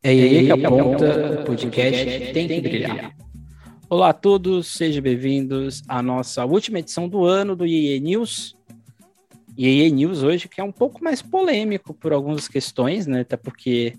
[0.00, 3.16] É aí que aponta o podcast tem que brilhar.
[3.90, 8.56] Olá a todos, sejam bem-vindos à nossa última edição do ano do IE News.
[9.56, 13.22] IE News hoje que é um pouco mais polêmico por algumas questões, né?
[13.22, 13.94] Até porque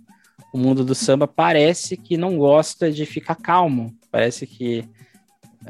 [0.54, 3.94] o mundo do samba parece que não gosta de ficar calmo.
[4.10, 4.86] Parece que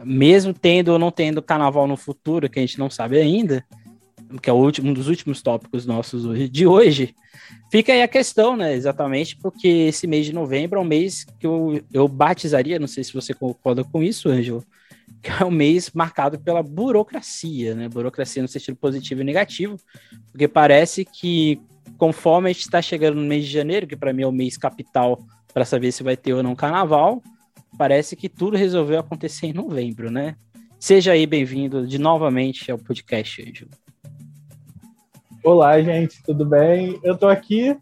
[0.03, 3.65] mesmo tendo ou não tendo carnaval no futuro, que a gente não sabe ainda,
[4.37, 7.15] que é último, um dos últimos tópicos nossos de hoje,
[7.71, 8.73] fica aí a questão, né?
[8.73, 13.03] Exatamente porque esse mês de novembro é um mês que eu, eu batizaria, não sei
[13.03, 14.63] se você concorda com isso, Ângelo,
[15.21, 17.89] que é um mês marcado pela burocracia, né?
[17.89, 19.77] Burocracia no sentido positivo e negativo,
[20.31, 21.59] porque parece que
[21.97, 24.57] conforme a gente está chegando no mês de janeiro, que para mim é o mês
[24.57, 25.19] capital
[25.53, 27.21] para saber se vai ter ou não carnaval,
[27.77, 30.35] parece que tudo resolveu acontecer em novembro, né?
[30.79, 33.71] Seja aí bem-vindo de novamente ao podcast, Ângelo.
[35.41, 36.99] Olá, gente, tudo bem?
[37.01, 37.77] Eu tô aqui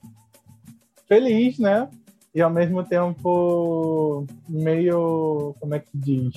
[1.07, 1.89] feliz, né?
[2.33, 6.33] E ao mesmo tempo meio, como é que diz?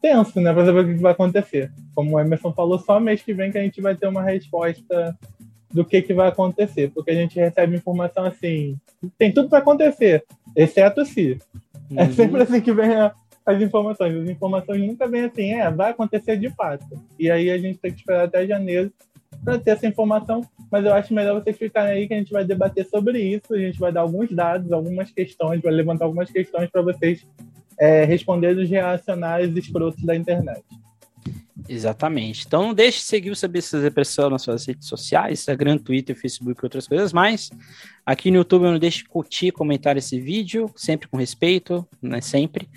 [0.00, 0.52] Tenso, né?
[0.54, 1.72] Pra saber o que vai acontecer.
[1.96, 5.18] Como o Emerson falou, só mês que vem que a gente vai ter uma resposta
[5.72, 6.92] do que, que vai acontecer.
[6.94, 8.76] Porque a gente recebe informação assim,
[9.18, 11.38] tem tudo para acontecer, exceto se.
[11.90, 11.98] É uhum.
[11.98, 13.12] É sempre assim que vem a,
[13.44, 14.14] as informações.
[14.14, 16.86] As informações nunca vêm assim, é, vai acontecer de fato.
[17.18, 18.92] E aí a gente tem que esperar até janeiro
[19.44, 22.44] para ter essa informação, mas eu acho melhor vocês ficarem aí que a gente vai
[22.44, 26.70] debater sobre isso, a gente vai dar alguns dados, algumas questões, vai levantar algumas questões
[26.70, 27.26] para vocês
[27.78, 30.62] é, responderem os reacionários escrotos da internet.
[31.68, 32.44] Exatamente.
[32.46, 36.60] Então não deixe de seguir o Sabiças Depressão nas suas redes sociais, Instagram, Twitter, Facebook
[36.60, 37.50] e outras coisas mais.
[38.04, 42.20] Aqui no YouTube não deixe de curtir, comentar esse vídeo, sempre com respeito, né?
[42.20, 42.68] Sempre.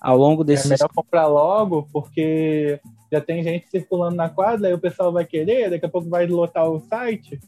[0.00, 0.66] Ao longo desses...
[0.66, 2.78] É melhor comprar logo, porque
[3.10, 6.26] já tem gente circulando na quadra e o pessoal vai querer, daqui a pouco vai
[6.26, 7.40] lotar o site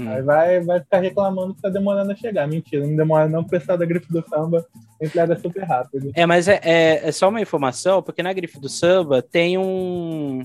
[0.00, 0.08] Hum.
[0.08, 2.48] Aí vai, vai ficar reclamando que tá demorando a chegar.
[2.48, 4.66] Mentira, não demora não, o pessoal da Grife do Samba
[5.00, 6.10] entrega super rápido.
[6.14, 10.42] É, mas é, é, é, só uma informação, porque na Grife do Samba tem um...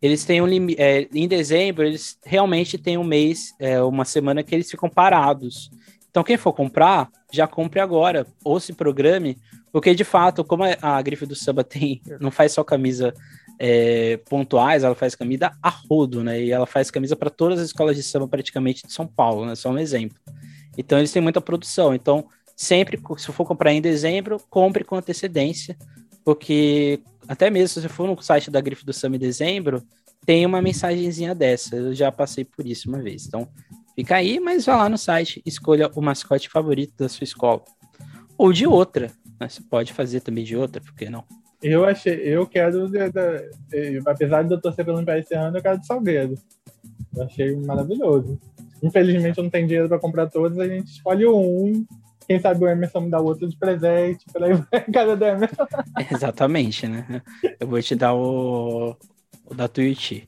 [0.00, 0.80] Eles têm um limite...
[0.80, 5.70] É, em dezembro, eles realmente têm um mês, é, uma semana que eles ficam parados.
[6.10, 9.38] Então, quem for comprar, já compre agora, ou se programe,
[9.70, 13.12] porque de fato, como a Grife do Samba tem, não faz só camisa
[13.58, 16.42] é, pontuais, ela faz camisa a rodo, né?
[16.42, 19.54] E ela faz camisa para todas as escolas de samba praticamente de São Paulo, né?
[19.54, 20.18] Só um exemplo.
[20.76, 21.94] Então eles têm muita produção.
[21.94, 25.76] Então, sempre, se for comprar em dezembro, compre com antecedência,
[26.24, 29.82] porque até mesmo se você for no site da Grife do Samba em dezembro,
[30.24, 31.76] tem uma mensagenzinha dessa.
[31.76, 33.26] Eu já passei por isso uma vez.
[33.26, 33.48] Então,
[33.94, 37.62] fica aí, mas vá lá no site, escolha o mascote favorito da sua escola.
[38.36, 39.12] Ou de outra.
[39.40, 39.48] Né?
[39.48, 41.24] Você pode fazer também de outra, por que não?
[41.62, 42.90] Eu achei, eu quero,
[44.06, 46.34] apesar de eu torcer pelo Império Serrano, eu quero de Salgueiro.
[47.14, 48.38] Eu achei maravilhoso.
[48.82, 51.86] Infelizmente eu não tenho dinheiro para comprar todos, a gente escolhe um.
[52.26, 54.50] Quem sabe o Emerson me dá outro de presente, vai
[54.92, 55.66] cada do Emerson.
[56.12, 57.22] Exatamente, né?
[57.58, 58.96] Eu vou te dar o,
[59.44, 60.24] o da Twitch.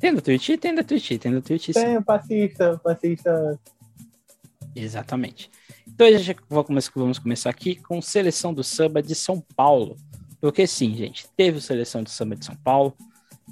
[0.00, 0.50] Tem da Twitch?
[0.58, 1.70] Tem da Twitch, tem da Twitch.
[1.72, 3.60] Tem, passista, passista.
[4.74, 5.50] Exatamente.
[5.86, 6.06] Então
[6.50, 9.96] vamos começar aqui com seleção do samba de São Paulo.
[10.44, 12.94] Porque sim, gente, teve seleção de samba de São Paulo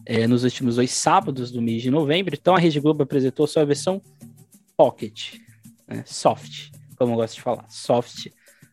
[0.05, 2.37] é, nos últimos dois sábados do mês de novembro.
[2.39, 3.99] Então a Rede Globo apresentou sua versão
[4.77, 5.39] pocket,
[5.89, 8.27] né, soft, como eu gosto de falar, soft,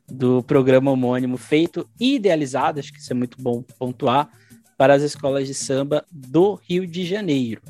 [0.05, 4.29] do programa homônimo feito e idealizado, acho que isso é muito bom pontuar,
[4.77, 7.61] para as escolas de samba do Rio de Janeiro.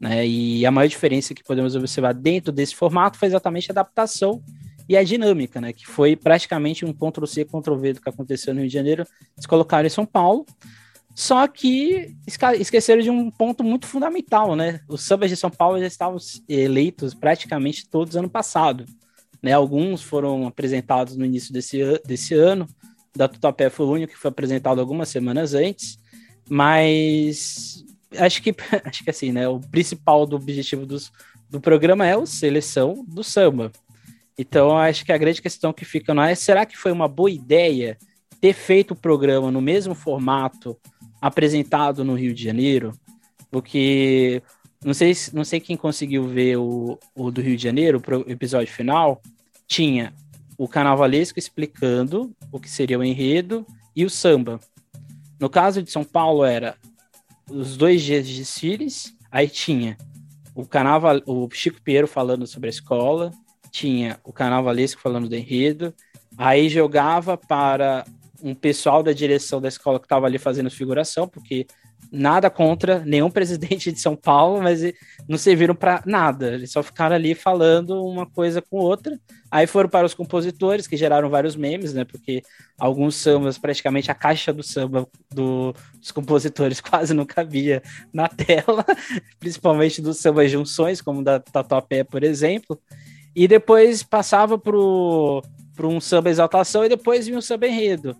[0.00, 0.26] Né?
[0.26, 4.42] E a maior diferença que podemos observar dentro desse formato foi exatamente a adaptação
[4.88, 5.72] e a dinâmica, né?
[5.72, 9.06] Que foi praticamente um Ctrl-C, Ctrl-V do que aconteceu no Rio de Janeiro.
[9.36, 10.46] Eles colocaram em São Paulo.
[11.14, 14.80] Só que esqueceram de um ponto muito fundamental, né?
[14.88, 16.16] Os sambas de São Paulo já estavam
[16.48, 18.86] eleitos praticamente todos ano passado.
[19.42, 19.52] Né?
[19.52, 22.66] Alguns foram apresentados no início desse, desse ano.
[23.16, 25.98] Da Tutapé foi o único que foi apresentado algumas semanas antes.
[26.48, 27.84] Mas
[28.16, 28.54] acho que,
[28.84, 29.48] acho que assim, né?
[29.48, 31.12] O principal do objetivo dos,
[31.50, 33.72] do programa é a seleção do samba.
[34.38, 37.30] Então, acho que a grande questão que fica não é será que foi uma boa
[37.30, 37.98] ideia
[38.40, 40.78] ter feito o programa no mesmo formato
[41.20, 42.92] apresentado no Rio de Janeiro?
[43.50, 44.40] Porque
[44.84, 48.72] não sei, não sei quem conseguiu ver o, o do Rio de Janeiro, o episódio
[48.72, 49.20] final,
[49.66, 50.14] tinha
[50.56, 54.60] o carnavalesco explicando o que seria o enredo e o samba.
[55.40, 56.76] No caso de São Paulo era
[57.50, 59.96] os dois dias de desfiles, aí tinha
[60.54, 63.32] o carnaval, o Chico Pinheiro falando sobre a escola,
[63.70, 65.94] tinha o carnavalesco falando do enredo,
[66.36, 68.04] aí jogava para
[68.42, 71.66] um pessoal da direção da escola que estava ali fazendo figuração, porque
[72.10, 74.80] nada contra nenhum presidente de São Paulo, mas
[75.28, 76.54] não serviram para nada.
[76.54, 79.18] Eles só ficaram ali falando uma coisa com outra.
[79.50, 82.04] Aí foram para os compositores, que geraram vários memes, né?
[82.04, 82.42] Porque
[82.78, 87.82] alguns sambas, praticamente a caixa do samba do, dos compositores quase não cabia
[88.12, 88.84] na tela,
[89.40, 92.80] principalmente dos sambas junções, como da Tatuapé, por exemplo.
[93.38, 98.16] E depois passava para um samba exaltação e depois vinha um samba enredo.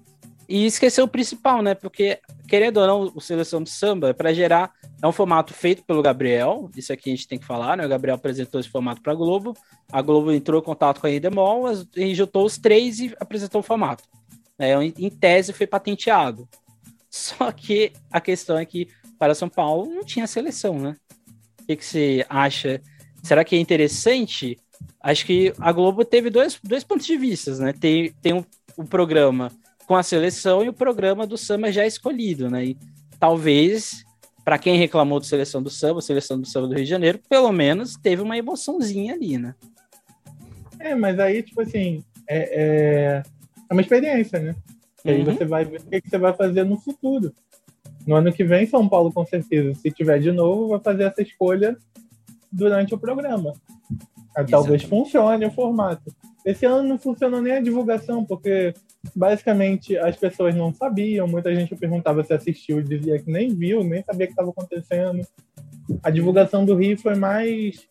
[0.49, 1.75] E esqueceu o principal, né?
[1.75, 4.71] Porque, querendo ou não, o Seleção de Samba, para gerar,
[5.03, 7.85] é um formato feito pelo Gabriel, isso aqui a gente tem que falar, né?
[7.85, 9.55] O Gabriel apresentou esse formato para a Globo,
[9.91, 11.65] a Globo entrou em contato com a Endemol,
[12.15, 14.05] juntou os três e apresentou o formato.
[14.57, 16.49] É, em tese foi patenteado.
[17.11, 18.87] Só que a questão é que
[19.19, 20.95] para São Paulo não tinha seleção, né?
[21.61, 22.81] O que, que você acha?
[23.21, 24.57] Será que é interessante?
[25.01, 27.73] Acho que a Globo teve dois, dois pontos de vista, né?
[27.73, 28.45] Tem, tem um,
[28.77, 29.51] um programa
[29.87, 32.67] com a seleção e o programa do samba já escolhido, né?
[32.67, 32.77] E
[33.19, 34.05] talvez,
[34.45, 37.51] para quem reclamou de seleção do samba, seleção do samba do Rio de Janeiro, pelo
[37.53, 39.55] menos teve uma emoçãozinha ali, né?
[40.79, 43.23] É, mas aí, tipo assim, é, é,
[43.69, 44.55] é uma experiência, né?
[45.05, 45.25] E aí uhum.
[45.25, 47.33] você vai ver o que você vai fazer no futuro.
[48.07, 51.23] No ano que vem, São Paulo, com certeza, se tiver de novo, vai fazer essa
[51.23, 51.77] escolha
[52.51, 53.55] durante o programa.
[54.49, 56.13] Talvez funcione o formato.
[56.45, 58.73] Esse ano não funcionou nem a divulgação, porque
[59.15, 64.03] basicamente as pessoas não sabiam, muita gente perguntava se assistiu, dizia que nem viu, nem
[64.03, 65.27] sabia o que estava acontecendo.
[66.03, 67.87] A divulgação do Rio foi mais.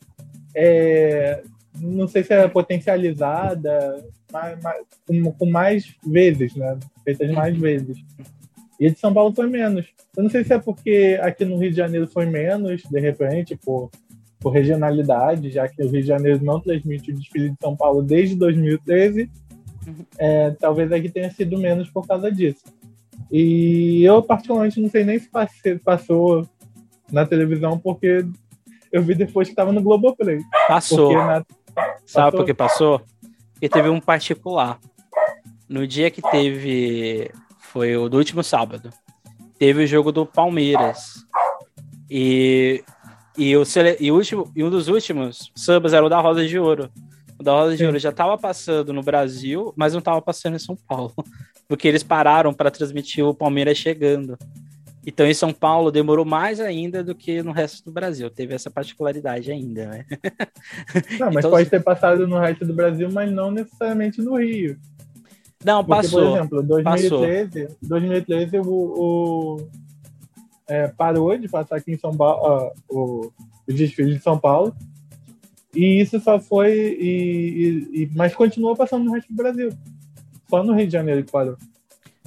[0.56, 1.44] É,
[1.80, 6.78] não sei se era potencializada, mais, mais, com, com, mais vezes, né?
[7.04, 7.98] Feitas mais vezes.
[8.80, 9.88] E a de São Paulo foi menos.
[10.16, 13.56] Eu não sei se é porque aqui no Rio de Janeiro foi menos, de repente,
[13.56, 13.90] por,
[14.40, 18.02] por regionalidade, já que o Rio de Janeiro não transmite o desfile de São Paulo
[18.02, 19.30] desde 2013
[20.18, 22.64] é, talvez aqui tenha sido menos por causa disso.
[23.32, 25.30] E eu, particularmente, não sei nem se
[25.84, 26.48] passou
[27.12, 28.26] na televisão, porque
[28.92, 30.42] eu vi depois que estava no Globoplay.
[30.68, 31.14] Passou.
[31.14, 31.46] Na...
[32.06, 33.02] Sabe por que passou?
[33.54, 34.80] Porque teve um particular.
[35.68, 37.32] No dia que teve.
[37.60, 38.90] Foi o do último sábado.
[39.60, 41.26] Teve o jogo do Palmeiras.
[42.10, 42.84] E,
[43.38, 43.64] e, o,
[44.00, 46.90] e, o último, e um dos últimos sambas era o da Rosa de Ouro.
[47.40, 50.60] O da Roda de Ouro já estava passando no Brasil, mas não estava passando em
[50.60, 51.14] São Paulo.
[51.68, 54.38] Porque eles pararam para transmitir o Palmeiras chegando.
[55.06, 58.30] Então, em São Paulo, demorou mais ainda do que no resto do Brasil.
[58.30, 60.06] Teve essa particularidade ainda, né?
[61.20, 64.78] Não, mas então, pode ter passado no resto do Brasil, mas não necessariamente no Rio.
[65.64, 66.22] Não, Porque, passou.
[66.22, 67.78] Por exemplo, 2013, passou.
[67.82, 69.70] 2013 o, o
[70.68, 73.34] é, parou de passar aqui em São Paulo uh, o,
[73.68, 74.76] o desfile de São Paulo
[75.78, 76.72] e isso só foi.
[77.00, 79.70] E, e, mas continuou passando no resto do Brasil.
[80.50, 81.56] Só no Rio de Janeiro que parou.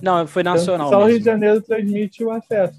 [0.00, 0.86] Não, foi nacional.
[0.86, 1.08] Então, só mesmo.
[1.08, 2.78] o Rio de Janeiro transmite o acesso.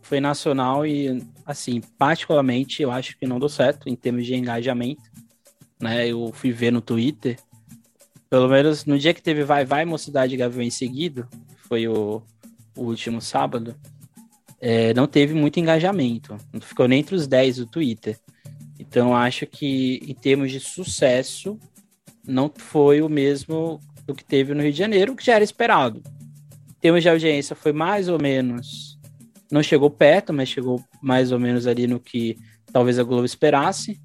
[0.00, 5.02] Foi nacional e, assim, particularmente, eu acho que não deu certo em termos de engajamento.
[5.78, 6.08] Né?
[6.08, 7.36] Eu fui ver no Twitter.
[8.30, 11.28] Pelo menos no dia que teve Vai Vai Mocidade Gavião em seguido,
[11.68, 12.22] foi o,
[12.74, 13.76] o último sábado,
[14.60, 16.36] é, não teve muito engajamento.
[16.52, 18.18] Não ficou nem entre os 10 do Twitter.
[18.78, 21.58] Então, acho que em termos de sucesso,
[22.26, 26.02] não foi o mesmo do que teve no Rio de Janeiro, que já era esperado.
[26.68, 28.98] Em termos de audiência, foi mais ou menos.
[29.50, 32.36] Não chegou perto, mas chegou mais ou menos ali no que
[32.72, 34.00] talvez a Globo esperasse.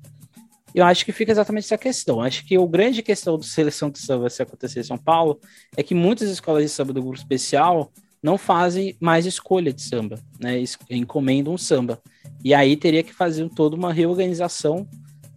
[0.74, 2.22] Eu acho que fica exatamente essa questão.
[2.22, 5.40] Acho que a grande questão da seleção de samba se acontecer em São Paulo
[5.78, 7.92] é que muitas escolas de samba do grupo especial
[8.22, 10.64] não fazem mais escolha de samba, né?
[10.90, 12.02] Encomendam um samba.
[12.44, 14.88] E aí teria que fazer toda uma reorganização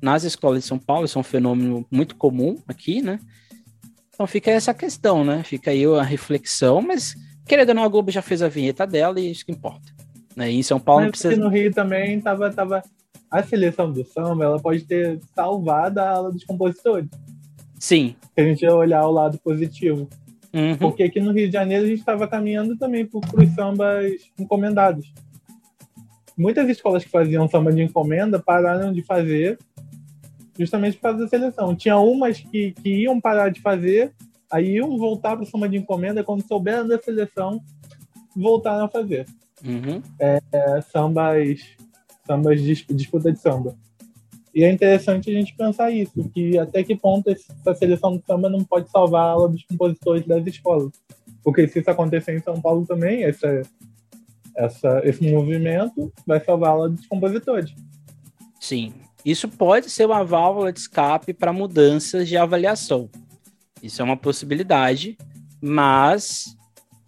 [0.01, 3.19] nas escolas de São Paulo, isso é um fenômeno muito comum aqui, né?
[4.15, 5.43] Então fica essa questão, né?
[5.43, 7.15] Fica aí a reflexão, mas
[7.47, 9.93] querendo ou não, a Globo já fez a vinheta dela e isso que importa.
[10.37, 10.53] Né?
[10.53, 11.37] E em São Paulo mas precisa...
[11.37, 12.83] no Rio também tava, tava...
[13.31, 17.11] A seleção do samba, ela pode ter salvado a ala dos compositores.
[17.79, 18.17] Sim.
[18.35, 20.09] Se a gente olhar o lado positivo.
[20.53, 20.77] Uhum.
[20.79, 25.13] Porque aqui no Rio de Janeiro a gente estava caminhando também para os sambas encomendados.
[26.37, 29.59] Muitas escolas que faziam samba de encomenda pararam de fazer
[30.59, 31.75] justamente por causa da seleção.
[31.75, 34.13] Tinha umas que, que iam parar de fazer,
[34.51, 37.61] aí iam voltar para o samba de encomenda, quando souberam da seleção,
[38.35, 39.27] voltaram a fazer.
[39.65, 40.03] Uhum.
[40.19, 41.61] É, é, sambas,
[42.27, 43.77] sambas de disputa de samba.
[44.59, 48.51] E é interessante a gente pensar isso, que até que ponto essa seleção do samba
[48.51, 50.91] não pode salvar a aula dos compositores das escolas.
[51.45, 53.63] Porque se isso acontecer em São Paulo também, essa,
[54.57, 57.73] essa, esse movimento vai salvar a aula dos compositores.
[58.59, 58.95] Sim.
[59.25, 63.09] Isso pode ser uma válvula de escape para mudanças de avaliação.
[63.81, 65.17] Isso é uma possibilidade,
[65.61, 66.58] mas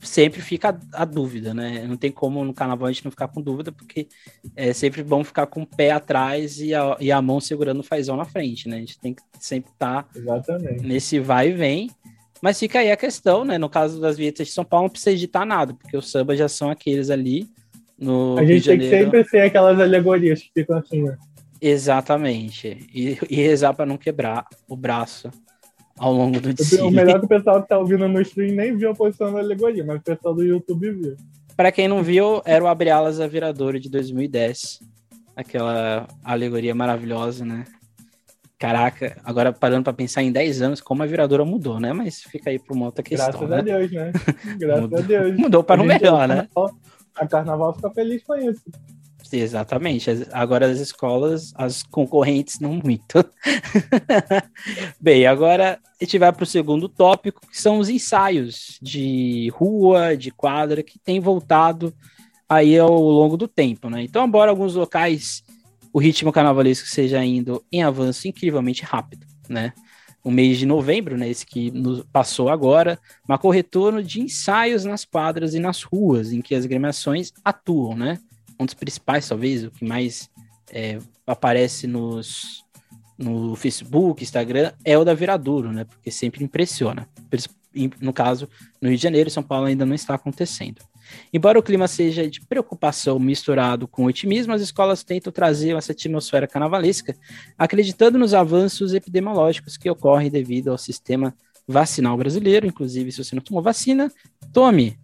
[0.00, 1.86] sempre fica a, a, dúvida, né?
[1.86, 4.08] Não tem como no carnaval a gente não ficar com dúvida, porque
[4.56, 7.84] é sempre bom ficar com o pé atrás e a, e a mão segurando o
[7.84, 8.76] fazão na frente, né?
[8.76, 11.90] A gente tem que sempre estar tá nesse vai e vem.
[12.42, 13.58] Mas fica aí a questão, né?
[13.58, 16.48] No caso das vietas de São Paulo, não precisa editar nada, porque os sambas já
[16.48, 17.46] são aqueles ali
[17.98, 18.38] no.
[18.38, 21.18] A gente tem que sempre ser aquelas alegorias que ficam assim, né?
[21.60, 22.88] Exatamente.
[22.94, 25.30] E, e rezar para não quebrar o braço
[26.00, 26.84] ao longo do dia.
[26.84, 29.38] O melhor que o pessoal que tá ouvindo no stream nem viu a posição da
[29.38, 31.16] alegoria, mas o pessoal do YouTube viu.
[31.54, 34.80] Para quem não viu, era o Abre Alas a Viradouro de 2010.
[35.36, 37.66] Aquela alegoria maravilhosa, né?
[38.58, 41.92] Caraca, agora parando para pensar em 10 anos, como a viradora mudou, né?
[41.92, 43.30] Mas fica aí para uma outra questão.
[43.30, 43.58] Graças né?
[43.58, 44.12] a Deus, né?
[44.58, 45.36] Graças a Deus.
[45.36, 46.48] Mudou para o melhor, né?
[47.14, 48.62] A Carnaval fica feliz com isso.
[49.32, 50.10] Exatamente.
[50.32, 53.24] Agora as escolas, as concorrentes não muito.
[55.00, 60.16] Bem, agora a gente vai para o segundo tópico, que são os ensaios de rua,
[60.16, 61.94] de quadra, que tem voltado
[62.48, 64.02] aí ao longo do tempo, né?
[64.02, 65.44] Então, embora alguns locais
[65.92, 69.72] o ritmo carnavalesco seja indo em avanço incrivelmente rápido, né?
[70.22, 71.72] O mês de novembro, né, esse que
[72.12, 76.64] passou agora, marcou o retorno de ensaios nas quadras e nas ruas em que as
[76.64, 78.18] agremiações atuam, né?
[78.60, 80.28] Um dos principais, talvez, o que mais
[80.70, 82.62] é, aparece nos,
[83.16, 85.84] no Facebook, Instagram, é o da Viradouro, né?
[85.84, 87.08] Porque sempre impressiona.
[88.00, 88.48] No caso,
[88.80, 90.82] no Rio de Janeiro, São Paulo ainda não está acontecendo.
[91.32, 96.46] Embora o clima seja de preocupação misturado com otimismo, as escolas tentam trazer essa atmosfera
[96.46, 97.16] carnavalesca,
[97.56, 101.34] acreditando nos avanços epidemiológicos que ocorrem devido ao sistema
[101.66, 102.66] vacinal brasileiro.
[102.66, 104.12] Inclusive, se você não tomou vacina,
[104.52, 104.98] tome.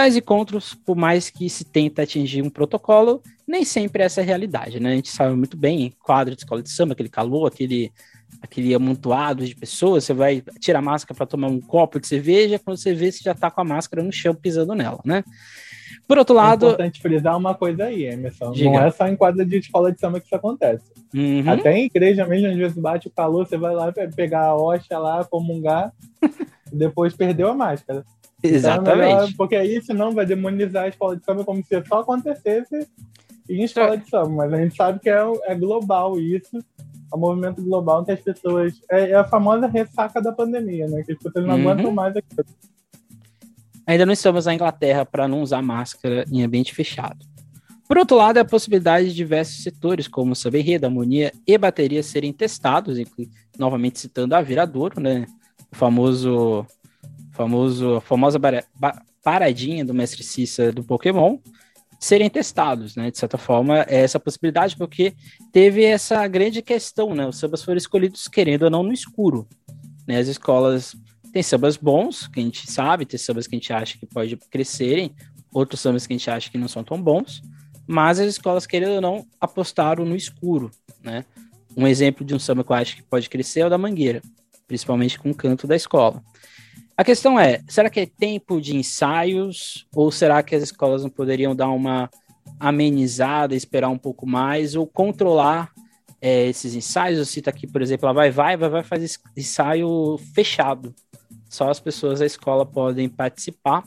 [0.00, 4.26] Tais encontros, por mais que se tenta atingir um protocolo, nem sempre essa é a
[4.26, 4.92] realidade, né?
[4.92, 7.92] A gente sabe muito bem, quadro de escola de samba, aquele calor, aquele
[8.40, 12.58] aquele amontoado de pessoas, você vai tirar a máscara para tomar um copo de cerveja,
[12.58, 15.22] quando você vê, você já está com a máscara no chão pisando nela, né?
[16.08, 16.64] Por outro é lado.
[16.64, 18.52] É importante frisar uma coisa aí, Emerson.
[18.52, 18.70] Diga.
[18.70, 20.90] Não é só em quadra de escola de samba que isso acontece.
[21.14, 21.44] Uhum.
[21.46, 24.98] Até em igreja mesmo, às vezes bate o calor, você vai lá pegar a hoxa
[24.98, 25.92] lá, comungar,
[26.72, 28.02] depois perdeu a máscara.
[28.42, 28.90] Exatamente.
[28.90, 32.00] Então é melhor, porque aí, senão, vai demonizar a escola de samba como se só
[32.00, 32.86] acontecesse
[33.48, 34.28] em escola de samba.
[34.28, 36.58] Mas a gente sabe que é, é global isso
[37.10, 38.80] ao movimento global que as pessoas.
[38.90, 41.02] É, é, a famosa ressaca da pandemia, né?
[41.02, 41.68] Que as pessoas não uhum.
[41.68, 42.44] aguentam mais aquilo.
[43.86, 47.26] Ainda não estamos na Inglaterra para não usar máscara em ambiente fechado.
[47.88, 52.98] Por outro lado, a possibilidade de diversos setores, como enredo, harmonia e bateria, serem testados,
[53.58, 55.26] novamente citando a Viradouro, né?
[55.72, 56.64] O famoso,
[57.40, 58.38] famoso, a famosa
[59.22, 61.38] paradinha do mestre Cissa do Pokémon,
[61.98, 63.10] serem testados, né?
[63.10, 65.14] De certa forma, é essa possibilidade, porque
[65.50, 67.26] teve essa grande questão, né?
[67.26, 69.48] Os sambas foram escolhidos, querendo ou não, no escuro.
[70.06, 70.18] Né?
[70.18, 70.94] As escolas
[71.32, 74.36] têm sambas bons, que a gente sabe, tem sambas que a gente acha que pode
[74.50, 75.14] crescerem,
[75.50, 77.42] outros sambas que a gente acha que não são tão bons,
[77.86, 80.70] mas as escolas, querendo ou não, apostaram no escuro,
[81.02, 81.24] né?
[81.74, 84.20] Um exemplo de um samba que eu acho que pode crescer é o da Mangueira,
[84.66, 86.22] principalmente com o canto da escola.
[87.00, 91.08] A questão é, será que é tempo de ensaios ou será que as escolas não
[91.08, 92.10] poderiam dar uma
[92.58, 95.70] amenizada, esperar um pouco mais ou controlar
[96.20, 97.18] é, esses ensaios?
[97.18, 100.94] Eu cito aqui, por exemplo, a Vai Vai, Vai Vai faz ensaio fechado.
[101.48, 103.82] Só as pessoas da escola podem participar.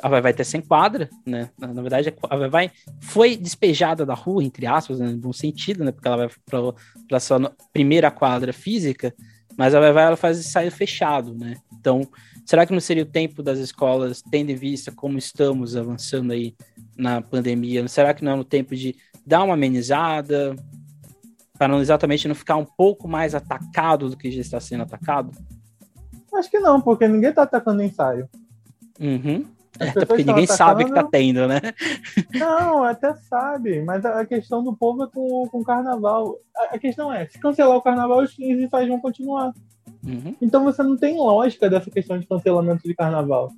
[0.00, 1.50] A Vai Vai ter sem quadra, né?
[1.58, 5.08] Na, na, verdade, a Vai Vai foi despejada da rua, entre aspas, né?
[5.08, 5.90] no bom sentido, né?
[5.90, 6.74] Porque ela vai
[7.08, 9.12] para sua primeira quadra física,
[9.56, 11.56] mas a Vai ela faz ensaio fechado, né?
[11.72, 12.06] Então,
[12.44, 16.54] será que não seria o tempo das escolas, tendo em vista como estamos avançando aí
[16.96, 20.54] na pandemia, será que não é o tempo de dar uma amenizada,
[21.56, 25.30] para não exatamente não ficar um pouco mais atacado do que já está sendo atacado?
[26.34, 28.28] Acho que não, porque ninguém está atacando ensaio.
[28.98, 29.44] Uhum.
[29.78, 30.56] Até porque ninguém atacando...
[30.56, 31.60] sabe que tá tendo, né?
[32.34, 36.36] Não, até sabe, mas a questão do povo é com, com o carnaval.
[36.56, 39.52] A, a questão é, se cancelar o carnaval, os ensaios vão continuar.
[40.04, 40.34] Uhum.
[40.40, 43.50] Então você não tem lógica dessa questão de cancelamento de carnaval.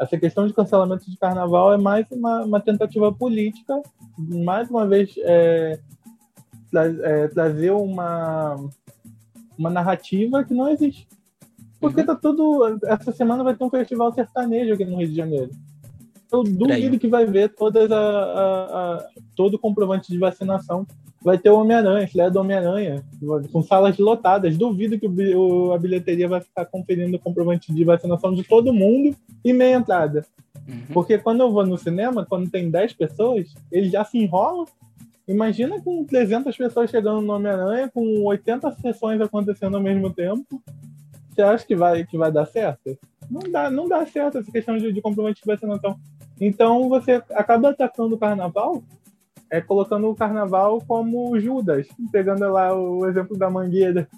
[0.00, 3.80] Essa questão de cancelamento de carnaval é mais uma, uma tentativa política,
[4.16, 5.80] mais uma vez é,
[6.70, 8.56] tra é, trazer uma,
[9.58, 11.08] uma narrativa que não existe.
[11.80, 12.06] Porque uhum.
[12.06, 12.78] tá tudo.
[12.84, 15.50] Essa semana vai ter um festival sertanejo aqui no Rio de Janeiro.
[16.30, 20.86] Eu duvido que vai ver todas a, a, a, todo o comprovante de vacinação
[21.20, 23.02] vai ter o Homem-Aranha, filé do Homem-Aranha,
[23.50, 24.56] com salas lotadas.
[24.56, 29.16] Duvido que o, a bilheteria vai ficar conferindo o comprovante de vacinação de todo mundo
[29.44, 30.24] e meia entrada.
[30.68, 30.82] Uhum.
[30.92, 34.66] Porque quando eu vou no cinema, quando tem 10 pessoas, eles já se enrolam
[35.28, 40.62] Imagina com 300 pessoas chegando no Homem-Aranha, com 80 sessões acontecendo ao mesmo tempo.
[41.38, 42.98] Você acha que vai, que vai dar certo?
[43.30, 45.96] Não dá, não dá certo essa questão de, de complemento de vacinação.
[46.40, 48.82] Então você acaba atacando o carnaval,
[49.48, 54.08] é, colocando o carnaval como Judas, pegando lá o exemplo da Mangueira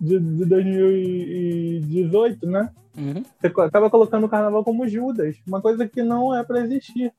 [0.00, 2.70] de, de 2018, né?
[2.96, 3.22] Uhum.
[3.38, 7.12] Você acaba colocando o carnaval como Judas, uma coisa que não é para existir.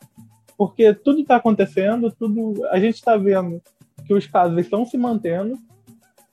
[0.58, 3.62] Porque tudo está acontecendo, tudo a gente está vendo
[4.04, 5.60] que os casos estão se mantendo,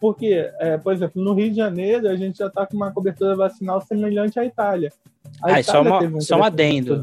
[0.04, 3.34] porque, é, por exemplo, no Rio de Janeiro a gente já está com uma cobertura
[3.34, 4.92] vacinal semelhante à Itália.
[5.40, 7.02] A ah, Itália só, uma, um só um adendo.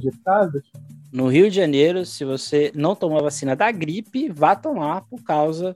[1.11, 5.23] No Rio de Janeiro, se você não tomou a vacina da gripe, vá tomar por
[5.23, 5.75] causa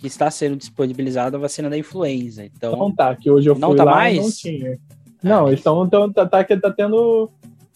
[0.00, 2.44] que está sendo disponibilizada a vacina da influenza.
[2.44, 4.16] Então, não tá, que hoje eu fui não tá lá mais?
[4.16, 4.80] não tinha.
[5.22, 7.30] Não, então, então tá, tá, tá tendo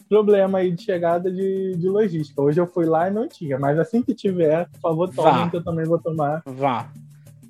[0.08, 2.42] problema aí de chegada de, de logística.
[2.42, 5.56] Hoje eu fui lá e não tinha, mas assim que tiver, por favor, tome, que
[5.56, 6.42] eu também vou tomar.
[6.44, 6.90] Vá.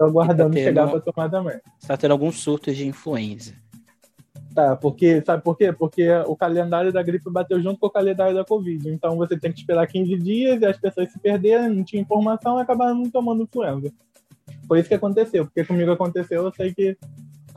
[0.02, 1.60] Tô aguardando tá tendo, chegar para tomar também.
[1.80, 3.54] Está tendo alguns surtos de influenza.
[4.52, 5.72] Tá, porque, sabe por quê?
[5.72, 8.90] Porque o calendário da gripe bateu junto com o calendário da Covid.
[8.90, 12.58] Então você tem que esperar 15 dias e as pessoas se perderem, não tinha informação
[12.58, 13.92] e acabaram não tomando influenza.
[14.66, 16.96] Foi isso que aconteceu, porque comigo aconteceu, eu sei que.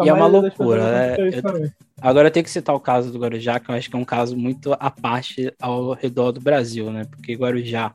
[0.04, 0.84] E é uma loucura.
[0.84, 3.96] É, eu, agora eu tenho que citar o caso do Guarujá, que eu acho que
[3.96, 7.06] é um caso muito à parte ao redor do Brasil, né?
[7.10, 7.94] Porque Guarujá,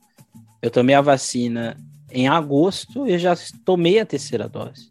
[0.61, 1.77] eu tomei a vacina
[2.11, 4.91] em agosto e já tomei a terceira dose.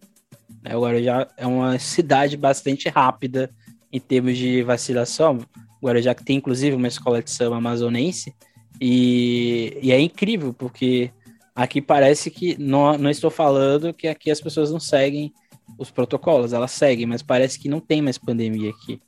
[0.63, 0.75] Né?
[0.75, 3.49] O Guarujá é uma cidade bastante rápida
[3.91, 5.39] em termos de vacinação.
[5.81, 8.33] O Guarujá que tem inclusive uma escola de samba amazonense.
[8.81, 11.11] E, e é incrível, porque
[11.59, 15.33] Aqui parece que não, não estou falando que aqui as pessoas não seguem
[15.77, 19.01] os protocolos, elas seguem, mas parece que não tem mais pandemia aqui.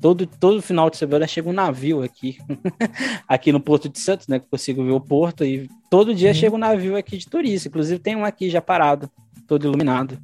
[0.00, 2.38] Todo, todo final de semana chega um navio aqui,
[3.26, 4.38] aqui no Porto de Santos, né?
[4.38, 6.34] Que consigo ver o porto e todo dia uhum.
[6.34, 7.68] chega um navio aqui de turista.
[7.68, 9.10] Inclusive tem um aqui já parado,
[9.46, 10.18] todo iluminado.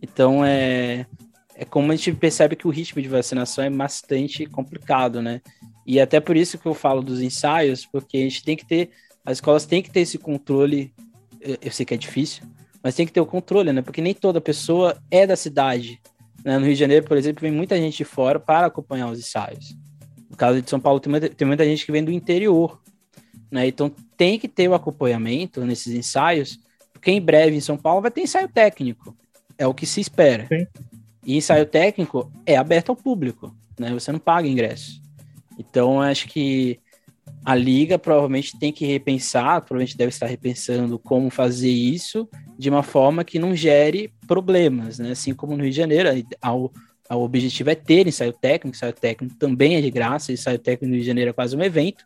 [0.00, 1.06] Então é,
[1.54, 5.40] é como a gente percebe que o ritmo de vacinação é bastante complicado, né?
[5.86, 8.90] E até por isso que eu falo dos ensaios, porque a gente tem que ter,
[9.24, 10.92] as escolas têm que ter esse controle
[11.40, 12.44] eu sei que é difícil,
[12.82, 13.82] mas tem que ter o controle, né?
[13.82, 16.00] Porque nem toda pessoa é da cidade.
[16.48, 16.56] Né?
[16.56, 19.76] No Rio de Janeiro, por exemplo, vem muita gente de fora para acompanhar os ensaios.
[20.30, 22.80] No caso de São Paulo, tem muita, tem muita gente que vem do interior.
[23.50, 23.66] Né?
[23.66, 26.58] Então tem que ter o acompanhamento nesses ensaios,
[26.90, 29.14] porque em breve em São Paulo vai ter ensaio técnico.
[29.58, 30.46] É o que se espera.
[30.48, 30.66] Sim.
[31.22, 33.92] E ensaio técnico é aberto ao público, né?
[33.92, 35.02] Você não paga ingresso.
[35.58, 36.80] Então, acho que
[37.44, 42.82] a liga provavelmente tem que repensar, provavelmente deve estar repensando como fazer isso de uma
[42.82, 45.12] forma que não gere problemas, né?
[45.12, 46.08] Assim como no Rio de Janeiro,
[46.42, 46.72] ao,
[47.10, 50.94] o objetivo é ter ensaio técnico, ensaio técnico também é de graça, ensaio técnico no
[50.94, 52.04] Rio de Janeiro é quase um evento,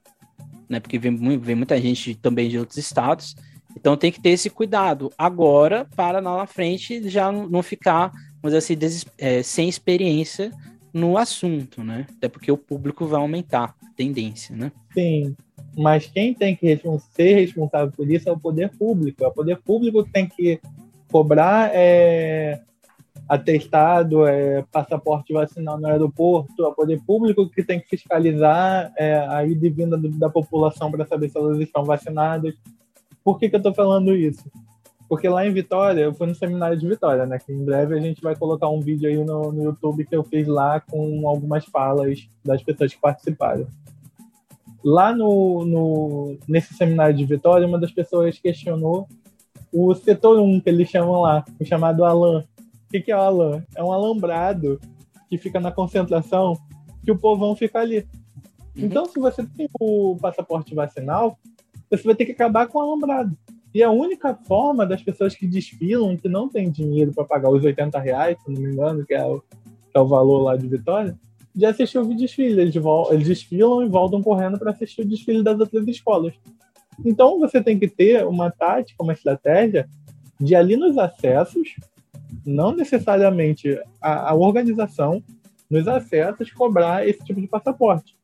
[0.68, 0.78] né?
[0.78, 3.34] Porque vem, vem muita gente também de outros estados,
[3.76, 8.12] então tem que ter esse cuidado agora para lá na frente já não ficar,
[8.44, 8.76] dizer assim,
[9.18, 10.52] é, sem experiência
[10.92, 12.06] no assunto, né?
[12.16, 14.72] Até porque o público vai aumentar tendência, né?
[14.92, 15.36] Sim,
[15.76, 16.80] mas quem tem que
[17.14, 19.24] ser responsável por isso é o poder público.
[19.24, 20.60] É o poder público que tem que
[21.10, 22.60] cobrar é,
[23.28, 29.14] atestado, é, passaporte vacinal no aeroporto, é o poder público que tem que fiscalizar é,
[29.14, 32.54] a ida e vinda da população para saber se elas estão vacinadas.
[33.22, 34.50] Por que, que eu estou falando isso?
[35.08, 37.38] Porque lá em Vitória, eu fui no seminário de Vitória, né?
[37.38, 40.24] Que em breve a gente vai colocar um vídeo aí no, no YouTube que eu
[40.24, 43.66] fiz lá com algumas falas das pessoas que participaram.
[44.84, 49.08] Lá no, no, nesse seminário de Vitória, uma das pessoas questionou
[49.72, 52.40] o setor 1, que eles chamam lá, o chamado Alan.
[52.40, 53.64] O que, que é o Alan?
[53.74, 54.78] É um alambrado
[55.30, 56.58] que fica na concentração
[57.02, 58.06] que o povão fica ali.
[58.76, 58.84] Uhum.
[58.84, 61.38] Então, se você tem o passaporte vacinal,
[61.90, 63.36] você vai ter que acabar com o alambrado.
[63.74, 67.64] E a única forma das pessoas que desfilam, que não tem dinheiro para pagar os
[67.64, 70.68] 80 reais, se não me engano, que é o, que é o valor lá de
[70.68, 71.18] Vitória,
[71.54, 72.60] de assistir o desfile.
[72.60, 72.74] Eles,
[73.10, 76.34] eles desfilam e voltam correndo para assistir o desfile das outras escolas.
[77.04, 79.88] Então você tem que ter uma tática, uma estratégia
[80.40, 81.68] de ali nos acessos,
[82.44, 85.22] não necessariamente a, a organização,
[85.70, 88.16] nos acessos cobrar esse tipo de passaporte.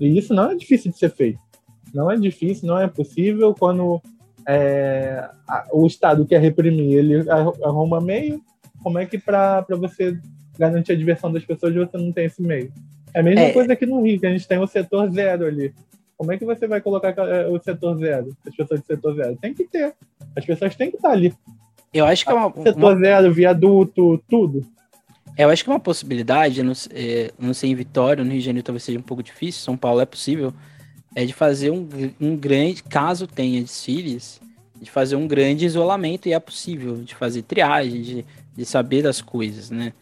[0.00, 1.38] E isso não é difícil de ser feito.
[1.94, 4.02] Não é difícil, não é possível quando
[4.46, 8.42] é, a, o Estado quer reprimir, ele arruma meio.
[8.82, 10.18] Como é que para você
[10.58, 12.72] garantir a diversão das pessoas você não tem esse meio.
[13.14, 13.52] É a mesma é.
[13.52, 15.72] coisa aqui no Rio, que a gente tem o setor zero ali.
[16.16, 19.36] Como é que você vai colocar é, o setor zero, as pessoas de setor zero?
[19.36, 19.94] Tem que ter.
[20.34, 21.32] As pessoas têm que estar ali.
[21.92, 22.52] Eu acho que é uma.
[22.52, 22.96] Setor uma...
[22.96, 24.64] zero, viaduto, tudo.
[25.36, 28.46] Eu acho que é uma possibilidade, não, é, não sei em Vitória, no Rio de
[28.46, 30.52] Janeiro talvez seja um pouco difícil, São Paulo é possível,
[31.14, 31.86] é de fazer um,
[32.18, 34.40] um grande, caso tenha desfiles,
[34.80, 39.20] de fazer um grande isolamento e é possível de fazer triagem, de, de saber das
[39.20, 39.92] coisas, né?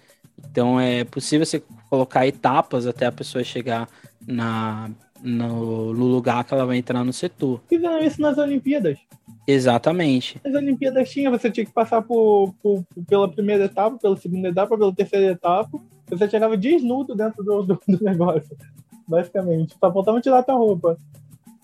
[0.50, 3.88] Então é possível você colocar etapas até a pessoa chegar
[4.26, 4.90] na,
[5.22, 7.60] no, no lugar que ela vai entrar no setor.
[7.68, 8.98] Fizeram isso nas Olimpíadas.
[9.46, 10.40] Exatamente.
[10.44, 14.76] Nas Olimpíadas tinha, você tinha que passar por, por, pela primeira etapa, pela segunda etapa,
[14.76, 15.78] pela terceira etapa.
[16.08, 18.56] Você chegava desnudo dentro do, do, do negócio.
[19.08, 19.74] Basicamente.
[19.78, 20.96] Só faltava tirar tua roupa.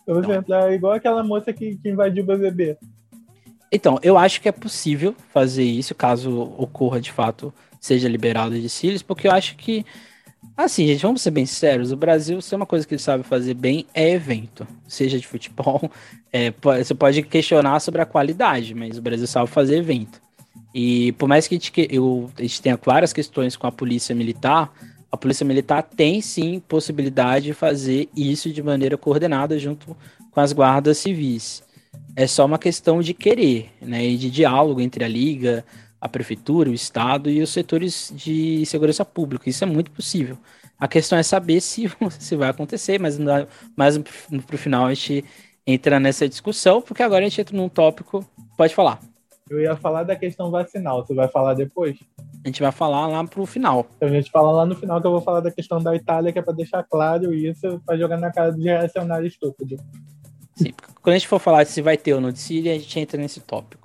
[0.04, 2.76] Pra você entrar igual aquela moça que, que invadiu o BBB.
[3.72, 8.68] Então, eu acho que é possível fazer isso, caso ocorra de fato, seja liberado de
[8.68, 9.84] cílios, porque eu acho que,
[10.56, 13.24] assim, gente, vamos ser bem sérios, o Brasil, se é uma coisa que ele sabe
[13.24, 15.90] fazer bem, é evento, seja de futebol,
[16.32, 20.20] é, você pode questionar sobre a qualidade, mas o Brasil sabe fazer evento.
[20.74, 24.14] E por mais que a gente, eu, a gente tenha claras questões com a polícia
[24.14, 24.72] militar,
[25.10, 29.96] a polícia militar tem sim possibilidade de fazer isso de maneira coordenada junto
[30.30, 31.62] com as guardas civis.
[32.14, 35.64] É só uma questão de querer, né, e de diálogo entre a liga,
[36.00, 39.50] a prefeitura, o estado e os setores de segurança pública.
[39.50, 40.38] Isso é muito possível.
[40.78, 43.18] A questão é saber se, se vai acontecer, mas
[43.76, 45.24] mais para o final a gente
[45.66, 48.24] entra nessa discussão, porque agora a gente entra num tópico.
[48.56, 48.98] Pode falar.
[49.50, 51.98] Eu ia falar da questão vacinal, você vai falar depois?
[52.44, 53.84] A gente vai falar lá pro final.
[53.96, 56.32] Então a gente fala lá no final que eu vou falar da questão da Itália,
[56.32, 59.76] que é para deixar claro isso, para jogar na cara de reacionário estúpido.
[60.54, 63.00] Sim, quando a gente for falar se vai ter ou não de Síria, a gente
[63.00, 63.79] entra nesse tópico.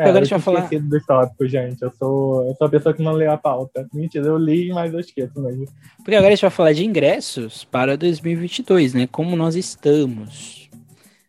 [0.00, 0.68] É, agora a gente vai falar.
[0.80, 1.82] dos tópicos, gente.
[1.82, 3.86] Eu sou, eu sou a pessoa que não lê a pauta.
[3.92, 5.66] Mentira, eu li, mas eu esqueço mesmo.
[5.98, 9.06] Porque agora a gente vai falar de ingressos para 2022, né?
[9.06, 10.70] Como nós estamos.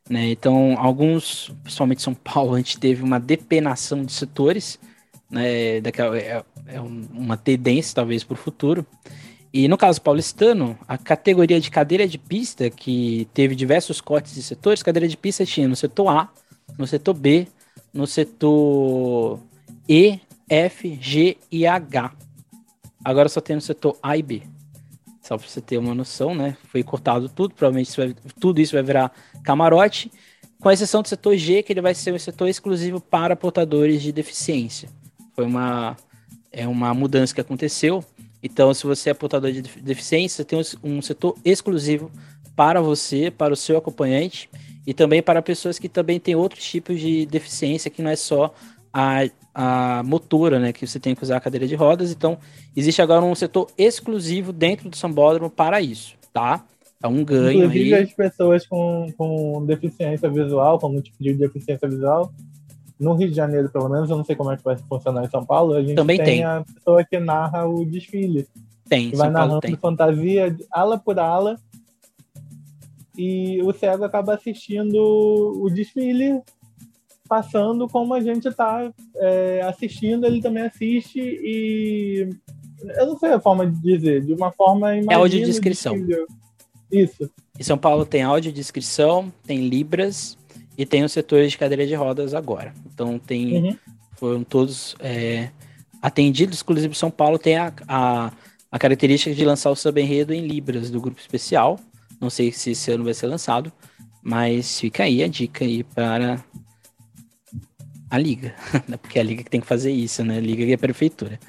[0.10, 0.32] Né?
[0.32, 4.80] Então, alguns, principalmente São Paulo, a gente teve uma depenação de setores,
[5.30, 5.82] né?
[5.82, 8.86] Daquela, é, é uma tendência, talvez, para o futuro.
[9.54, 14.42] E no caso paulistano, a categoria de cadeira de pista, que teve diversos cortes de
[14.42, 16.30] setores, cadeira de pista tinha no setor A,
[16.78, 17.48] no setor B,
[17.94, 19.40] no setor
[19.88, 22.14] E, F, G e H.
[23.04, 24.44] Agora só tem no setor A e B.
[25.22, 26.58] Só para você ter uma noção, né?
[26.68, 29.12] Foi cortado tudo, provavelmente isso vai, tudo isso vai virar
[29.44, 30.12] camarote,
[30.60, 34.12] com exceção do setor G, que ele vai ser um setor exclusivo para portadores de
[34.12, 34.90] deficiência.
[35.34, 35.96] Foi uma,
[36.52, 38.04] é uma mudança que aconteceu.
[38.44, 42.12] Então, se você é portador de deficiência, tem um setor exclusivo
[42.56, 44.50] para você, para o seu acompanhante
[44.86, 48.54] e também para pessoas que também têm outros tipos de deficiência, que não é só
[48.94, 49.22] a,
[49.54, 52.12] a motora, né, que você tem que usar a cadeira de rodas.
[52.12, 52.38] Então,
[52.76, 56.64] existe agora um setor exclusivo dentro do sambódromo para isso, tá?
[57.04, 58.04] É um ganho Inclusive, aí.
[58.04, 62.32] as pessoas com, com deficiência visual, com um tipo de deficiência visual,
[63.00, 65.30] no Rio de Janeiro, pelo menos, eu não sei como é que vai funcionar em
[65.30, 66.44] São Paulo, a gente Também tem, tem.
[66.44, 68.48] a pessoa que narra o desfile.
[68.88, 71.58] Tem, que vai São narrando fantasia ala por ala.
[73.18, 76.42] E o cego acaba assistindo o desfile
[77.32, 82.28] passando como a gente está é, assistindo, ele também assiste e
[82.98, 85.96] eu não sei a forma de dizer, de uma forma é audiodescrição.
[86.92, 87.32] Isso.
[87.58, 90.38] Em São Paulo tem audiodescrição, tem libras
[90.78, 92.74] e tem os setores de cadeira de rodas agora.
[92.94, 93.78] Então tem uhum.
[94.18, 95.52] foram todos é,
[96.02, 98.34] atendidos, exclusive São Paulo tem a, a,
[98.70, 101.80] a característica de lançar o sub-enredo em libras do grupo especial.
[102.22, 103.74] Não sei se esse ano vai ser lançado,
[104.22, 106.42] mas fica aí a dica aí para
[108.10, 108.54] a liga,
[109.02, 110.40] porque é a liga que tem que fazer isso, né?
[110.40, 111.40] Liga é a prefeitura.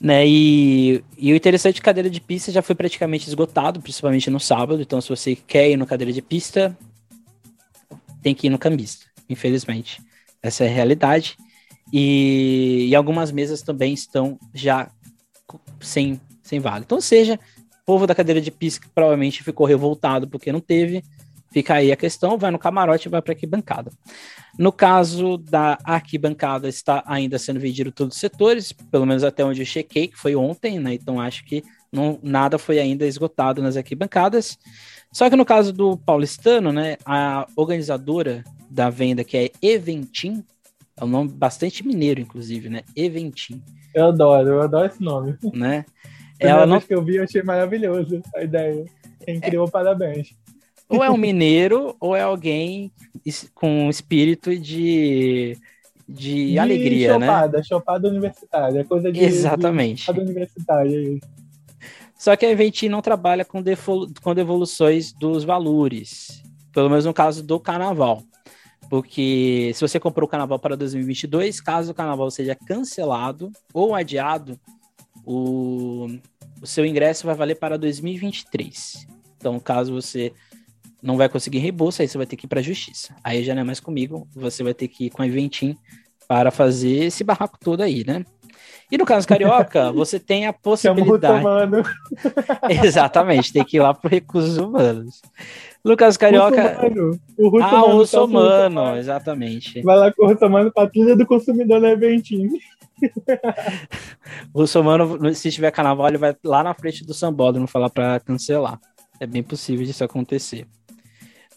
[0.00, 4.82] Né, e, e o interessante, cadeira de pista já foi praticamente esgotado, principalmente no sábado.
[4.82, 6.76] Então, se você quer ir no cadeira de pista,
[8.22, 10.02] tem que ir no cambista, infelizmente.
[10.42, 11.36] Essa é a realidade.
[11.92, 14.90] E, e algumas mesas também estão já
[15.80, 16.84] sem, sem vaga.
[16.84, 17.38] Então, seja,
[17.84, 21.02] povo da cadeira de pista que provavelmente ficou revoltado porque não teve,
[21.52, 23.92] fica aí a questão, vai no camarote e vai para aqui bancada.
[24.58, 29.62] No caso da arquibancada, está ainda sendo vendido todos os setores, pelo menos até onde
[29.62, 30.94] eu chequei, que foi ontem, né?
[30.94, 34.58] Então acho que não, nada foi ainda esgotado nas arquibancadas.
[35.12, 40.44] Só que no caso do paulistano, né, a organizadora da venda, que é Eventim,
[40.96, 42.82] é um nome bastante mineiro, inclusive, né?
[42.96, 43.62] Eventim.
[43.94, 45.36] Eu adoro, eu adoro esse nome.
[45.52, 45.84] Né?
[46.38, 46.80] Ela não...
[46.80, 48.84] que eu vi, eu achei maravilhoso a ideia.
[49.24, 49.70] Quem criou, é...
[49.70, 50.34] parabéns.
[50.88, 52.92] Ou é um mineiro, ou é alguém
[53.54, 55.56] com espírito de,
[56.08, 57.64] de, de alegria, chopada, né?
[57.64, 59.20] Chopada universitária, é coisa de.
[59.20, 60.02] Exatamente.
[60.02, 61.20] chopada universitária,
[62.18, 63.62] Só que a Eventim não trabalha com,
[64.22, 66.42] com devoluções dos valores.
[66.72, 68.22] Pelo menos no caso do carnaval.
[68.90, 74.58] Porque se você comprou o carnaval para 2022, caso o carnaval seja cancelado ou adiado,
[75.24, 76.06] o,
[76.60, 79.06] o seu ingresso vai valer para 2023.
[79.36, 80.32] Então, caso você
[81.02, 83.14] não vai conseguir reembolso, aí você vai ter que ir para a justiça.
[83.22, 85.76] Aí já não é mais comigo, você vai ter que ir com a Eventim
[86.26, 88.24] para fazer esse barraco todo aí, né?
[88.90, 91.44] E no caso carioca, você tem a possibilidade.
[92.84, 95.20] Exatamente, tem que ir lá para recursos humanos.
[95.84, 96.80] No caso carioca.
[97.36, 99.82] O Russo ah, o Russomano, tá exatamente.
[99.82, 102.48] Vai lá com o Russomano, patrulha do consumidor no Eventim.
[104.54, 108.80] o Russomano, se tiver carnaval, ele vai lá na frente do Sambódromo falar para cancelar.
[109.20, 110.66] É bem possível disso acontecer.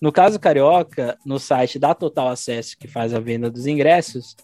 [0.01, 4.35] No caso carioca, no site da Total Acesso, que faz a venda dos ingressos,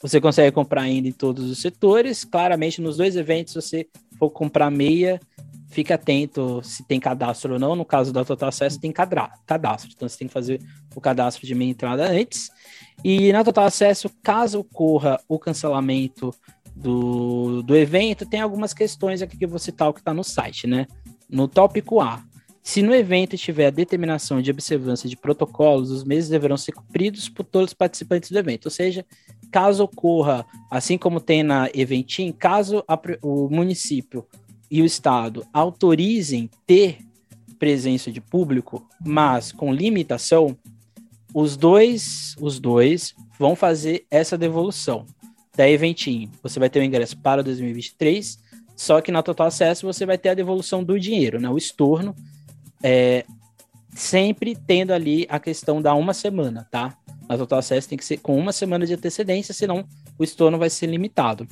[0.00, 2.24] você consegue comprar ainda em todos os setores.
[2.24, 3.86] Claramente, nos dois eventos, se você
[4.18, 5.20] for comprar meia,
[5.76, 7.76] fique atento se tem cadastro ou não.
[7.76, 9.90] No caso da Total Acesso, tem cadastro.
[9.94, 10.58] Então, você tem que fazer
[10.94, 12.50] o cadastro de meia entrada antes.
[13.04, 16.34] E na Total Acesso, caso ocorra o cancelamento
[16.74, 20.86] do, do evento, tem algumas questões aqui que você tal que está no site, né?
[21.28, 22.22] No tópico A,
[22.62, 27.28] se no evento tiver a determinação de observância de protocolos, os meses deverão ser cumpridos
[27.28, 28.66] por todos os participantes do evento.
[28.66, 29.04] Ou seja,
[29.50, 34.26] caso ocorra, assim como tem na Eventim, caso a, o município
[34.70, 36.98] e o estado autorizem ter
[37.58, 40.56] presença de público, mas com limitação,
[41.32, 45.06] os dois, os dois vão fazer essa devolução
[45.56, 46.30] da Eventim.
[46.42, 48.38] Você vai ter o ingresso para 2023,
[48.74, 51.48] só que na Total Acesso você vai ter a devolução do dinheiro, né?
[51.48, 52.14] O estorno
[52.82, 53.24] é,
[53.96, 56.96] sempre tendo ali a questão da uma semana, tá?
[57.28, 59.84] A total acesso tem que ser com uma semana de antecedência, senão
[60.18, 61.48] o estorno vai ser limitado.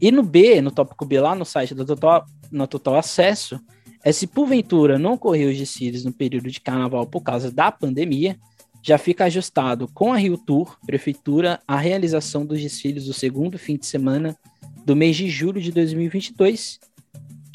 [0.00, 3.60] E no B, no tópico B, lá no site da Total, no Total Acesso,
[4.04, 8.38] é se porventura não ocorreu os desfiles no período de carnaval por causa da pandemia,
[8.82, 13.76] já fica ajustado com a Rio Tour, prefeitura, a realização dos desfiles do segundo fim
[13.76, 14.36] de semana
[14.84, 16.78] do mês de julho de 2022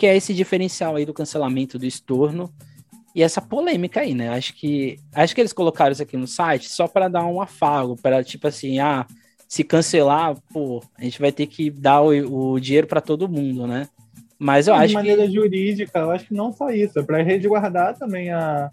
[0.01, 2.51] que é esse diferencial aí do cancelamento do estorno
[3.13, 4.29] e essa polêmica aí, né?
[4.29, 7.95] Acho que acho que eles colocaram isso aqui no site só para dar um afago,
[7.95, 9.05] para tipo assim, ah,
[9.51, 13.67] se cancelar, pô, a gente vai ter que dar o, o dinheiro para todo mundo,
[13.67, 13.89] né?
[14.39, 17.21] Mas eu de acho de maneira jurídica, eu acho que não só isso, é para
[17.21, 18.71] resguardar também a,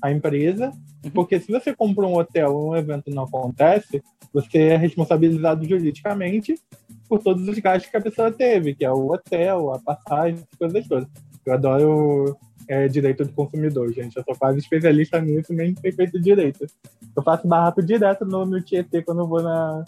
[0.00, 0.72] a empresa,
[1.04, 1.10] uhum.
[1.10, 6.58] porque se você compra um hotel e um evento não acontece, você é responsabilizado juridicamente
[7.06, 10.58] por todos os gastos que a pessoa teve, que é o hotel, a passagem, as
[10.58, 11.08] coisas todas.
[11.44, 14.16] Eu adoro é, direito do consumidor, gente.
[14.16, 16.66] Eu sou quase especialista nisso, nem sei feito direito.
[17.14, 19.84] Eu faço barraco direto no, no Tietê quando eu vou na.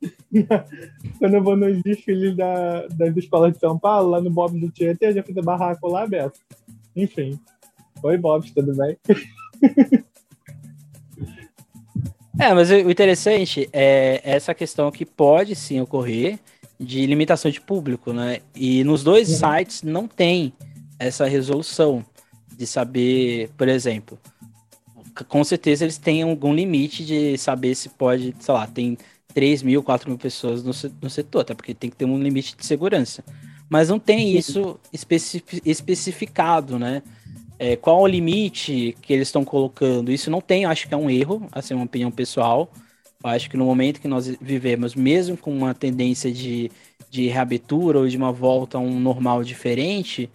[1.18, 4.70] quando eu vou nos desfiles da, das escolas de São Paulo, lá no Bob do
[4.70, 6.40] Tietê, eu já fiz barraco lá aberto.
[6.94, 7.38] Enfim.
[8.02, 8.96] Oi, Bob, tudo bem?
[12.40, 16.38] É, mas o interessante é essa questão que pode sim ocorrer
[16.78, 18.38] de limitação de público, né?
[18.54, 19.56] E nos dois uhum.
[19.56, 20.52] sites não tem
[21.00, 22.04] essa resolução
[22.56, 24.16] de saber, por exemplo,
[25.26, 28.96] com certeza eles têm algum limite de saber se pode, sei lá, tem
[29.38, 32.56] 3 mil, 4 mil pessoas no, no setor, até porque tem que ter um limite
[32.56, 33.24] de segurança.
[33.70, 34.80] Mas não tem isso
[35.64, 37.02] especificado, né?
[37.58, 40.12] é, qual o limite que eles estão colocando.
[40.12, 42.70] Isso não tem, acho que é um erro, assim, uma opinião pessoal.
[43.22, 46.70] Eu acho que no momento que nós vivemos, mesmo com uma tendência de,
[47.10, 50.30] de reabertura ou de uma volta a um normal diferente,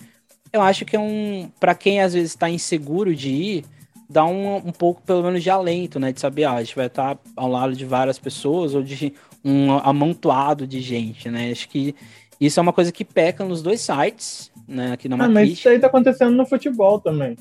[0.52, 1.50] eu acho que é um.
[1.60, 3.66] para quem às vezes está inseguro de ir,
[4.14, 6.12] dá um, um pouco, pelo menos, de alento, né?
[6.12, 9.12] De saber, ah, a gente vai estar tá ao lado de várias pessoas ou de
[9.44, 11.52] um amontoado de gente, né?
[11.52, 11.96] Acho que
[12.40, 14.94] isso é uma coisa que peca nos dois sites, né?
[14.94, 17.36] Aqui na ah, mas isso aí tá acontecendo no futebol também.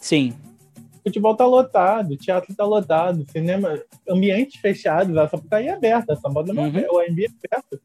[0.00, 0.32] Sim.
[0.76, 6.16] O futebol tá lotado, teatro tá lotado, cinema, ambientes fechados, a Sapucaí é aberta, a
[6.16, 6.78] Sambão também uhum.
[6.78, 7.80] é o AMB é aberto.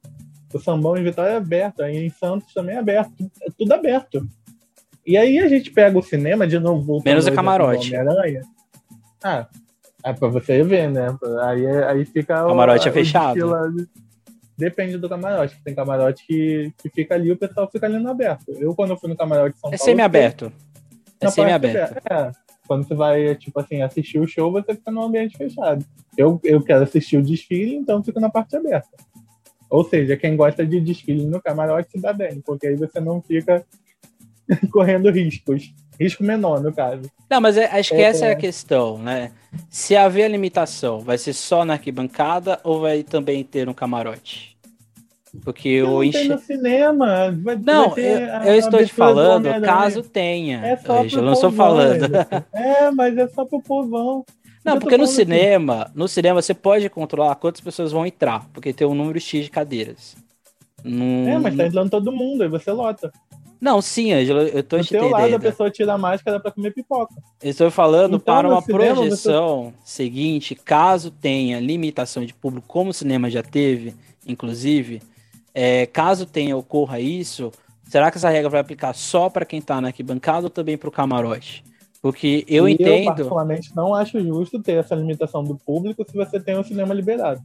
[0.53, 4.27] O Sambão em Vitória é aberto, aí em Santos também é aberto, é tudo aberto.
[5.05, 7.01] E aí a gente pega o cinema de novo.
[7.03, 7.93] Menos a camarote.
[9.23, 9.47] Ah,
[10.03, 11.15] é pra você ver, né?
[11.41, 12.35] Aí, aí fica.
[12.35, 13.87] Camarote o, é fechado.
[14.57, 15.57] Depende do camarote.
[15.63, 18.51] Tem camarote que, que fica ali, o pessoal fica ali no aberto.
[18.51, 19.85] Eu, quando eu fui no camarote de São é Paulo.
[19.85, 20.51] Semi-aberto.
[21.19, 21.97] É semi-aberto.
[22.09, 22.31] É,
[22.67, 25.85] quando você vai, tipo assim, assistir o show, você fica no ambiente fechado.
[26.17, 28.89] Eu, eu quero assistir o desfile, então fico na parte aberta.
[29.69, 33.21] Ou seja, quem gosta de desfile no camarote se dá bem, porque aí você não
[33.21, 33.65] fica
[34.71, 35.73] correndo riscos.
[35.99, 37.09] Risco menor, no caso.
[37.29, 39.31] Não, mas é, acho que é, essa é a questão, né?
[39.69, 44.57] Se haver limitação, vai ser só na arquibancada ou vai também ter um camarote?
[45.43, 46.27] Porque o enche...
[46.27, 47.31] no cinema.
[47.41, 50.63] Vai, não, vai eu, eu, estou te falando, caso tenha.
[50.65, 52.05] É só eu não estou falando.
[52.53, 54.23] É, mas é só pro povão.
[54.63, 58.87] Não, porque no cinema, no cinema você pode controlar quantas pessoas vão entrar, porque tem
[58.87, 60.15] um número X de cadeiras.
[60.85, 63.11] É, mas tá entrando todo mundo, aí você lota.
[63.63, 65.41] Não, sim, Ângelo, eu tô Do te teu lado, a entendendo.
[65.41, 67.13] pessoa tira a máscara pra comer pipoca.
[67.41, 72.93] Eu estou falando Então, para uma projeção seguinte, caso tenha limitação de público, como o
[72.93, 73.95] cinema já teve,
[74.27, 75.01] inclusive,
[75.53, 77.53] é, caso tenha ocorra isso,
[77.87, 80.89] será que essa regra vai aplicar só para quem está na arquibancada ou também para
[80.89, 81.63] o camarote?
[82.01, 83.05] Porque eu E Eu, entendo.
[83.05, 87.39] particularmente, não acho justo ter essa limitação do público se você tem um cinema liberado.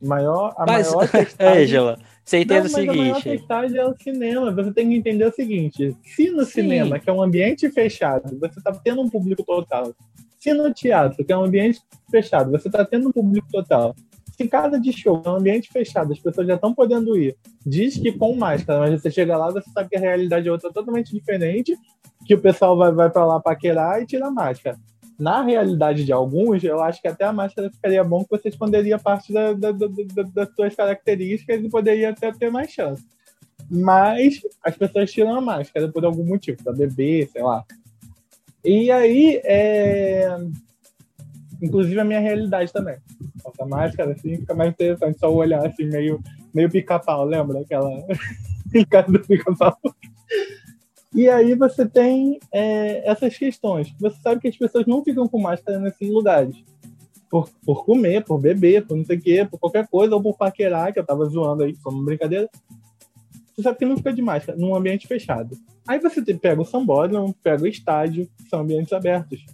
[0.00, 1.62] Maior, a Mas, maior testagem...
[1.62, 3.38] Ângela, você Não, entende mas o a maior seguinte.
[3.38, 4.52] testagem é o cinema.
[4.52, 6.50] Você tem que entender o seguinte: se no Sim.
[6.52, 9.92] cinema, que é um ambiente fechado, você está tendo um público total.
[10.38, 13.94] Se no teatro, que é um ambiente fechado, você está tendo um público total.
[14.36, 17.36] Se em casa de show, é um ambiente fechado, as pessoas já estão podendo ir.
[17.66, 20.72] Diz que com máscara, mas você chega lá, você sabe que a realidade é outra
[20.72, 21.76] totalmente diferente,
[22.24, 24.78] que o pessoal vai, vai para lá paquerar e tira a máscara.
[25.20, 28.98] Na realidade de alguns, eu acho que até a máscara ficaria bom que você esconderia
[28.98, 33.04] parte da, da- da- da- das suas características e poderia até ter mais chance.
[33.70, 37.62] Mas as pessoas tiram a máscara por algum motivo, para beber, sei lá.
[38.64, 40.26] E aí, é...
[41.60, 42.96] inclusive a minha realidade também.
[43.46, 46.18] Essa máscara, assim, fica mais interessante só olhar assim, meio,
[46.54, 47.60] meio pica-pau, lembra?
[47.60, 47.90] Aquela
[48.72, 49.76] picada do pica-pau.
[51.14, 53.92] E aí você tem é, essas questões.
[53.98, 56.56] Você sabe que as pessoas não ficam com máscara nesses lugares.
[57.28, 60.36] Por, por comer, por beber, por não sei o quê, por qualquer coisa, ou por
[60.36, 62.48] paquerar, que eu tava zoando aí, uma brincadeira.
[63.54, 65.56] Você sabe que não fica de máscara num ambiente fechado.
[65.86, 69.44] Aí você pega o sambódromo, pega o estádio, que são ambientes abertos.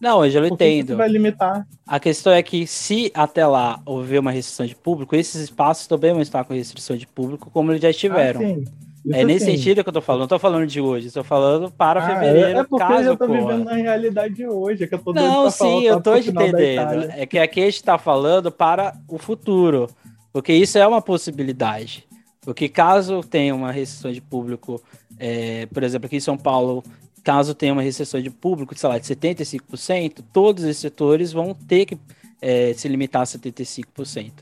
[0.00, 0.88] Não, eu que entendo.
[0.88, 1.66] você vai limitar?
[1.86, 6.12] A questão é que se até lá houver uma restrição de público, esses espaços também
[6.12, 8.40] vão estar com restrição de público, como eles já estiveram.
[8.40, 8.64] Ah, sim.
[9.04, 9.56] Isso é nesse sim.
[9.56, 10.20] sentido que eu tô falando.
[10.22, 13.16] Não tô falando de hoje, estou falando para Ah, fevereiro, é porque eu caso já
[13.16, 17.10] tô vivendo na realidade de hoje, é que eu tô Não, sim, eu tô entendendo.
[17.16, 19.88] É que aqui a gente tá falando para o futuro.
[20.32, 22.06] Porque isso é uma possibilidade.
[22.42, 24.80] Porque caso tenha uma restrição de público,
[25.18, 26.82] é, por exemplo, aqui em São Paulo,
[27.22, 31.86] caso tenha uma restrição de público, sei lá, de 75%, todos esses setores vão ter
[31.86, 31.98] que
[32.40, 34.32] é, se limitar a 75%.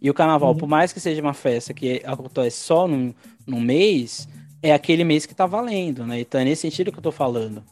[0.00, 0.58] E o carnaval, Uhum.
[0.58, 3.12] por mais que seja uma festa que acontece só num,
[3.48, 4.28] num mês,
[4.62, 6.20] é aquele mês que tá valendo, né?
[6.20, 7.62] Então é nesse sentido que eu tô falando.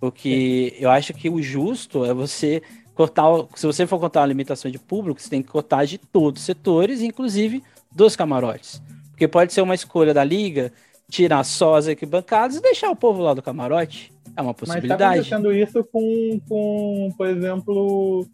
[0.00, 2.62] Porque eu acho que o justo é você
[2.94, 3.24] cortar.
[3.54, 6.46] Se você for contar a limitação de público, você tem que cortar de todos os
[6.46, 7.62] setores, inclusive
[7.94, 8.82] dos camarotes.
[9.10, 10.72] Porque pode ser uma escolha da liga
[11.08, 14.12] tirar só as arquibancadas e deixar o povo lá do camarote.
[14.36, 15.04] É uma Mas tá possibilidade.
[15.04, 18.26] acontecendo isso com, com por exemplo,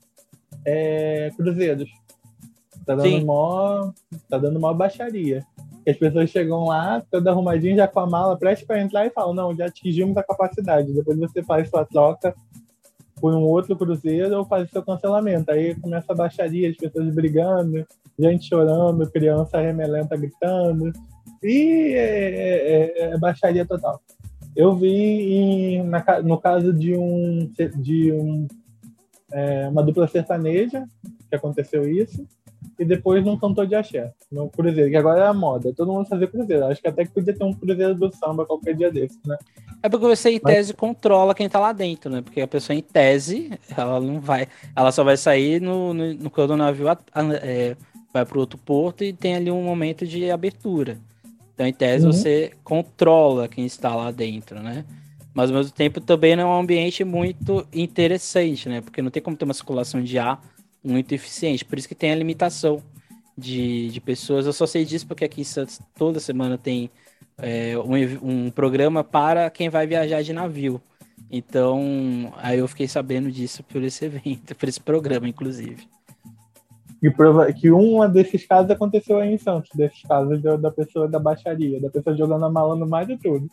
[0.64, 1.88] é, cruzeiros.
[2.84, 3.12] Tá Sim.
[3.12, 3.92] dando mó,
[4.28, 5.46] tá dando mó baixaria.
[5.86, 9.34] As pessoas chegam lá, toda arrumadinha, já com a mala, prestes para entrar e falam,
[9.34, 10.92] não, já atingimos a capacidade.
[10.92, 12.34] Depois você faz sua troca
[13.20, 15.50] por um outro cruzeiro ou faz seu cancelamento.
[15.50, 17.84] Aí começa a baixaria, as pessoas brigando,
[18.18, 20.92] gente chorando, criança remelenta gritando.
[21.42, 24.00] E é, é- é baixaria total.
[24.54, 28.46] Eu vi em- na no caso de um de um,
[29.32, 30.84] é, uma dupla sertaneja
[31.28, 32.26] que aconteceu isso
[32.78, 36.06] e depois num cantor de axé no cruzeiro que agora é a moda todo mundo
[36.08, 39.18] fazer cruzeiro acho que até que podia ter um cruzeiro do samba qualquer dia desse
[39.26, 39.36] né
[39.82, 42.22] É porque você, em Mas- tese, controla quem tá lá dentro, né?
[42.22, 44.46] Porque a pessoa, em tese, ela não vai.
[44.76, 47.76] Ela só vai sair no, no, no quando o navio a- a- é,
[48.14, 50.98] vai para outro porto e tem ali um momento de abertura.
[51.52, 52.12] Então, em tese, Uhum.
[52.12, 54.84] você controla quem está lá dentro, né?
[55.34, 58.80] Mas ao mesmo tempo também não é um ambiente muito interessante, né?
[58.82, 60.40] Porque não tem como ter uma circulação de ar
[60.82, 61.64] muito eficiente.
[61.64, 62.82] Por isso que tem a limitação
[63.36, 64.46] de, de pessoas.
[64.46, 66.90] Eu só sei disso porque aqui em Santos toda semana tem
[67.38, 70.80] é, um, um programa para quem vai viajar de navio.
[71.30, 75.88] Então, aí eu fiquei sabendo disso por esse evento, por esse programa, inclusive.
[77.58, 81.90] Que um desses casos aconteceu aí em Santos desses casos da, pessoa da baixaria da
[81.90, 83.50] pessoa jogando a mala no mar de tudo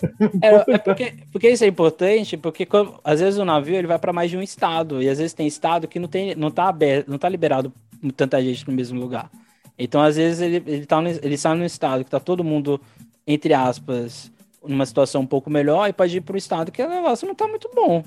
[0.42, 2.66] É, é porque, porque isso é importante, porque
[3.02, 5.46] às vezes o navio ele vai para mais de um estado, e às vezes tem
[5.46, 7.72] estado que não, tem, não, tá, aberto, não tá liberado
[8.16, 9.30] tanta gente no mesmo lugar.
[9.78, 12.80] Então, às vezes, ele, ele, tá ele sai num estado que tá todo mundo,
[13.26, 14.30] entre aspas,
[14.64, 17.34] numa situação um pouco melhor, e pode ir para um estado que o negócio não
[17.34, 18.02] tá muito bom.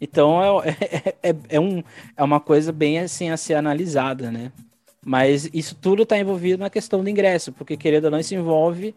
[0.00, 0.70] Então, é,
[1.22, 1.82] é, é, é um,
[2.16, 4.52] é uma coisa bem assim a ser analisada, né?
[5.04, 8.94] Mas isso tudo está envolvido na questão do ingresso, porque querendo ou não, isso envolve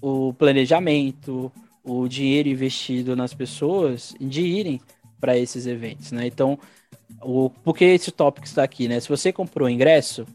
[0.00, 1.50] o planejamento,
[1.82, 4.80] o dinheiro investido nas pessoas de irem
[5.18, 6.26] para esses eventos, né?
[6.26, 6.58] Então,
[7.22, 9.00] o, por que esse tópico está aqui, né?
[9.00, 10.26] Se você comprou ingresso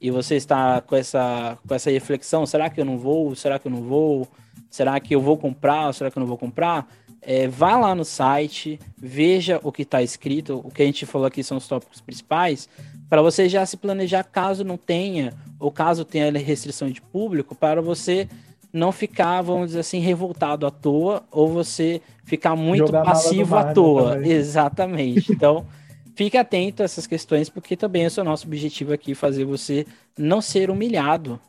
[0.00, 3.34] e você está com essa, com essa reflexão, será que eu não vou?
[3.34, 4.28] Será que eu não vou?
[4.70, 5.92] Será que eu vou comprar?
[5.92, 6.86] Será que eu não vou comprar?
[7.20, 11.26] É, vá lá no site, veja o que está escrito, o que a gente falou
[11.26, 12.68] aqui são os tópicos principais,
[13.08, 17.82] para você já se planejar caso não tenha, ou caso tenha restrição de público, para
[17.82, 18.28] você
[18.72, 23.72] não ficar, vamos dizer assim, revoltado à toa, ou você ficar muito Jogar passivo à
[23.72, 24.14] toa.
[24.14, 24.32] Também.
[24.32, 25.32] Exatamente.
[25.38, 25.66] Então,
[26.14, 29.86] fique atento a essas questões, porque também esse é o nosso objetivo aqui, fazer você
[30.16, 31.40] não ser humilhado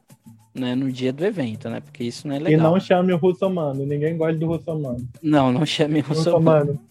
[0.53, 1.79] né, no dia do evento, né?
[1.79, 2.59] Porque isso não é legal.
[2.59, 5.07] E não chame o russomano, ninguém gosta do russomano.
[5.21, 6.79] Não, não chame o russomano.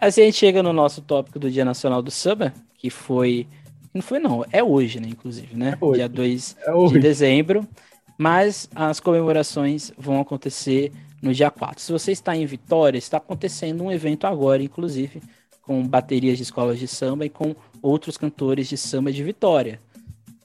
[0.00, 3.46] Assim a gente chega no nosso tópico do Dia Nacional do Samba, que foi.
[3.92, 5.08] Não foi, não, é hoje, né?
[5.08, 5.76] Inclusive, né?
[5.80, 7.68] É Dia 2 é de dezembro.
[8.16, 11.82] Mas as comemorações vão acontecer no dia 4.
[11.82, 15.22] Se você está em Vitória, está acontecendo um evento agora, inclusive,
[15.62, 19.80] com baterias de escolas de samba e com outros cantores de samba de Vitória.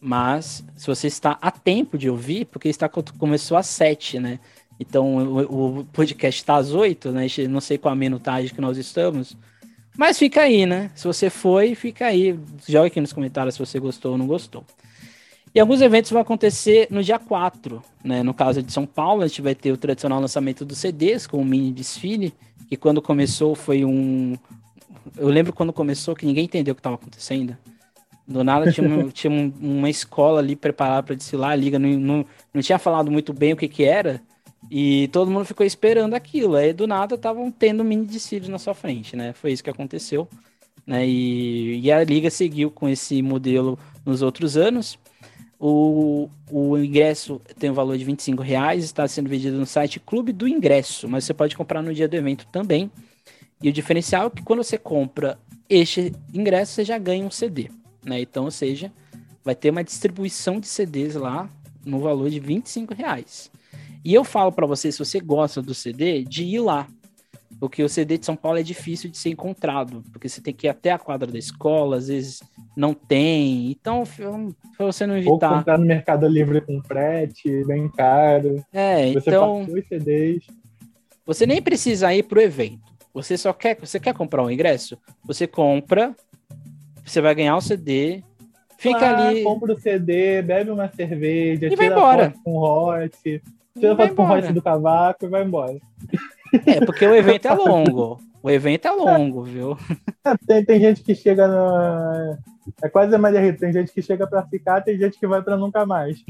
[0.08, 4.40] Mas se você está a tempo de ouvir, porque está começou às 7, né?
[4.80, 7.28] Então o, o podcast está às 8, né?
[7.50, 9.36] Não sei qual a minutagem que nós estamos.
[9.98, 10.92] Mas fica aí, né?
[10.96, 12.40] Se você foi, fica aí.
[12.66, 14.64] Joga aqui nos comentários se você gostou ou não gostou.
[15.54, 18.24] E alguns eventos vão acontecer no dia 4, né?
[18.24, 21.42] No caso de São Paulo, a gente vai ter o tradicional lançamento dos CDs com
[21.42, 22.34] um mini desfile,
[22.70, 24.38] que quando começou foi um.
[25.18, 27.58] Eu lembro quando começou que ninguém entendeu o que estava acontecendo.
[28.28, 32.26] Do nada tinha, uma, tinha uma escola ali preparada para desfilar, a liga não, não,
[32.54, 34.22] não tinha falado muito bem o que, que era,
[34.70, 36.56] e todo mundo ficou esperando aquilo.
[36.56, 39.34] Aí do nada estavam tendo um mini desfile na sua frente, né?
[39.34, 40.28] Foi isso que aconteceu.
[40.86, 41.08] Né?
[41.08, 44.98] E, e a liga seguiu com esse modelo nos outros anos.
[45.60, 50.00] O, o ingresso tem o um valor de 25 reais, está sendo vendido no site
[50.00, 52.92] Clube do Ingresso, mas você pode comprar no dia do evento também.
[53.62, 57.72] E o diferencial é que quando você compra este ingresso, você já ganha um CD.
[58.08, 58.22] Né?
[58.22, 58.92] Então, ou seja,
[59.44, 61.50] vai ter uma distribuição de CDs lá
[61.86, 63.52] no valor de 25 reais.
[64.04, 66.88] E eu falo para você, se você gosta do CD, de ir lá.
[67.60, 70.68] Porque o CD de São Paulo é difícil de ser encontrado, porque você tem que
[70.68, 72.44] ir até a quadra da escola, às vezes
[72.76, 73.72] não tem.
[73.72, 74.04] Então,
[74.78, 75.52] para você não evitar.
[75.52, 78.64] Ou comprar no Mercado Livre com frete, bem caro.
[78.72, 79.66] É, você então.
[79.66, 80.46] Dois CDs.
[81.26, 82.88] Você nem precisa ir pro evento.
[83.12, 84.96] Você só quer, você quer comprar um ingresso?
[85.26, 86.16] Você compra,
[87.08, 88.24] você vai ganhar o CD,
[88.78, 89.44] fica ah, ali.
[89.44, 92.34] Compra o CD, bebe uma cerveja, e vai embora.
[92.44, 93.42] com o Hot,
[93.80, 95.78] tira foto com o Hot do cavaco e vai embora.
[96.66, 98.20] É, porque o evento é longo.
[98.42, 99.78] O evento é longo, viu?
[100.24, 102.38] É, tem, tem gente que chega na.
[102.82, 103.60] É quase a Maria Rita.
[103.60, 106.24] Tem gente que chega para ficar, tem gente que vai para nunca mais.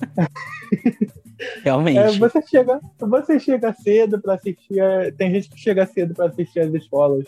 [1.62, 1.98] Realmente.
[1.98, 4.80] É, você, chega, você chega cedo para assistir.
[5.16, 7.26] Tem gente que chega cedo para assistir as escolas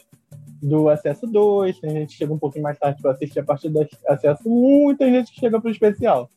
[0.64, 3.68] do acesso 2, tem gente que chega um pouquinho mais tarde para assistir a partir
[3.68, 6.30] do acesso 1 e tem gente que chega para o especial.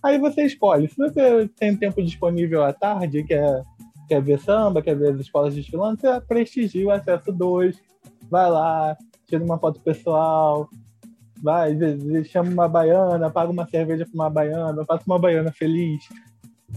[0.00, 0.88] Aí você escolhe.
[0.88, 3.62] Se você tem tempo disponível à tarde, que é
[4.08, 7.76] quer ver samba, quer ver as escolas desfilando, você prestigia o acesso 2,
[8.30, 10.68] vai lá, tira uma foto pessoal,
[11.42, 11.76] vai,
[12.24, 16.04] chama uma baiana, paga uma cerveja para uma baiana, faça uma baiana feliz.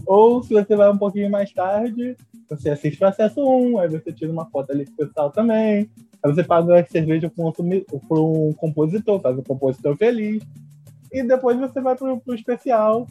[0.06, 2.16] Ou se você vai um pouquinho mais tarde,
[2.48, 5.90] você assiste o acesso 1, aí você tira uma foto ali pessoal também,
[6.26, 7.44] aí você paga a cerveja para
[8.20, 10.42] um, compositor, faz o compositor feliz,
[11.12, 13.06] e depois você vai para o especial,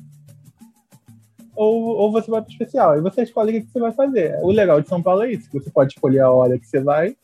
[1.56, 2.92] ou, ou você vai para o especial.
[2.92, 4.38] Aí você escolhe o que você vai fazer.
[4.42, 7.16] O legal de São Paulo é isso, você pode escolher a hora que você vai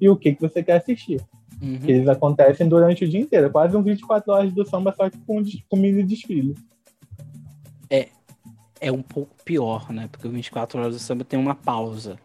[0.00, 1.20] e o que, que você quer assistir.
[1.60, 1.80] Uhum.
[1.86, 5.42] Eles acontecem durante o dia inteiro, quase um 24 horas do samba, só que com,
[5.68, 6.54] com mini desfile.
[7.88, 8.08] É,
[8.80, 10.08] é um pouco pior, né?
[10.10, 12.18] Porque o 24 horas do samba tem uma pausa.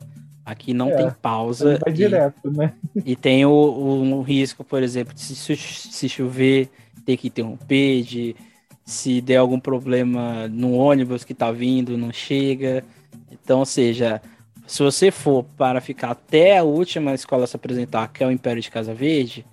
[0.45, 1.77] Aqui não é, tem pausa.
[1.83, 2.73] Vai e, direto, né?
[3.05, 6.69] E tem o, o, o risco, por exemplo, de se, se chover,
[7.05, 8.35] ter que interromper, de
[8.83, 12.83] se der algum problema no ônibus que tá vindo, não chega.
[13.31, 14.21] Então, ou seja,
[14.65, 18.61] se você for para ficar até a última escola se apresentar, que é o Império
[18.61, 19.45] de Casa Verde,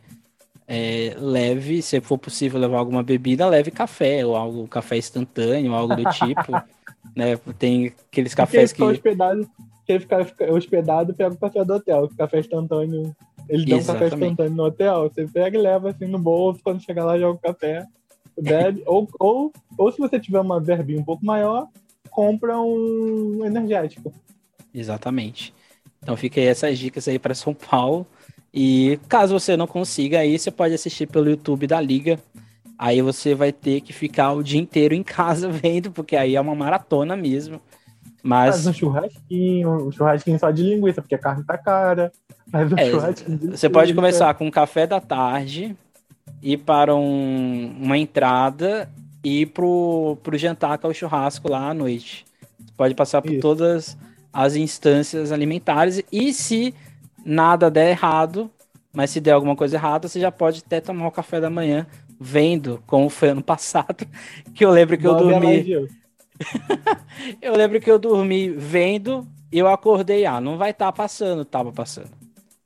[0.67, 5.97] é, leve, se for possível levar alguma bebida, leve café, ou algo, café instantâneo, algo
[5.97, 6.53] do tipo.
[7.17, 7.39] né?
[7.59, 8.83] Tem aqueles cafés que.
[8.83, 9.49] Hospedado,
[9.89, 13.17] quem ficar hospedado, pega o café do hotel, café instantâneo.
[13.49, 17.07] Eles dão café instantâneo no hotel, você pega e leva assim no bolso, quando chegar
[17.07, 17.87] lá joga o café
[18.41, 21.67] bebe, ou, ou, ou se você tiver uma verbinha um pouco maior,
[22.11, 24.13] compra um energético.
[24.75, 25.55] Exatamente.
[26.03, 28.07] Então fica aí essas dicas aí para São Paulo.
[28.53, 32.21] E caso você não consiga aí, você pode assistir pelo YouTube da Liga.
[32.79, 36.41] Aí você vai ter que ficar o dia inteiro em casa vendo, porque aí é
[36.41, 37.61] uma maratona mesmo.
[38.23, 42.13] Mas, Mas um churrasquinho, um churrasquinho só de linguiça, porque a carne tá cara.
[42.51, 42.91] Mas um é,
[43.51, 45.77] você pode começar com um café da tarde,
[46.43, 48.89] ir para um, uma entrada
[49.23, 52.25] e ir pro, pro jantar, que é o churrasco lá à noite.
[52.59, 53.41] Você pode passar por Isso.
[53.41, 53.97] todas
[54.33, 56.75] as instâncias alimentares e se
[57.25, 58.51] nada der errado,
[58.93, 61.87] mas se der alguma coisa errada, você já pode até tomar o café da manhã
[62.21, 64.07] vendo como foi ano passado,
[64.55, 65.89] que eu lembro que eu dormi
[67.43, 71.45] eu lembro que eu dormi vendo e eu acordei, ah, não vai estar tá passando,
[71.45, 72.11] tava passando.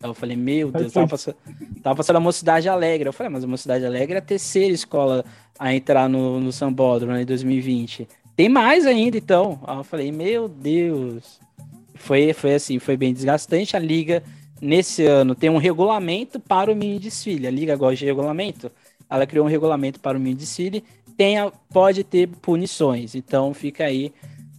[0.02, 1.36] Aí eu falei, meu Deus, tava passando,
[1.82, 3.08] tava passando a Mocidade Alegre.
[3.08, 5.24] Eu falei, mas a Mocidade Alegre é a terceira escola
[5.58, 8.08] a entrar no, no Sambódromo né, em 2020.
[8.34, 9.60] Tem mais ainda, então.
[9.64, 11.40] Aí eu falei, meu Deus.
[11.94, 13.76] Foi, foi assim, foi bem desgastante.
[13.76, 14.24] A Liga,
[14.60, 17.46] nesse ano, tem um regulamento para o mini desfile.
[17.46, 18.72] A Liga gosta de regulamento.
[19.08, 20.82] Ela criou um regulamento para o mini desfile.
[21.16, 21.36] Tem,
[21.72, 23.14] pode ter punições.
[23.14, 24.12] Então fica aí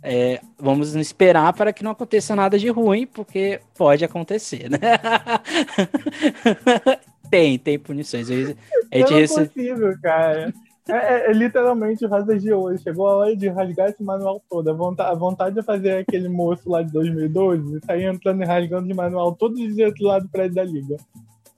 [0.05, 4.77] é, vamos esperar para que não aconteça nada de ruim, porque pode acontecer, né?
[7.31, 8.29] tem, tem punições.
[8.29, 10.53] A gente não é possível, cara.
[10.89, 12.77] É, é, é, literalmente rosas de ouro.
[12.77, 14.69] Chegou a hora de rasgar esse manual todo.
[14.69, 18.85] A vontade, a vontade de fazer aquele moço lá de 2012 sair entrando e rasgando
[18.85, 20.97] de manual todos os dias lá do prédio da Liga.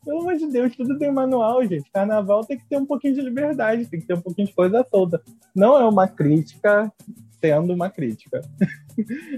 [0.05, 1.89] Pelo amor de Deus, tudo tem manual, gente.
[1.91, 4.85] Carnaval tem que ter um pouquinho de liberdade, tem que ter um pouquinho de coisa
[4.89, 5.19] solta.
[5.53, 6.93] Não é uma crítica
[7.41, 8.41] sendo uma crítica.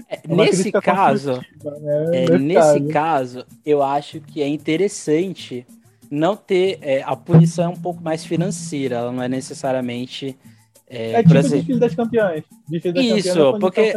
[0.08, 2.04] É, uma nesse crítica caso, né?
[2.12, 2.88] é, nesse, nesse caso.
[2.88, 5.66] caso, eu acho que é interessante
[6.10, 10.36] não ter é, a punição é um pouco mais financeira, ela não é necessariamente
[10.86, 11.56] é, é tipo exemplo...
[11.58, 12.44] desfile das campeãs.
[12.66, 13.92] Desfile das Isso, campeãs porque,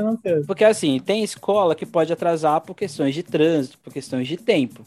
[0.46, 4.86] porque assim, tem escola que pode atrasar por questões de trânsito, por questões de tempo.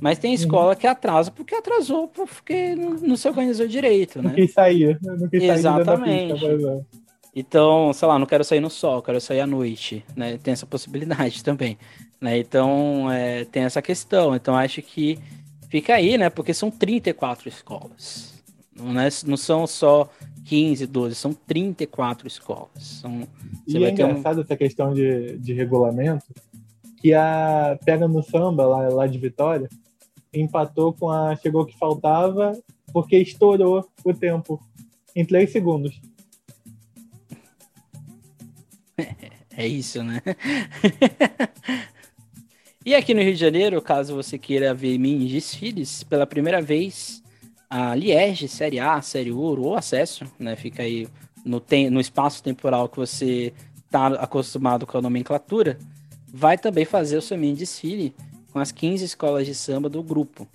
[0.00, 0.34] Mas tem uhum.
[0.34, 0.76] escola uhum.
[0.76, 4.32] que atrasa porque atrasou, porque não, se organizou direito, né?
[4.34, 4.98] Quis sair.
[5.02, 6.40] Não quis Exatamente.
[6.40, 6.84] Sair
[7.36, 10.38] então, sei lá, não quero sair no sol, quero sair à noite, né?
[10.38, 11.76] Tem essa possibilidade também,
[12.20, 12.38] né?
[12.38, 14.36] Então, é, tem essa questão.
[14.36, 15.18] Então, acho que
[15.68, 16.30] fica aí, né?
[16.30, 18.32] Porque são 34 escolas.
[18.76, 20.08] Não, é, não são só
[20.44, 22.70] 15, 12, são 34 escolas.
[22.78, 23.26] São,
[23.66, 24.42] e é engraçado um...
[24.42, 26.26] essa questão de, de regulamento,
[26.98, 29.68] que a Pega no Samba, lá, lá de Vitória,
[30.34, 32.58] empatou com a Chegou que Faltava,
[32.92, 34.60] porque estourou o tempo
[35.14, 36.00] em 3 segundos.
[39.56, 40.20] É isso, né?
[42.84, 47.22] e aqui no Rio de Janeiro, caso você queira ver mini desfiles, pela primeira vez,
[47.70, 50.56] a Liege, Série A, Série Ouro ou Acesso, né?
[50.56, 51.06] Fica aí
[51.44, 53.52] no, tem, no espaço temporal que você
[53.86, 55.78] está acostumado com a nomenclatura,
[56.26, 58.12] vai também fazer o seu mini desfile
[58.54, 60.46] com as 15 escolas de samba do grupo.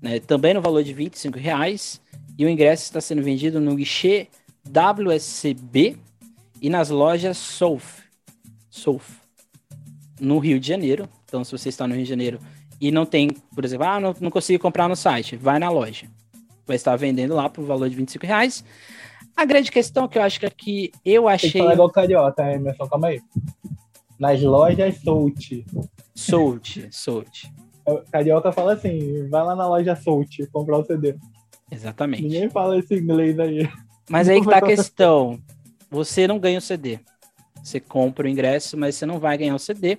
[0.00, 0.20] Né?
[0.20, 2.00] Também no valor de R$ reais
[2.38, 4.28] e o ingresso está sendo vendido no guichê
[4.64, 5.96] WSCB
[6.60, 8.04] e nas lojas Souf,
[8.70, 9.16] Souf,
[10.20, 11.08] no Rio de Janeiro.
[11.24, 12.38] Então, se você está no Rio de Janeiro
[12.80, 16.06] e não tem, por exemplo, ah, não, não consigo comprar no site, vai na loja.
[16.64, 18.64] Vai estar vendendo lá por valor de 25 reais.
[19.36, 21.50] A grande questão que eu acho que aqui eu achei.
[21.50, 22.86] Tem que falar igual carioca, Emerson?
[22.86, 23.20] Calma aí.
[24.16, 25.64] Nas lojas Soult.
[26.14, 27.52] Soult, Soult.
[28.10, 31.16] Carioca fala assim: vai lá na loja Soult comprar o CD.
[31.70, 32.22] Exatamente.
[32.22, 33.68] Ninguém fala esse inglês aí.
[34.10, 35.40] Mas aí que tá a questão
[35.92, 36.98] você não ganha o CD.
[37.62, 39.98] Você compra o ingresso, mas você não vai ganhar o CD.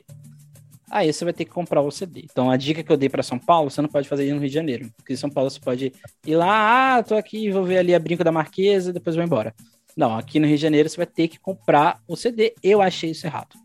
[0.90, 2.26] Aí você vai ter que comprar o CD.
[2.30, 4.50] Então a dica que eu dei para São Paulo, você não pode fazer no Rio
[4.50, 4.92] de Janeiro.
[4.98, 5.94] Porque em São Paulo você pode
[6.26, 9.54] ir lá, ah, tô aqui, vou ver ali a Brinco da Marquesa, depois vou embora.
[9.96, 12.56] Não, aqui no Rio de Janeiro você vai ter que comprar o CD.
[12.64, 13.56] Eu achei isso errado.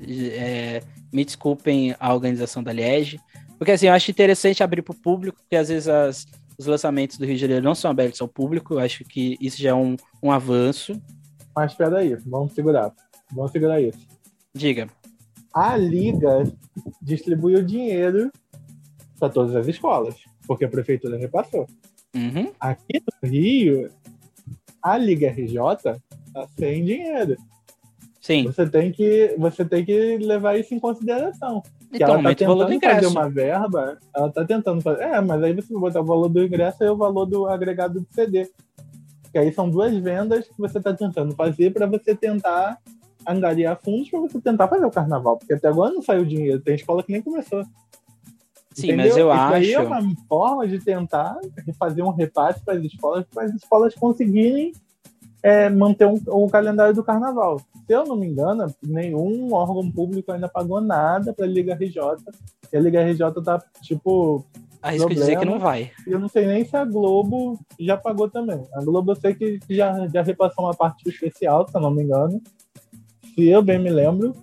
[0.00, 0.82] É,
[1.12, 3.20] me desculpem a organização da Liege.
[3.58, 6.26] Porque assim, eu acho interessante abrir para o público, porque às vezes as,
[6.58, 8.74] os lançamentos do Rio de Janeiro não são abertos ao público.
[8.74, 11.00] Eu acho que isso já é um, um avanço.
[11.54, 12.92] Mas espera aí, vamos segurar.
[13.32, 14.06] Vamos segurar isso.
[14.54, 14.88] Diga.
[15.52, 16.44] A Liga
[17.00, 18.30] distribuiu dinheiro
[19.18, 21.66] para todas as escolas, porque a prefeitura repassou.
[22.14, 22.52] Uhum.
[22.60, 23.90] Aqui no Rio,
[24.82, 25.56] a Liga RJ
[26.26, 27.36] está sem dinheiro.
[28.26, 28.42] Sim.
[28.42, 31.62] Você tem que, você tem que levar isso em consideração.
[31.92, 32.94] Então, ela tá tentando o valor do ingresso.
[32.96, 35.02] fazer uma verba, ela tá tentando fazer.
[35.04, 38.06] É, mas aí você botar o valor do ingresso e o valor do agregado do
[38.10, 38.50] CD.
[39.30, 42.78] Que aí são duas vendas que você está tentando fazer para você tentar
[43.28, 45.36] angariar fundos para você tentar fazer o carnaval.
[45.36, 46.60] Porque até agora não saiu dinheiro.
[46.60, 47.62] Tem escola que nem começou.
[48.72, 49.06] Sim, Entendeu?
[49.06, 49.54] mas eu Isso acho.
[49.54, 51.38] Aí é uma forma de tentar
[51.78, 54.72] fazer um repasse para as escolas, para as escolas conseguirem
[55.42, 57.60] é, manter um, o calendário do carnaval.
[57.86, 62.00] Se eu não me engano, nenhum órgão público ainda pagou nada para a Liga RJ.
[62.72, 64.44] E a Liga RJ tá, tipo,
[64.82, 65.26] Arrisco problema.
[65.26, 65.90] dizer que não vai.
[66.06, 68.62] Eu não sei nem se a Globo já pagou também.
[68.74, 72.02] A Globo eu sei que já, já repassou uma parte especial, se eu não me
[72.02, 72.40] engano.
[73.34, 74.34] Se eu bem me lembro,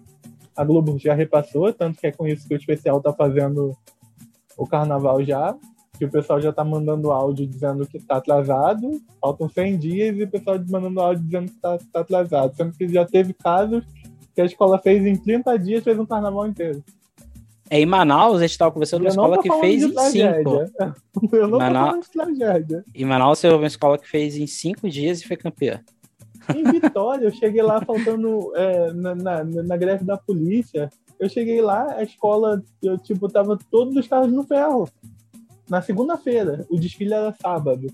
[0.56, 3.76] a Globo já repassou, tanto que é com isso que o especial tá fazendo
[4.58, 5.56] o carnaval já.
[5.98, 9.02] Que o pessoal já tá mandando áudio dizendo que tá atrasado.
[9.22, 12.56] Faltam 100 dias e o pessoal mandando áudio dizendo que tá, tá atrasado.
[12.56, 13.84] Sendo que já teve casos
[14.34, 16.84] que a escola fez em 30 dias, fez um carnaval inteiro.
[17.70, 20.66] É, em Manaus, a gente estava conversando com uma escola que fez em cinco.
[21.36, 22.84] Eu não falando de tragédia.
[22.94, 25.82] Em Manaus, você uma escola que fez em cinco dias e foi campeã.
[26.54, 30.89] Em Vitória, eu cheguei lá faltando é, na, na, na, greve da polícia.
[31.18, 34.89] Eu cheguei lá, a escola, eu, tipo, tava todos os carros no ferro.
[35.70, 36.66] Na segunda-feira.
[36.70, 37.88] O desfile era sábado.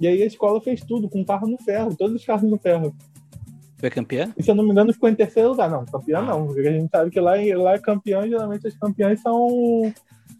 [0.00, 2.94] E aí a escola fez tudo, com carro no ferro, todos os carros no ferro.
[3.78, 4.32] Foi campeã?
[4.36, 5.70] E se eu não me engano, ficou em terceiro lugar.
[5.70, 6.46] Não, campeã não.
[6.46, 9.92] Porque a gente sabe que lá, lá é campeão, geralmente as campeãs são,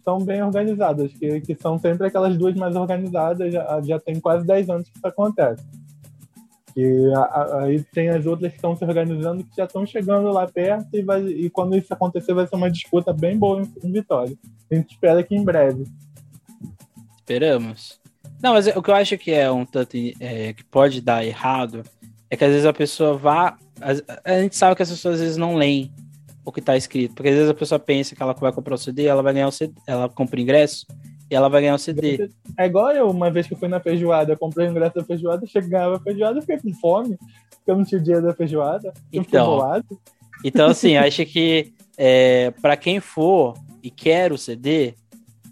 [0.03, 4.45] são bem organizadas, que, que são sempre aquelas duas mais organizadas, já, já tem quase
[4.45, 5.63] 10 anos que isso acontece.
[7.15, 10.87] A, aí tem as outras que estão se organizando que já estão chegando lá perto
[10.93, 14.35] e, vai, e quando isso acontecer vai ser uma disputa bem boa em, em Vitória.
[14.71, 15.85] A gente espera que em breve.
[17.17, 17.99] Esperamos.
[18.41, 21.83] Não, mas o que eu acho que é um tanto é, que pode dar errado
[22.29, 23.57] é que às vezes a pessoa vá.
[24.23, 25.91] A gente sabe que as pessoas às vezes não leem
[26.45, 28.77] o que está escrito, porque às vezes a pessoa pensa que ela vai comprar o
[28.77, 30.85] CD, ela vai ganhar o CD, ela compra o ingresso
[31.29, 32.29] e ela vai ganhar o CD.
[32.57, 35.03] É igual eu, uma vez que eu fui na feijoada, eu comprei o ingresso da
[35.03, 37.17] feijoada, cheguei, ganhava a feijoada, fiquei com fome,
[37.49, 39.59] porque eu não tinha o dia da feijoada, então,
[40.43, 43.53] então assim, acho que é, para quem for
[43.83, 44.95] e quer o CD,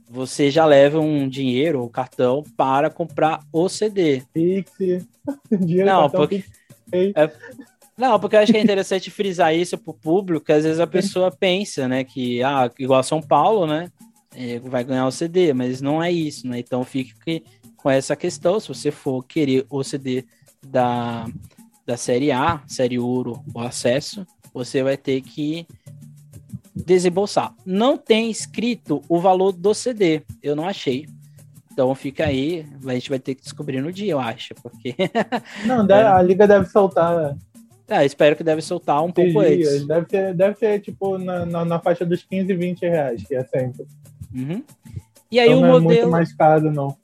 [0.09, 4.23] você já leva um dinheiro ou cartão para comprar o CD.
[4.34, 4.71] Pix.
[5.51, 6.43] Dinheiro, não, cartão, porque...
[6.91, 7.32] É...
[7.97, 10.80] Não, porque eu acho que é interessante frisar isso para o público, que às vezes
[10.80, 13.91] a pessoa pensa, né, que, ah, igual São Paulo, né,
[14.63, 17.43] vai ganhar o CD, mas não é isso, né, então fique
[17.75, 20.25] com essa questão, se você for querer o CD
[20.65, 21.25] da,
[21.85, 25.65] da Série A, Série Ouro, o acesso, você vai ter que
[26.75, 27.53] desembolsar.
[27.65, 31.07] Não tem escrito o valor do CD, eu não achei.
[31.71, 34.95] Então fica aí, a gente vai ter que descobrir no dia, eu acho, porque.
[35.63, 37.38] Não, a liga deve soltar.
[37.88, 39.73] É, espero que deve soltar um pouco dias.
[39.73, 39.88] antes.
[39.88, 43.35] Deve ser, deve ser tipo na, na, na, faixa dos 15 e 20 reais, que
[43.35, 43.85] é sempre.
[44.38, 44.63] Uhum.
[45.31, 45.91] E aí então, o não modelo.
[45.91, 46.95] É muito mais caro, não.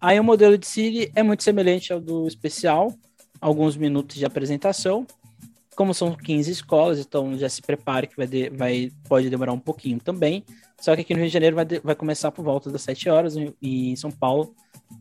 [0.00, 2.92] Aí o modelo de Siri é muito semelhante ao do especial,
[3.40, 5.06] alguns minutos de apresentação.
[5.76, 9.58] Como são 15 escolas, então já se prepare que vai, de, vai pode demorar um
[9.58, 10.44] pouquinho também.
[10.80, 13.08] Só que aqui no Rio de Janeiro vai, de, vai começar por volta das 7
[13.08, 14.54] horas e em São Paulo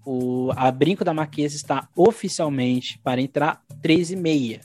[0.05, 4.61] o, a Brinco da Marquesa está oficialmente para entrar 3 e meia.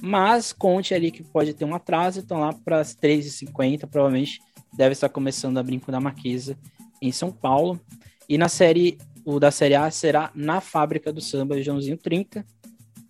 [0.00, 4.40] Mas conte ali que pode ter um atraso, então lá para as 3h50 provavelmente
[4.72, 6.56] deve estar começando a Brinco da Marquesa
[7.00, 7.80] em São Paulo.
[8.28, 12.44] E na série, o da Série A será na Fábrica do Samba Joãozinho 30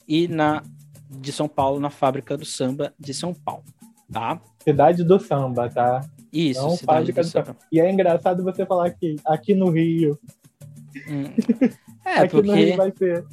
[0.08, 0.62] e na
[1.20, 3.64] de São Paulo na fábrica do samba de São Paulo,
[4.10, 4.40] tá?
[4.62, 6.00] Cidade do samba, tá?
[6.32, 7.46] Isso, Não do, do samba.
[7.46, 7.56] samba.
[7.70, 10.18] E é engraçado você falar que aqui no Rio.
[11.08, 11.24] Hum.
[12.04, 13.24] É, aqui porque no Rio vai ser.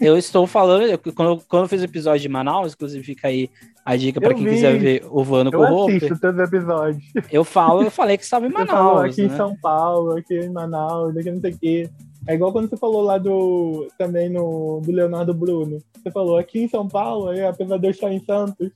[0.00, 3.50] eu estou falando, eu, quando, quando eu fiz o episódio de Manaus, inclusive fica aí
[3.86, 4.50] a dica para quem vi.
[4.50, 7.04] quiser ver o Voando com o assisto todos os episódios.
[7.30, 9.12] Eu falo, eu falei que estava em Manaus.
[9.12, 9.32] aqui né?
[9.32, 11.90] em São Paulo, aqui em Manaus, aqui não sei o quê.
[12.26, 15.78] É igual quando você falou lá do também no do Leonardo Bruno.
[16.02, 18.72] Você falou aqui em São Paulo, aí, apesar de eu estar em Santos.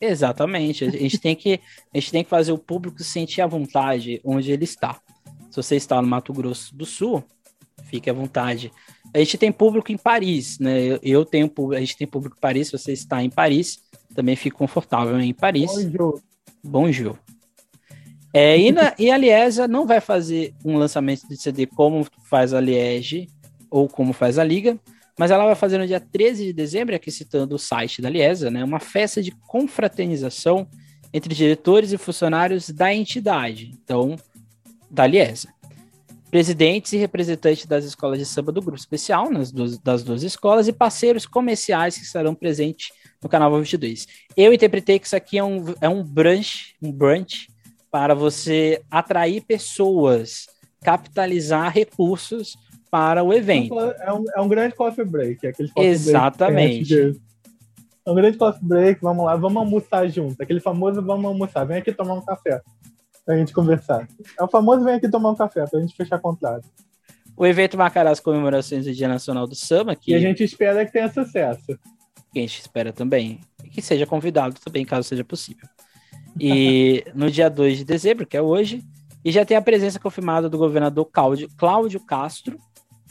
[0.00, 0.84] Exatamente.
[0.84, 1.58] A gente tem que
[1.92, 5.00] a gente tem que fazer o público sentir à vontade onde ele está.
[5.50, 7.24] Se você está no Mato Grosso do Sul,
[7.86, 8.70] fique à vontade.
[9.14, 10.98] A gente tem público em Paris, né?
[11.02, 12.68] Eu tenho a gente tem público em Paris.
[12.68, 13.78] Se você está em Paris,
[14.14, 15.70] também fique confortável em Paris.
[15.72, 16.22] Bonjour.
[16.64, 17.18] Bonjour.
[18.34, 22.54] É, e, na, e a Liesa não vai fazer um lançamento de CD como faz
[22.54, 23.28] a Liege
[23.70, 24.78] ou como faz a Liga,
[25.18, 28.50] mas ela vai fazer no dia 13 de dezembro, aqui citando o site da Liesa,
[28.50, 30.66] né, uma festa de confraternização
[31.12, 34.16] entre diretores e funcionários da entidade, então,
[34.90, 35.48] da Liesa.
[36.32, 40.66] Presidentes e representantes das escolas de samba do grupo especial, nas duas, das duas escolas,
[40.66, 42.90] e parceiros comerciais que estarão presentes
[43.22, 44.06] no Canal 22.
[44.34, 47.48] Eu interpretei que isso aqui é um, é um brunch, um brunch
[47.90, 50.46] para você atrair pessoas,
[50.82, 52.56] capitalizar recursos
[52.90, 53.78] para o evento.
[53.78, 55.46] É um, é um grande coffee break.
[55.46, 56.94] Aquele coffee Exatamente.
[56.94, 57.20] Break
[58.06, 60.42] é um grande coffee break, vamos lá, vamos almoçar junto.
[60.42, 62.62] Aquele famoso vamos almoçar, vem aqui tomar um café
[63.24, 64.06] pra gente conversar.
[64.38, 66.68] É o famoso vem aqui tomar um café pra gente fechar contrato.
[67.36, 69.96] O evento marcará as comemorações do Dia Nacional do Samba.
[69.96, 70.12] Que...
[70.12, 71.78] E a gente espera que tenha sucesso.
[72.32, 73.40] Que a gente espera também.
[73.64, 75.66] E que seja convidado também, caso seja possível.
[76.38, 78.84] E no dia 2 de dezembro, que é hoje,
[79.24, 82.58] e já tem a presença confirmada do governador Cláudio, Cláudio Castro,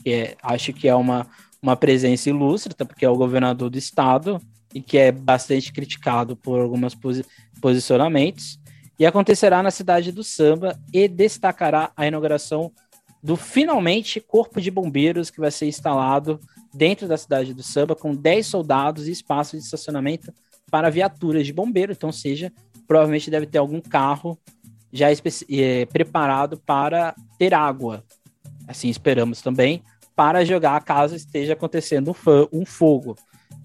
[0.04, 1.28] que é, acho que é uma,
[1.62, 2.86] uma presença ilustre, tá?
[2.86, 4.40] porque é o governador do estado
[4.74, 7.26] e que é bastante criticado por alguns posi
[7.62, 8.60] posicionamentos.
[9.02, 12.72] E acontecerá na cidade do Samba e destacará a inauguração
[13.24, 16.40] do finalmente Corpo de Bombeiros que vai ser instalado
[16.72, 20.32] dentro da cidade do Samba com 10 soldados e espaço de estacionamento
[20.70, 22.54] para viaturas de bombeiro, então seja
[22.88, 24.38] provavelmente deve ter algum carro
[24.94, 28.04] já é, preparado para ter água.
[28.68, 29.82] Assim esperamos também
[30.16, 32.12] para jogar caso esteja acontecendo
[32.54, 33.16] um, um fogo.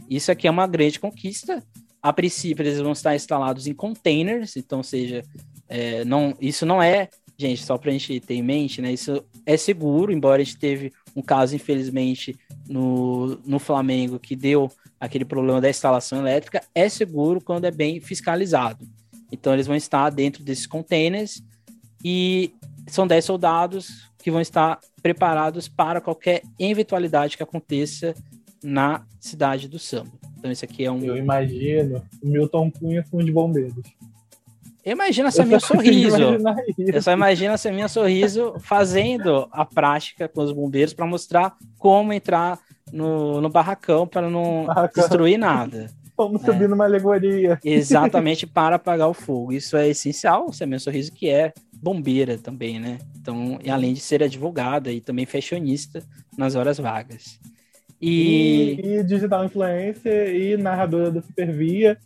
[0.09, 1.63] Isso aqui é uma grande conquista.
[2.07, 5.25] A princípio, eles vão estar instalados em containers, então, seja,
[5.69, 8.93] é, não, isso não é, gente, só para a gente ter em mente, né?
[8.93, 12.39] Isso é seguro, embora a gente teve um caso, infelizmente,
[12.69, 17.99] no, no Flamengo que deu aquele problema da instalação elétrica, é seguro quando é bem
[17.99, 18.87] fiscalizado.
[19.33, 21.43] Então, eles vão estar dentro desses containers
[22.05, 22.55] e
[22.87, 28.15] são 10 soldados que vão estar preparados para qualquer eventualidade que aconteça
[28.63, 30.26] na cidade do samba.
[30.39, 31.03] Então, esse aqui é um.
[31.03, 33.85] Eu imagino o Milton Cunha com os bombeiros.
[34.85, 36.17] Imagina essa minha sorriso.
[36.79, 42.13] Eu só imagino essa minha sorriso fazendo a prática com os bombeiros para mostrar como
[42.13, 42.59] entrar
[42.93, 45.03] no, no barracão para não barracão.
[45.03, 45.91] destruir nada.
[46.17, 46.47] Vamos é.
[46.47, 47.59] subir numa alegoria.
[47.65, 49.53] Exatamente para apagar o fogo.
[49.53, 50.47] Isso é essencial.
[50.51, 52.99] Esse é meu sorriso que é bombeira também, né?
[53.21, 56.03] Então, e além de ser advogada e também fashionista
[56.39, 57.41] nas horas vagas.
[58.01, 58.81] E...
[58.83, 61.99] e, e digital influencer e narradora do Supervia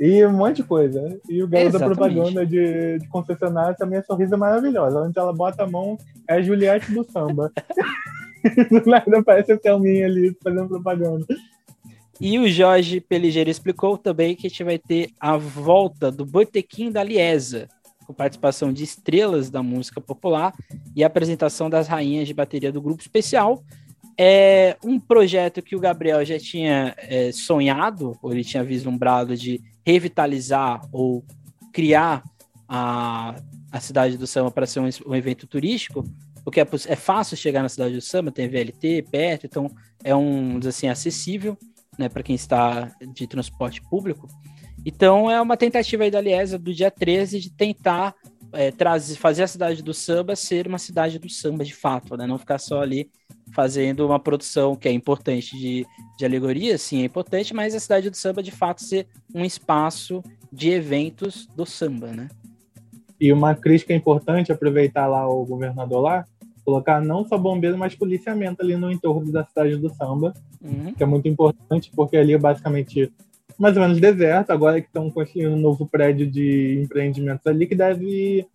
[0.00, 1.20] e um monte de coisa.
[1.28, 5.02] E o garoto da propaganda de, de concessionária também é sorriso maravilhosa.
[5.02, 7.52] Onde ela bota a mão é a Juliette do samba.
[8.70, 11.26] do nada aparece a Thelminha ali fazendo propaganda.
[12.18, 16.90] E o Jorge Peligeiro explicou também que a gente vai ter a volta do Botequim
[16.90, 17.68] da Liesa,
[18.06, 20.54] com participação de estrelas da música popular
[20.96, 23.62] e apresentação das rainhas de bateria do grupo especial.
[24.22, 29.62] É um projeto que o Gabriel já tinha é, sonhado, ou ele tinha vislumbrado de
[29.82, 31.24] revitalizar ou
[31.72, 32.22] criar
[32.68, 33.34] a,
[33.72, 36.04] a cidade do samba para ser um, um, evento turístico,
[36.44, 39.70] porque é, é, fácil chegar na cidade do samba, tem VLT perto, então
[40.04, 41.56] é um assim acessível
[41.98, 44.28] né, para quem está de transporte público.
[44.84, 48.14] Então é uma tentativa aí da Liesa do dia 13 de tentar
[48.52, 52.26] é, trazer, fazer a cidade do samba ser uma cidade do samba de fato, né?
[52.26, 53.10] Não ficar só ali
[53.52, 55.86] fazendo uma produção que é importante de,
[56.18, 60.22] de alegoria, sim, é importante, mas a cidade do samba de fato ser um espaço
[60.52, 62.28] de eventos do samba, né?
[63.20, 66.24] E uma crítica importante, aproveitar lá o governador lá,
[66.64, 70.32] colocar não só bombeiro, mas policiamento ali no entorno da cidade do samba,
[70.62, 70.94] uhum.
[70.94, 73.12] que é muito importante, porque ali é basicamente
[73.60, 77.74] mais ou menos deserto, agora que estão construindo um novo prédio de empreendimentos ali, que
[77.74, 78.46] deve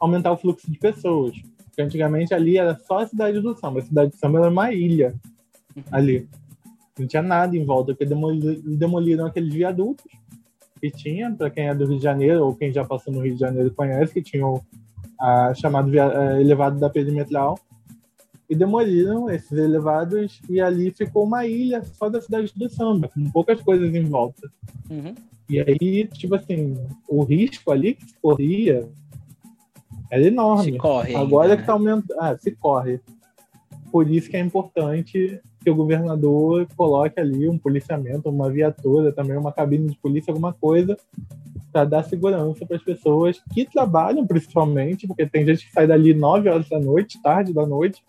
[0.00, 1.36] aumentar o fluxo de pessoas.
[1.64, 4.72] Porque antigamente ali era só a cidade do samba, a cidade do samba era uma
[4.72, 5.14] ilha
[5.76, 5.82] uhum.
[5.92, 6.28] ali.
[6.98, 10.04] Não tinha nada em volta, porque demoliram aqueles viadutos
[10.80, 13.34] que tinha, para quem é do Rio de Janeiro, ou quem já passou no Rio
[13.34, 14.60] de Janeiro conhece, que tinha o
[15.20, 17.56] a, chamado via, é, elevado da perimetral,
[18.52, 23.30] e demoliram esses elevados, e ali ficou uma ilha só da cidade do samba, com
[23.30, 24.52] poucas coisas em volta.
[24.90, 25.14] Uhum.
[25.48, 26.76] E aí, tipo assim,
[27.08, 28.86] o risco ali que se corria
[30.10, 30.72] era enorme.
[30.72, 31.14] Se corre.
[31.14, 31.92] Agora ainda, que está né?
[31.92, 32.20] aumentando.
[32.20, 33.00] Ah, se corre.
[33.90, 39.38] Por isso que é importante que o governador coloque ali um policiamento, uma viatura, também
[39.38, 40.94] uma cabine de polícia, alguma coisa,
[41.72, 46.12] para dar segurança para as pessoas que trabalham, principalmente, porque tem gente que sai dali
[46.12, 48.02] 9 horas da noite, tarde da noite,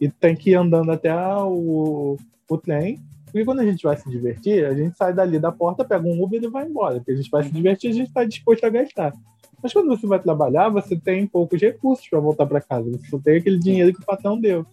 [0.00, 2.16] e tem que ir andando até o,
[2.48, 2.98] o trem.
[3.26, 6.22] Porque quando a gente vai se divertir, a gente sai dali da porta, pega um
[6.22, 6.96] Uber e vai embora.
[6.96, 9.12] Porque a gente vai se divertir, a gente está disposto a gastar.
[9.62, 12.90] Mas quando você vai trabalhar, você tem poucos recursos para voltar para casa.
[12.90, 14.66] Você só tem aquele dinheiro que o patrão deu.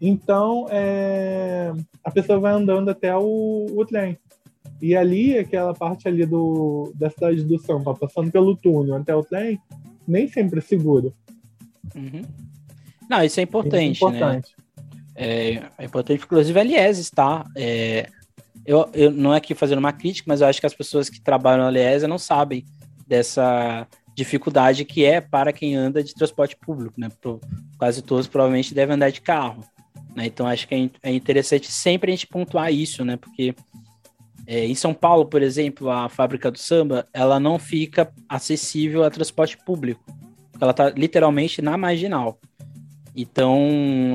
[0.00, 1.72] Então, é,
[2.04, 4.18] a pessoa vai andando até o, o trem.
[4.80, 9.22] E ali, aquela parte ali do, da cidade do Sampa, passando pelo túnel até o
[9.22, 9.60] trem,
[10.06, 11.14] nem sempre é seguro.
[11.94, 12.22] Uhum.
[13.12, 14.54] Não, isso é importante, isso é importante.
[14.56, 14.64] né?
[15.14, 17.44] É, é, importante, inclusive, a Lies, tá?
[17.54, 18.08] É,
[18.64, 21.20] eu, eu não é aqui fazendo uma crítica, mas eu acho que as pessoas que
[21.20, 22.64] trabalham na não sabem
[23.06, 27.10] dessa dificuldade que é para quem anda de transporte público, né?
[27.76, 29.62] Quase todos provavelmente devem andar de carro.
[30.16, 30.24] Né?
[30.26, 33.18] Então acho que é, é interessante sempre a gente pontuar isso, né?
[33.18, 33.54] Porque
[34.46, 39.10] é, em São Paulo, por exemplo, a fábrica do samba, ela não fica acessível a
[39.10, 40.02] transporte público.
[40.58, 42.38] Ela está literalmente na marginal.
[43.14, 43.58] Então,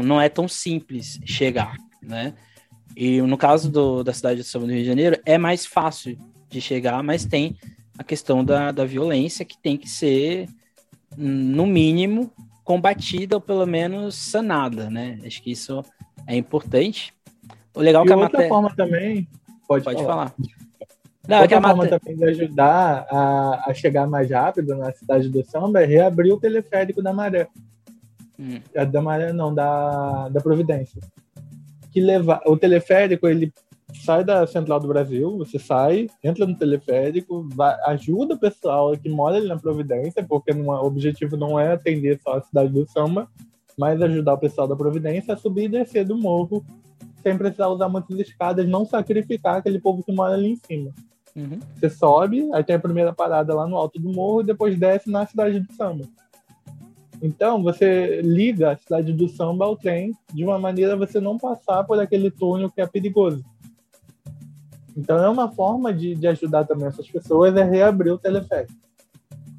[0.04, 2.34] não é tão simples chegar, né?
[2.96, 6.18] E no caso do, da cidade de São do Rio de Janeiro, é mais fácil
[6.50, 7.56] de chegar, mas tem
[7.98, 10.48] a questão da, da violência que tem que ser,
[11.16, 12.32] no mínimo,
[12.64, 15.20] combatida ou pelo menos sanada, né?
[15.26, 15.84] Acho que isso
[16.26, 17.14] é importante.
[17.76, 18.50] O legal e que a outra matéria...
[18.50, 19.28] forma também
[19.68, 20.30] Pode, Pode falar.
[20.30, 20.36] falar.
[21.28, 22.00] Não, Outra é forma mate...
[22.00, 26.40] também de ajudar a, a, chegar mais rápido na cidade do samba é reabrir o
[26.40, 27.50] teleférico da Maré.
[28.40, 28.60] Hum.
[28.92, 31.02] Da Maré não, da, da Providência.
[31.92, 33.52] Que leva, o teleférico, ele
[34.06, 39.10] sai da Central do Brasil, você sai, entra no teleférico, vai, ajuda o pessoal que
[39.10, 42.86] mora ali na Providência, porque não, o objetivo não é atender só a cidade do
[42.88, 43.28] samba,
[43.78, 46.64] mas ajudar o pessoal da Providência a subir e descer do morro
[47.28, 50.94] sem precisar usar muitas escadas, não sacrificar aquele povo que mora ali em cima.
[51.36, 51.60] Uhum.
[51.76, 55.10] Você sobe, aí tem a primeira parada lá no alto do morro e depois desce
[55.10, 56.06] na cidade do samba.
[57.22, 61.84] Então, você liga a cidade do samba ao trem de uma maneira você não passar
[61.84, 63.44] por aquele túnel que é perigoso.
[64.96, 68.74] Então, é uma forma de, de ajudar também essas pessoas é reabrir o teleférico.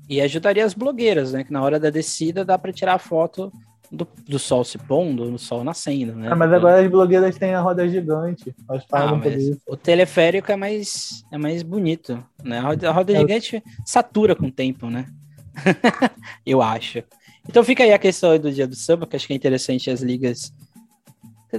[0.08, 1.44] E ajudaria as blogueiras, né?
[1.44, 3.52] Que na hora da descida dá para tirar foto
[3.90, 6.28] do, do sol se pondo, do sol nascendo, né?
[6.30, 8.54] Ah, mas agora as blogueiras têm a roda gigante.
[8.68, 9.60] Elas pagam ah, por isso.
[9.66, 12.58] O teleférico é mais, é mais bonito, né?
[12.58, 13.18] A roda, a roda é.
[13.18, 15.06] gigante satura com o tempo, né?
[16.44, 17.02] Eu acho.
[17.46, 20.00] Então fica aí a questão do dia do samba, que acho que é interessante as
[20.00, 20.52] ligas.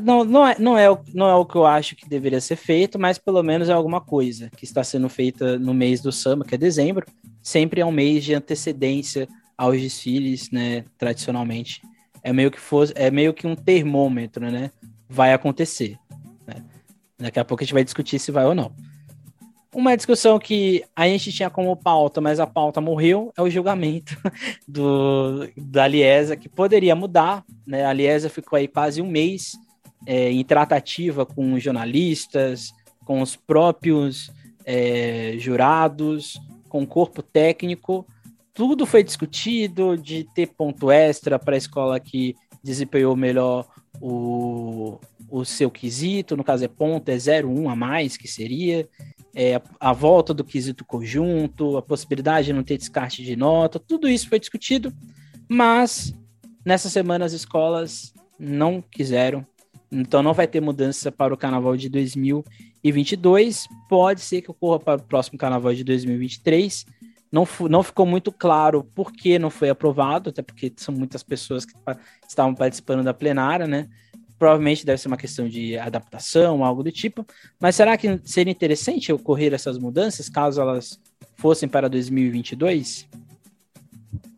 [0.03, 2.99] Não, não, é, não, é, não é o que eu acho que deveria ser feito,
[2.99, 6.55] mas pelo menos é alguma coisa que está sendo feita no mês do samba, que
[6.55, 7.05] é dezembro.
[7.41, 9.27] Sempre é um mês de antecedência
[9.57, 10.85] aos desfiles, né?
[10.97, 11.81] Tradicionalmente.
[12.21, 14.71] É meio que fosse, é meio que um termômetro, né?
[15.07, 15.97] Vai acontecer.
[16.45, 16.63] Né?
[17.17, 18.71] Daqui a pouco a gente vai discutir se vai ou não.
[19.73, 24.17] Uma discussão que a gente tinha como pauta, mas a pauta morreu, é o julgamento
[24.67, 27.45] do, da Liesa, que poderia mudar.
[27.67, 27.85] Né?
[27.85, 29.51] A Liesa ficou aí quase um mês
[30.07, 32.71] é, em tratativa com jornalistas,
[33.05, 34.31] com os próprios
[34.65, 38.07] é, jurados, com o corpo técnico.
[38.55, 43.67] Tudo foi discutido de ter ponto extra para a escola que desempenhou melhor
[44.01, 44.99] o,
[45.29, 48.87] o seu quesito, no caso é ponto, é 0,1 a mais, que seria
[49.41, 54.09] é, a volta do quesito conjunto, a possibilidade de não ter descarte de nota, tudo
[54.09, 54.93] isso foi discutido,
[55.47, 56.13] mas
[56.65, 59.47] nessa semana as escolas não quiseram,
[59.89, 63.65] então não vai ter mudança para o carnaval de 2022.
[63.87, 66.85] Pode ser que ocorra para o próximo carnaval de 2023.
[67.31, 71.63] Não, não ficou muito claro por que não foi aprovado, até porque são muitas pessoas
[71.63, 71.73] que
[72.27, 73.87] estavam participando da plenária, né?
[74.39, 77.25] Provavelmente deve ser uma questão de adaptação, algo do tipo.
[77.59, 80.97] Mas será que seria interessante ocorrer essas mudanças caso elas
[81.35, 83.07] fossem para 2022?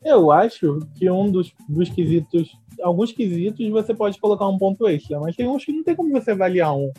[0.03, 5.19] Eu acho que um dos, dos quesitos, alguns quesitos você pode colocar um ponto extra,
[5.19, 6.91] mas tem uns que não tem como você avaliar um.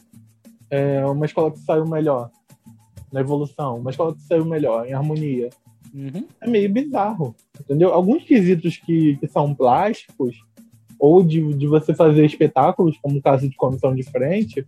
[0.71, 2.31] É, uma escola que saiu melhor
[3.13, 5.51] na evolução, uma escola que saiu melhor em harmonia.
[5.93, 6.27] Uhum.
[6.41, 7.93] É meio bizarro, entendeu?
[7.93, 10.43] Alguns quesitos que, que são plásticos,
[11.03, 14.65] ou de, de você fazer espetáculos, como o caso de comissão de frente,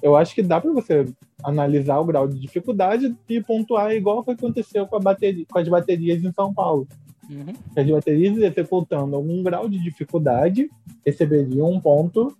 [0.00, 1.04] eu acho que dá para você
[1.42, 5.68] analisar o grau de dificuldade e pontuar igual que aconteceu com, a bateria, com as
[5.68, 6.86] baterias em São Paulo.
[7.28, 7.52] Uhum.
[7.74, 10.70] As baterias executando algum grau de dificuldade
[11.04, 12.32] receberiam um ponto,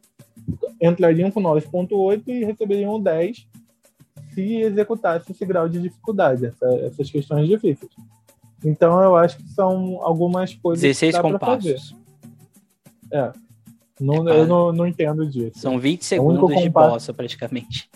[0.81, 3.49] entrariam com 9.8 e receberiam 10
[4.35, 7.91] se executasse esse grau de dificuldade, essa, essas questões difíceis.
[8.65, 11.73] Então eu acho que são algumas coisas 16 que dá compassos.
[11.73, 12.02] fazer.
[13.13, 13.33] É.
[14.01, 15.59] Não, é eu não, não entendo disso.
[15.59, 17.89] São 20 é segundos de bossa, praticamente.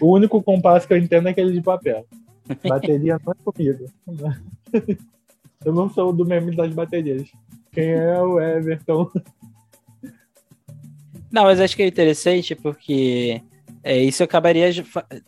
[0.00, 2.06] O único compasso que eu entendo é aquele de papel.
[2.66, 3.84] Bateria não é comigo.
[5.64, 7.30] Eu não sou do meme das baterias.
[7.70, 9.08] Quem é o Everton?
[11.30, 13.40] Não, mas acho que é interessante porque
[13.82, 14.68] é, isso acabaria.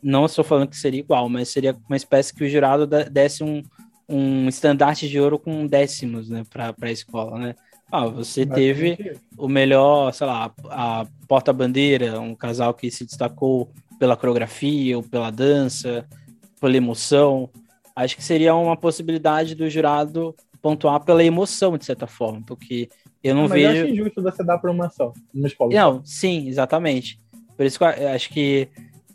[0.02, 3.62] Não estou falando que seria igual, mas seria uma espécie que o jurado desse um,
[4.09, 7.55] um estandarte de ouro com décimos né, para a escola, né?
[7.91, 14.16] Ah, você teve o melhor, sei lá, a porta-bandeira, um casal que se destacou pela
[14.16, 16.07] coreografia ou pela dança,
[16.61, 17.49] pela emoção.
[17.95, 22.89] Acho que seria uma possibilidade do jurado pontuar pela emoção, de certa forma, porque
[23.22, 23.66] eu não, mas vejo.
[23.66, 25.72] Eu acho injusto você dar para uma só, numa escola.
[25.72, 27.20] Não, sim, exatamente.
[27.57, 28.68] Por isso que eu acho que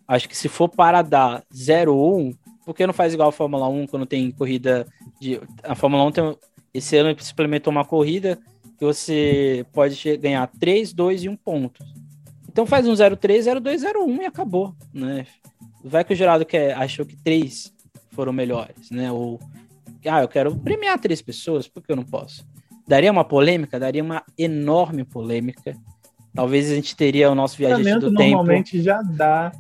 [0.08, 2.34] acho que se for para dar 0 ou 1,
[2.66, 4.88] por que não faz igual a Fórmula 1 quando tem corrida
[5.20, 5.42] de.
[5.64, 6.38] A Fórmula 1 tem.
[6.72, 8.38] Esse ano implementou uma corrida
[8.80, 11.84] que você pode ganhar 3, 2 e 1 ponto.
[12.50, 15.26] Então faz um 0-3, 0-2, 0-1 e acabou, né?
[15.84, 17.74] Vai que o jurado quer, achou que três
[18.12, 19.12] foram melhores, né?
[19.12, 19.38] Ou,
[20.08, 22.48] ah, eu quero premiar três pessoas, por que eu não posso?
[22.88, 23.78] Daria uma polêmica?
[23.78, 25.76] Daria uma enorme polêmica.
[26.34, 28.38] Talvez a gente teria o nosso viajante do tempo.
[28.38, 29.52] Normalmente já dá.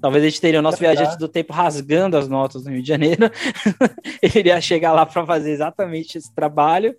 [0.00, 1.16] Talvez a gente teria o nosso já viajante dá.
[1.16, 3.30] do tempo rasgando as notas no Rio de Janeiro.
[4.20, 6.96] Ele iria chegar lá para fazer exatamente esse trabalho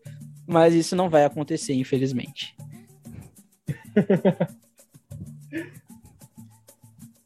[0.48, 2.56] mas isso não vai acontecer, infelizmente.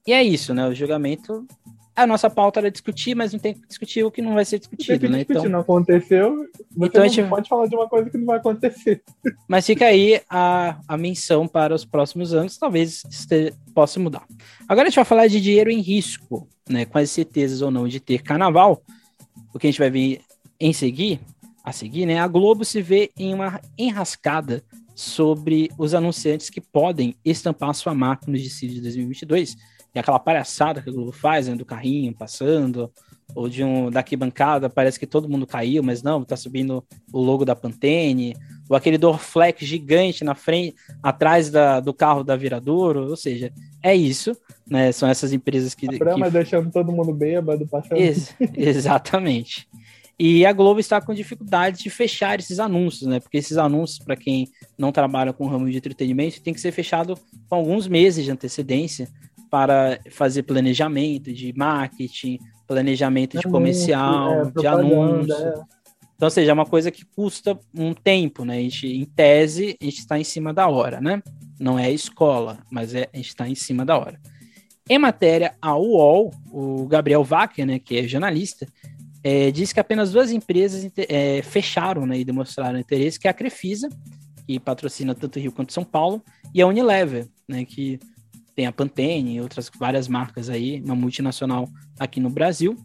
[0.05, 0.67] e é isso, né?
[0.67, 1.45] O julgamento.
[1.95, 4.59] A nossa pauta era discutir, mas não tem que discutir o que não vai ser
[4.59, 5.17] discutido, não né?
[5.19, 6.35] Discutir, então, não aconteceu.
[6.75, 7.27] Você então, não gente...
[7.27, 9.01] pode falar de uma coisa que não vai acontecer.
[9.49, 14.27] Mas fica aí a, a menção para os próximos anos, talvez este, possa mudar.
[14.67, 16.85] Agora a gente vai falar de dinheiro em risco, né?
[16.85, 18.83] Com as certezas ou não de ter carnaval.
[19.51, 20.21] O que a gente vai ver
[20.59, 21.19] em seguir
[21.67, 24.63] a seguir, né, a Globo se vê em uma enrascada
[24.95, 29.57] sobre os anunciantes que podem estampar sua marca no desfile de 2022.
[29.93, 32.89] E aquela palhaçada que o Globo faz, né, do carrinho passando,
[33.35, 37.19] ou de um daqui bancada, parece que todo mundo caiu, mas não, tá subindo o
[37.19, 38.33] logo da Pantene,
[38.69, 43.51] ou aquele Dorflex gigante na frente, atrás da, do carro da Viradouro, ou seja,
[43.83, 44.31] é isso,
[44.65, 44.93] né?
[44.93, 45.93] São essas empresas que.
[45.93, 46.31] A Brahma que...
[46.31, 47.97] deixando todo mundo bêbado, passando.
[47.97, 49.67] Ex exatamente.
[50.19, 53.19] E a Globo está com dificuldade de fechar esses anúncios, né?
[53.19, 54.47] Porque esses anúncios, para quem
[54.77, 57.15] não trabalha com o ramo de entretenimento, tem que ser fechado
[57.47, 59.07] com alguns meses de antecedência
[59.49, 65.33] para fazer planejamento de marketing, planejamento de comercial, é, de anúncio.
[65.33, 65.53] É.
[66.15, 68.57] Então, ou seja, é uma coisa que custa um tempo, né?
[68.57, 71.21] A gente, em tese, a gente está em cima da hora, né?
[71.59, 74.19] Não é a escola, mas é, a gente está em cima da hora.
[74.89, 78.65] Em matéria ao UOL, o Gabriel Wacker, né, que é jornalista,
[79.29, 83.33] é, diz que apenas duas empresas é, fecharam né, e demonstraram interesse, que é a
[83.33, 83.89] Crefisa,
[84.45, 86.23] que patrocina tanto Rio quanto São Paulo,
[86.55, 87.99] e a Unilever, né, que
[88.55, 91.67] tem a Pantene e outras várias marcas aí, uma multinacional
[91.99, 92.77] aqui no Brasil.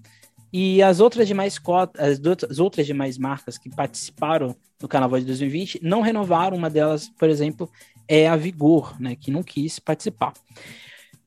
[0.52, 2.20] E as outras demais cotas,
[2.50, 6.56] as outras demais marcas que participaram do Carnaval de 2020 não renovaram.
[6.56, 7.70] Uma delas, por exemplo,
[8.08, 10.32] é a Vigor, né, que não quis participar.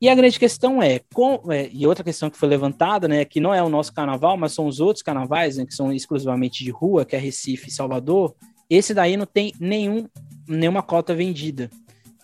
[0.01, 3.39] E a grande questão é, com, é, e outra questão que foi levantada, né, que
[3.39, 6.71] não é o nosso carnaval, mas são os outros carnavais, né, que são exclusivamente de
[6.71, 8.35] rua, que é Recife e Salvador,
[8.69, 10.07] esse daí não tem nenhum,
[10.47, 11.69] nenhuma cota vendida.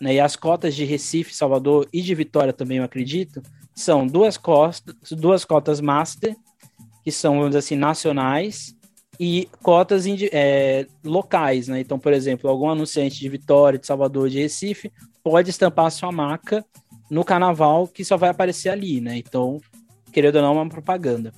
[0.00, 3.42] Né, e as cotas de Recife, Salvador e de Vitória também, eu acredito,
[3.74, 6.36] são duas, costas, duas cotas master,
[7.02, 8.76] que são, vamos dizer assim, nacionais,
[9.18, 11.80] e cotas é, locais, né?
[11.80, 14.92] Então, por exemplo, algum anunciante de Vitória, de Salvador, de Recife,
[15.22, 16.64] pode estampar sua marca
[17.12, 19.18] no carnaval que só vai aparecer ali, né?
[19.18, 19.60] Então,
[20.10, 21.30] querendo ou não, é uma propaganda.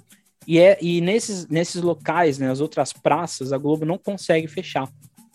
[0.46, 4.88] E, é, e nesses, nesses locais, né, as outras praças, a Globo não consegue fechar,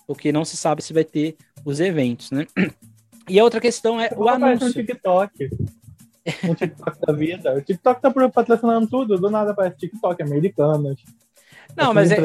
[0.08, 1.36] porque não se sabe se vai ter
[1.66, 2.48] os eventos, né?
[3.28, 4.70] E a outra questão é o anúncio.
[4.70, 5.50] Um TikTok.
[6.46, 7.54] Um TikTok da vida.
[7.56, 11.00] O TikTok tá patrocinando tudo, do nada aparece TikTok, americanas.
[11.76, 12.18] Não, mas é,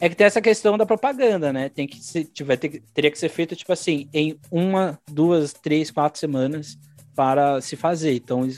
[0.00, 1.68] é, que tem essa questão da propaganda, né?
[1.68, 5.90] Tem que ser, tiver, ter, teria que ser feito, tipo assim, em uma, duas, três,
[5.90, 6.76] quatro semanas
[7.14, 8.14] para se fazer.
[8.14, 8.48] Então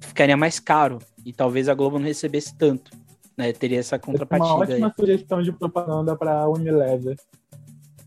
[0.00, 2.90] ficaria mais caro e talvez a Globo não recebesse tanto.
[3.36, 3.52] Né?
[3.52, 4.54] Teria essa contrapartida.
[4.54, 4.92] Uma ótima aí.
[4.98, 7.16] sugestão de propaganda para Unilever.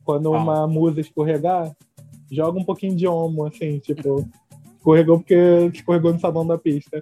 [0.04, 0.38] Quando ah.
[0.38, 1.72] uma musa escorregar,
[2.32, 4.28] joga um pouquinho de homo, assim, tipo,
[4.76, 7.02] escorregou porque escorregou no sabão da pista.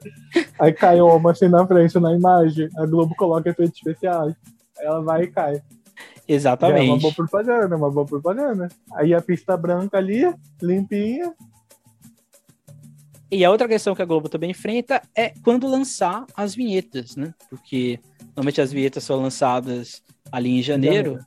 [0.59, 2.69] Aí cai homo assim na frente, na imagem.
[2.77, 4.35] A Globo coloca efeitos especiais.
[4.79, 5.61] Ela vai e cai.
[6.27, 6.87] Exatamente.
[6.87, 8.69] é uma boa propaganda, uma boa propaganda.
[8.93, 10.21] Aí a pista branca ali,
[10.61, 11.33] limpinha,
[13.31, 17.33] e a outra questão que a Globo também enfrenta é quando lançar as vinhetas, né?
[17.49, 17.97] Porque
[18.35, 21.17] normalmente as vinhetas são lançadas ali em janeiro.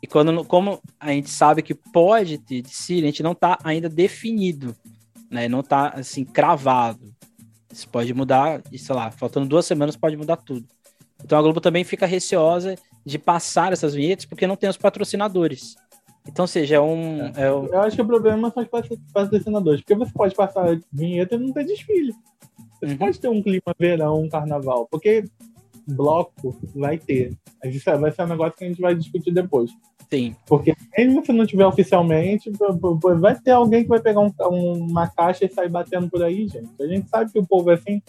[0.00, 3.88] E quando, como a gente sabe que pode ter desfile, a gente não está ainda
[3.88, 4.76] definido,
[5.28, 5.48] né?
[5.48, 7.12] Não está assim cravado.
[7.72, 10.66] Isso pode mudar, sei lá, faltando duas semanas pode mudar tudo.
[11.24, 15.74] Então a Globo também fica receosa de passar essas vinhetas porque não tem os patrocinadores.
[16.28, 17.22] Então, seja, é um.
[17.34, 17.44] É.
[17.44, 18.68] É Eu acho que o problema são os
[19.12, 22.12] patrocinadores, porque você pode passar vinheta e não ter desfile.
[22.78, 22.96] Você uhum.
[22.98, 25.24] pode ter um clima verão, um carnaval, porque
[25.86, 27.32] bloco vai ter.
[27.64, 29.70] Isso vai ser um negócio que a gente vai discutir depois.
[30.10, 30.36] Sim.
[30.46, 32.50] Porque mesmo se não tiver oficialmente,
[33.18, 36.70] vai ter alguém que vai pegar um, uma caixa e sair batendo por aí, gente.
[36.80, 38.02] A gente sabe que o povo é assim.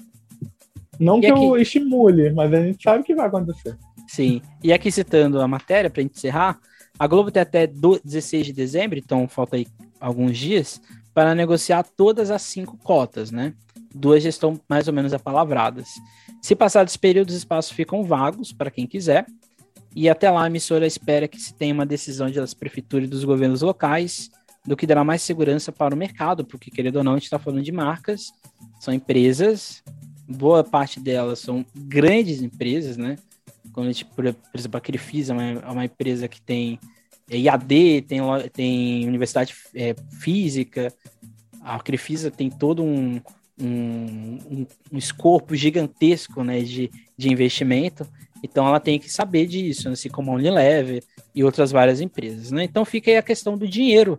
[1.00, 1.46] Não e que aqui...
[1.46, 3.78] eu estimule, mas a gente sabe que vai acontecer.
[4.08, 4.42] Sim.
[4.64, 6.60] E aqui citando a matéria, para encerrar,
[7.00, 9.66] a Globo tem até 16 de dezembro, então falta aí
[10.00, 10.82] alguns dias,
[11.14, 13.54] para negociar todas as cinco cotas, né?
[13.96, 15.90] Duas já estão mais ou menos apalavradas.
[16.42, 19.26] Se passar desse período, os espaços ficam vagos para quem quiser,
[19.96, 23.24] e até lá a emissora espera que se tenha uma decisão das prefeituras e dos
[23.24, 24.30] governos locais,
[24.66, 27.40] do que dará mais segurança para o mercado, porque, querendo ou não, a gente está
[27.40, 28.32] falando de marcas,
[28.80, 29.82] são empresas,
[30.28, 33.16] boa parte delas são grandes empresas, né?
[33.74, 36.80] Quando a gente, por, exemplo, a Crefisa é uma, é uma empresa que tem
[37.30, 38.20] é, IAD, tem,
[38.52, 40.94] tem universidade é, física,
[41.62, 43.22] a Crefisa tem todo um,
[43.62, 48.08] um, um, escopo gigantesco né, de, de investimento,
[48.44, 51.04] então ela tem que saber disso, assim como a Unilever
[51.36, 52.52] e outras várias empresas.
[52.52, 52.64] Né?
[52.64, 54.18] Então fica aí a questão do dinheiro,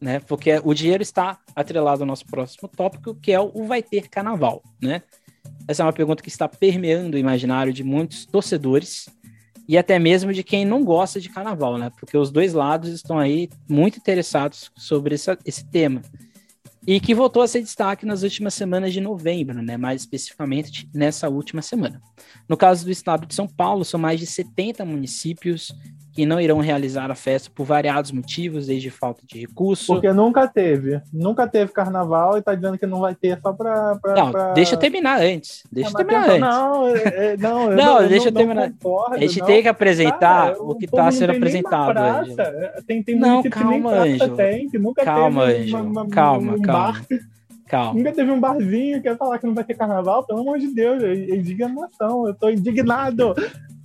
[0.00, 0.20] né?
[0.20, 4.62] porque o dinheiro está atrelado ao nosso próximo tópico, que é o vai ter carnaval.
[4.80, 5.02] Né?
[5.66, 9.08] Essa é uma pergunta que está permeando o imaginário de muitos torcedores
[9.68, 11.90] e até mesmo de quem não gosta de carnaval, né?
[11.98, 16.02] Porque os dois lados estão aí muito interessados sobre essa, esse tema.
[16.84, 19.76] E que voltou a ser destaque nas últimas semanas de novembro, né?
[19.76, 22.02] Mais especificamente nessa última semana.
[22.48, 25.72] No caso do estado de São Paulo, são mais de 70 municípios
[26.12, 29.94] que não irão realizar a festa por variados motivos, desde falta de recurso.
[29.94, 31.00] Porque nunca teve.
[31.12, 33.96] Nunca teve carnaval e tá dizendo que não vai ter só pra.
[33.96, 34.52] pra não, pra...
[34.52, 35.62] deixa eu terminar antes.
[35.72, 36.40] Deixa eu terminar antes.
[36.40, 36.92] Não, é,
[37.32, 38.70] é, não, eu não, não, deixa eu terminar.
[38.72, 39.46] Concordo, a gente não.
[39.46, 40.18] tem que apresentar
[40.52, 41.96] Cara, o que não sendo apresentado.
[41.98, 42.36] Ângelo.
[42.36, 42.82] praça.
[42.86, 44.36] Tem, tem Não, calma, Ângelo.
[44.36, 46.92] tem, que nunca Calma, teve uma- uma- Calma, um calma.
[46.92, 47.06] bar,
[47.66, 47.94] Calma.
[47.94, 50.68] nunca teve um barzinho que quer falar que não vai ter carnaval, pelo amor de
[50.74, 53.34] Deus, é é indignação, eu tô indignado.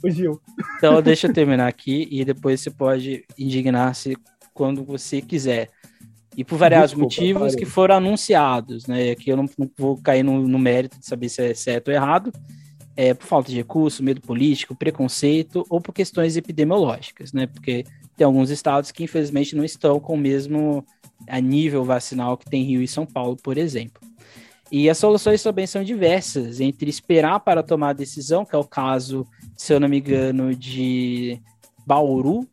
[0.09, 0.41] Gil.
[0.77, 4.15] Então, deixa eu terminar aqui e depois você pode indignar-se
[4.53, 5.69] quando você quiser.
[6.35, 7.57] E por variados Desculpa, motivos parei.
[7.57, 9.11] que foram anunciados, né?
[9.11, 11.93] Aqui eu não, não vou cair no, no mérito de saber se é certo ou
[11.93, 12.31] errado,
[12.95, 17.47] é, por falta de recurso, medo político, preconceito ou por questões epidemiológicas, né?
[17.47, 17.85] Porque
[18.15, 20.85] tem alguns estados que infelizmente não estão com o mesmo
[21.27, 24.01] a nível vacinal que tem Rio e São Paulo, por exemplo.
[24.71, 28.63] E as soluções também são diversas, entre esperar para tomar a decisão, que é o
[28.63, 29.25] caso,
[29.57, 31.41] se eu não me engano, de
[31.85, 32.47] Bauru,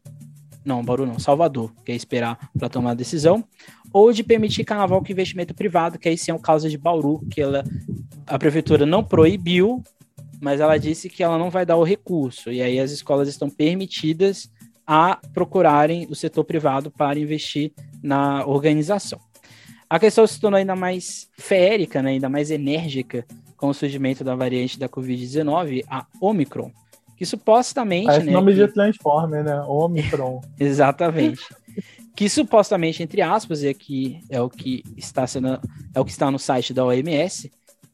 [0.65, 3.45] não, Bauru não, Salvador, que é esperar para tomar a decisão,
[3.93, 7.21] ou de permitir carnaval com investimento privado, que aí sim é o caso de Bauru,
[7.31, 7.63] que ela,
[8.27, 9.83] a prefeitura não proibiu,
[10.41, 13.51] mas ela disse que ela não vai dar o recurso, e aí as escolas estão
[13.51, 14.51] permitidas
[14.87, 19.19] a procurarem o setor privado para investir na organização.
[19.89, 23.25] A questão se tornou ainda mais feérica, né, ainda mais enérgica
[23.57, 26.71] com o surgimento da variante da Covid-19, a Omicron,
[27.17, 28.07] que supostamente...
[28.07, 29.61] Parece né, nome que- de Transformer, né?
[29.63, 30.41] Omicron.
[30.59, 31.43] Exatamente.
[32.17, 35.61] que supostamente, entre aspas, e aqui é o que está sendo,
[35.95, 37.51] é o que está no site da OMS,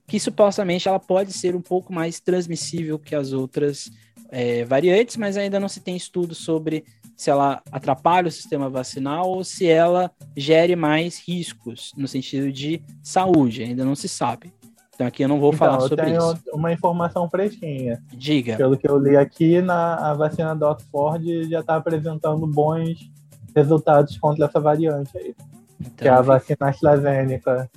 [0.06, 3.90] que supostamente ela pode ser um pouco mais transmissível que as outras
[4.30, 6.84] é, variantes, mas ainda não se tem estudo sobre
[7.16, 12.82] se ela atrapalha o sistema vacinal ou se ela gere mais riscos no sentido de
[13.02, 14.52] saúde, ainda não se sabe.
[15.01, 16.42] Então aqui eu não vou falar então, eu sobre tenho isso.
[16.53, 18.03] uma informação fresquinha.
[18.12, 18.59] Diga.
[18.59, 23.11] Pelo que eu li aqui, na, a vacina da Oxford já está apresentando bons
[23.57, 25.34] resultados contra essa variante aí,
[25.96, 27.70] que é a Então, vacina AstraZeneca.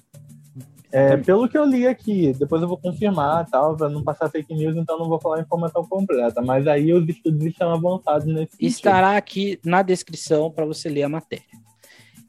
[0.91, 4.53] É, pelo que eu li aqui, depois eu vou confirmar, tal, para não passar fake
[4.53, 6.41] news, então não vou falar a informação completa.
[6.41, 8.67] Mas aí os estudos estão avançados nesse sentido.
[8.67, 11.62] estará aqui na descrição para você ler a matéria.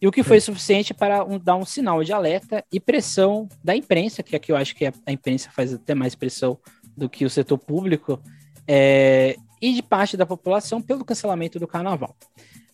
[0.00, 3.74] E o que foi suficiente para um- dar um sinal de alerta e pressão da
[3.74, 6.58] imprensa, que aqui eu acho que a, a imprensa faz até mais pressão
[6.96, 8.20] do que o setor público,
[8.66, 12.14] é, e de parte da população pelo cancelamento do carnaval.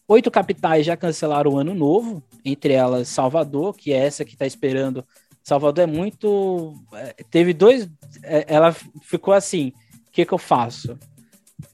[0.08, 4.44] Oito capitais já cancelaram o ano novo, entre elas Salvador, que é essa que está
[4.44, 5.04] esperando.
[5.42, 6.74] Salvador é muito.
[6.92, 7.88] é, teve dois.
[8.24, 9.72] é, ela ficou assim:
[10.08, 10.98] o que, que eu faço?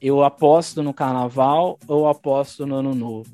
[0.01, 3.31] eu aposto no carnaval ou aposto no ano novo?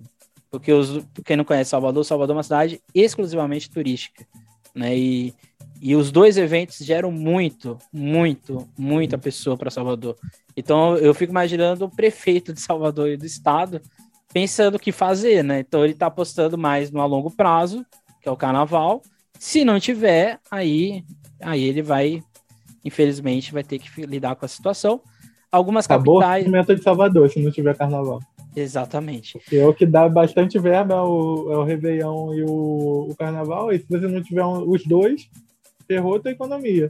[0.54, 4.24] Porque os, quem não conhece Salvador, Salvador é uma cidade exclusivamente turística,
[4.76, 4.96] né?
[4.96, 5.34] E,
[5.82, 10.16] e os dois eventos geram muito, muito, muita pessoa para Salvador.
[10.56, 13.82] Então eu fico imaginando o prefeito de Salvador e do estado
[14.32, 15.62] pensando o que fazer, né?
[15.62, 17.84] Então ele está apostando mais no a longo prazo,
[18.22, 19.02] que é o carnaval.
[19.40, 21.04] Se não tiver, aí,
[21.42, 22.22] aí ele vai,
[22.86, 25.02] infelizmente, vai ter que lidar com a situação.
[25.52, 26.46] Algumas Acabou o capitais.
[26.46, 28.20] orçamento de Salvador, se não tiver carnaval.
[28.56, 29.34] Exatamente.
[29.40, 33.72] Porque o que dá bastante verba é o, é o Réveillon e o, o Carnaval,
[33.72, 35.30] e se você não tiver um- os dois,
[35.88, 36.88] ferrou a tua economia.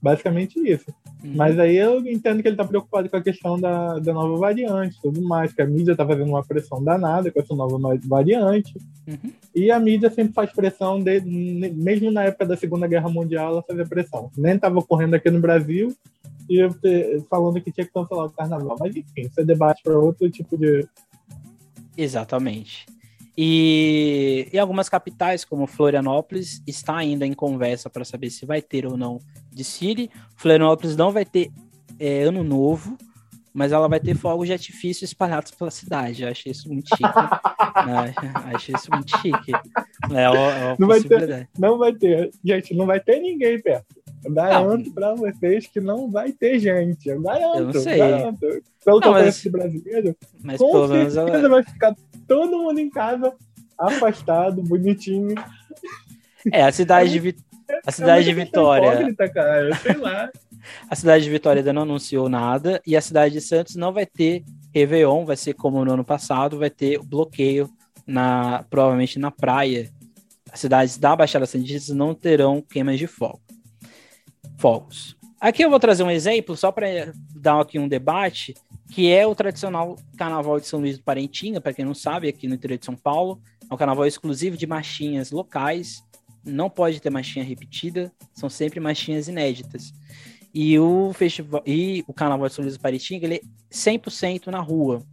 [0.00, 0.84] Basicamente isso.
[1.24, 1.32] Uhum.
[1.34, 4.96] Mas aí eu entendo que ele tá preocupado com a questão da, da nova variante
[5.02, 8.72] tudo mais, que a mídia tá fazendo uma pressão danada com essa nova no- variante.
[9.08, 9.32] Uhum.
[9.52, 13.62] E a mídia sempre faz pressão, de, mesmo na época da Segunda Guerra Mundial, ela
[13.66, 14.30] fazia pressão.
[14.36, 15.92] Nem estava ocorrendo aqui no Brasil,
[16.48, 18.76] e falando que tinha que cancelar o carnaval.
[18.78, 20.86] Mas enfim, isso é debate para outro tipo de.
[21.96, 22.86] Exatamente.
[23.40, 28.84] E em algumas capitais, como Florianópolis, está ainda em conversa para saber se vai ter
[28.84, 29.20] ou não
[29.52, 30.10] desfile.
[30.34, 31.52] Florianópolis não vai ter
[32.00, 32.98] é, ano novo,
[33.54, 36.22] mas ela vai ter fogos de artifício espalhados pela cidade.
[36.22, 37.02] Eu achei isso muito chique.
[37.86, 38.14] né?
[38.54, 39.52] Achei isso muito chique.
[39.52, 41.48] É uma, é uma Não vai ter-.
[41.58, 42.30] Não vai ter.
[42.44, 43.86] Gente, não vai ter ninguém perto.
[44.30, 47.08] Garanto para vocês que não vai ter gente.
[47.08, 47.58] Eu garanto.
[47.58, 47.98] Eu não sei.
[47.98, 48.38] garanto.
[48.84, 51.48] Pelo que Não, eu mas- brasileiro, Mas com pelo menos certeza ela.
[51.48, 51.96] vai ficar
[52.26, 53.32] todo mundo em casa,
[53.78, 55.34] afastado, bonitinho.
[56.52, 57.36] É, a cidade de, Vi-
[57.86, 59.14] a cidade de É Vitória.
[59.32, 59.74] cara.
[59.76, 60.30] Sei lá.
[60.90, 64.04] A cidade de Vitória ainda não anunciou nada e a cidade de Santos não vai
[64.04, 64.44] ter
[64.74, 67.70] Réveillon, vai ser como no ano passado, vai ter bloqueio
[68.06, 69.88] na provavelmente na praia.
[70.52, 73.40] As cidades da Baixada Santista não terão queimas de fogo.
[74.58, 75.16] Fogos.
[75.40, 78.54] Aqui eu vou trazer um exemplo só para dar aqui um debate,
[78.90, 82.48] que é o tradicional Carnaval de São Luís do Parentinga, para quem não sabe, aqui
[82.48, 83.40] no interior de São Paulo.
[83.70, 86.02] É um carnaval exclusivo de marchinhas locais,
[86.44, 89.92] não pode ter marchinha repetida, são sempre marchinhas inéditas.
[90.52, 93.40] E o festival e o Carnaval de São Luís do Paraitinga, ele é
[93.70, 95.04] 100% na rua.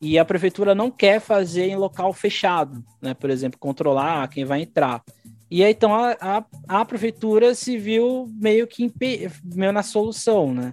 [0.00, 3.14] e a prefeitura não quer fazer em local fechado, né?
[3.14, 5.00] Por exemplo, controlar quem vai entrar.
[5.54, 8.90] E aí, então, a, a, a prefeitura se viu meio que
[9.44, 10.72] meio na solução, né?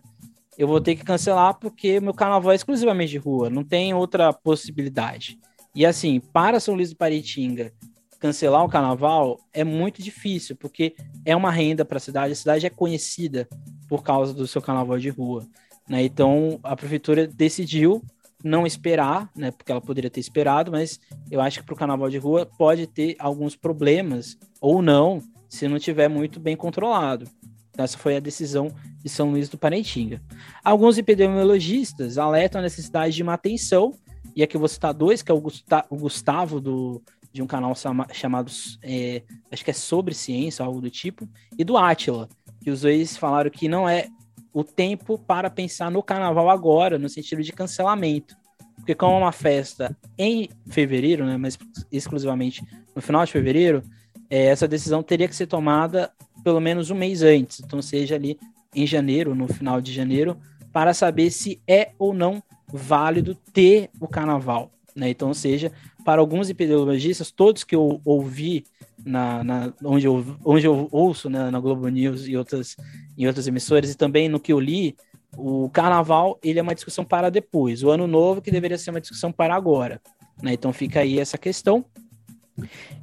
[0.57, 4.31] Eu vou ter que cancelar porque meu carnaval é exclusivamente de rua, não tem outra
[4.31, 5.37] possibilidade.
[5.75, 7.73] E assim, para São Luís do Paritinga,
[8.21, 10.95] cancelar o carnaval é muito difícil, porque
[11.25, 13.49] é uma renda para a cidade, a cidade é conhecida
[13.85, 15.45] por causa do seu carnaval de rua.
[15.89, 16.03] Né?
[16.03, 18.01] Então a prefeitura decidiu
[18.43, 19.51] não esperar, né?
[19.51, 20.99] Porque ela poderia ter esperado, mas
[21.29, 25.67] eu acho que para o carnaval de rua pode ter alguns problemas, ou não, se
[25.67, 27.27] não tiver muito bem controlado.
[27.71, 28.71] Então, essa foi a decisão
[29.03, 30.21] de São Luís do Parentinga.
[30.63, 33.93] Alguns epidemiologistas alertam a necessidade de uma atenção,
[34.35, 37.01] e aqui eu vou citar dois, que é o Gustavo do
[37.31, 37.73] de um canal
[38.11, 38.51] chamado,
[38.81, 39.21] é,
[39.51, 42.27] acho que é sobre ciência, algo do tipo, e do Atila,
[42.61, 44.07] que os dois falaram que não é
[44.53, 48.35] o tempo para pensar no carnaval agora, no sentido de cancelamento.
[48.75, 51.57] Porque como é uma festa em fevereiro, né, mas
[51.91, 52.63] exclusivamente
[52.95, 53.83] no final de fevereiro,
[54.29, 56.11] é, essa decisão teria que ser tomada
[56.43, 58.39] pelo menos um mês antes, então seja ali
[58.73, 60.37] em janeiro, no final de janeiro,
[60.71, 64.71] para saber se é ou não válido ter o carnaval.
[64.95, 65.09] Né?
[65.09, 65.71] Então, seja,
[66.05, 68.65] para alguns epidemiologistas, todos que eu ouvi
[69.05, 72.75] na, na onde, eu, onde eu ouço né, na Globo News e outras,
[73.17, 74.95] em outras emissoras, e também no que eu li,
[75.37, 77.83] o carnaval ele é uma discussão para depois.
[77.83, 80.01] O ano novo que deveria ser uma discussão para agora.
[80.41, 80.53] Né?
[80.53, 81.85] Então fica aí essa questão.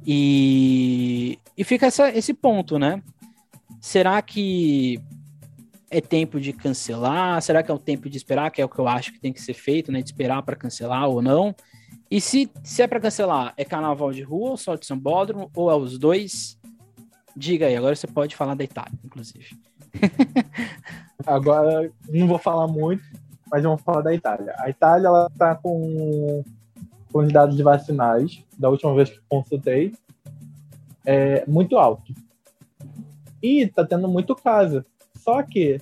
[0.05, 3.01] E, e fica essa, esse ponto, né?
[3.81, 4.99] Será que
[5.89, 7.41] é tempo de cancelar?
[7.41, 8.51] Será que é o tempo de esperar?
[8.51, 10.01] Que é o que eu acho que tem que ser feito, né?
[10.01, 11.55] De esperar para cancelar ou não?
[12.09, 15.51] E se, se é para cancelar, é carnaval de rua ou só de São Bódromo,
[15.53, 16.57] ou é os dois?
[17.35, 19.57] Diga aí, agora você pode falar da Itália, inclusive.
[21.25, 23.03] agora, não vou falar muito,
[23.51, 24.55] mas vamos falar da Itália.
[24.57, 26.43] A Itália, ela tá com,
[27.11, 29.93] com de vacinais, da última vez que consultei,
[31.05, 32.13] é muito alto.
[33.41, 34.83] E tá tendo muito caso.
[35.15, 35.79] Só que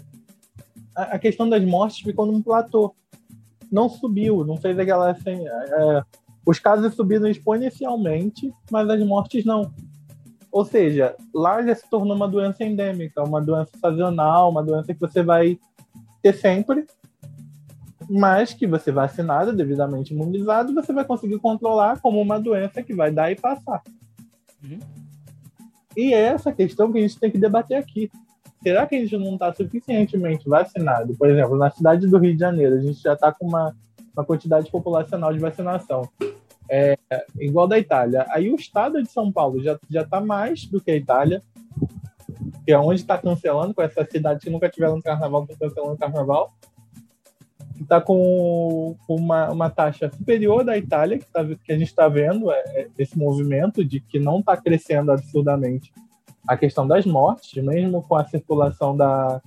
[0.96, 2.96] a, a questão das mortes ficou num platô
[3.76, 5.46] não subiu, não fez aquela assim.
[5.46, 6.04] É,
[6.46, 9.70] os casos subiram exponencialmente, mas as mortes não.
[10.50, 15.00] Ou seja, lá já se tornou uma doença endêmica, uma doença sazonal, uma doença que
[15.00, 15.60] você vai
[16.22, 16.86] ter sempre,
[18.10, 23.12] mas que você vacinado, devidamente imunizado, você vai conseguir controlar como uma doença que vai
[23.12, 23.84] dar e passar.
[24.64, 24.80] Uhum.
[25.98, 28.10] E é essa questão que a gente tem que debater aqui
[28.66, 31.16] será que a gente não está suficientemente vacinado?
[31.16, 33.76] Por exemplo, na cidade do Rio de Janeiro, a gente já está com uma,
[34.12, 36.10] uma quantidade populacional de vacinação
[36.68, 36.98] é,
[37.40, 38.26] igual da Itália.
[38.32, 41.44] Aí o estado de São Paulo já está mais do que a Itália,
[42.66, 46.52] que é onde está cancelando, com essa cidade que nunca tiveram carnaval, está cancelando carnaval.
[47.80, 52.50] Está com uma, uma taxa superior da Itália, que, tá, que a gente está vendo
[52.52, 55.94] é, é, esse movimento de que não está crescendo absurdamente
[56.48, 59.42] a questão das mortes, mesmo com a circulação da,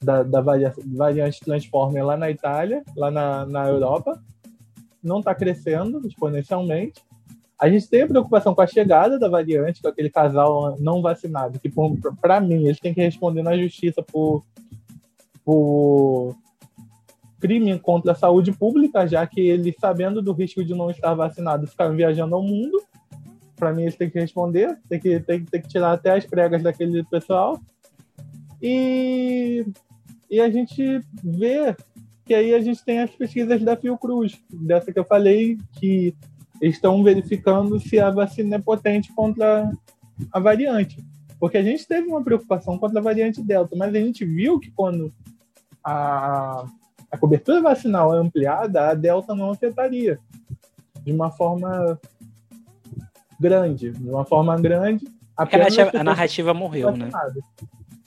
[0.00, 4.22] da, da variante Transformer lá na Itália, lá na, na Europa,
[5.02, 7.02] não está crescendo exponencialmente.
[7.60, 11.58] A gente tem a preocupação com a chegada da variante, com aquele casal não vacinado,
[11.58, 11.72] que,
[12.20, 14.44] para mim, eles têm que responder na justiça por,
[15.44, 16.36] por
[17.40, 21.66] crime contra a saúde pública, já que eles, sabendo do risco de não estar vacinado,
[21.66, 22.82] ficaram viajando ao mundo
[23.64, 26.62] para mim eles têm que responder, tem que, tem, tem que tirar até as pregas
[26.62, 27.58] daquele pessoal.
[28.60, 29.64] E,
[30.30, 31.74] e a gente vê
[32.26, 36.14] que aí a gente tem as pesquisas da Fiocruz, dessa que eu falei, que
[36.60, 39.72] estão verificando se a vacina é potente contra
[40.30, 41.02] a variante.
[41.40, 44.70] Porque a gente teve uma preocupação contra a variante Delta, mas a gente viu que
[44.72, 45.10] quando
[45.82, 46.66] a,
[47.10, 50.18] a cobertura vacinal é ampliada, a Delta não afetaria
[51.02, 51.98] de uma forma
[53.38, 55.06] grande, de uma forma grande.
[55.36, 57.08] A narrativa, a narrativa morreu, né?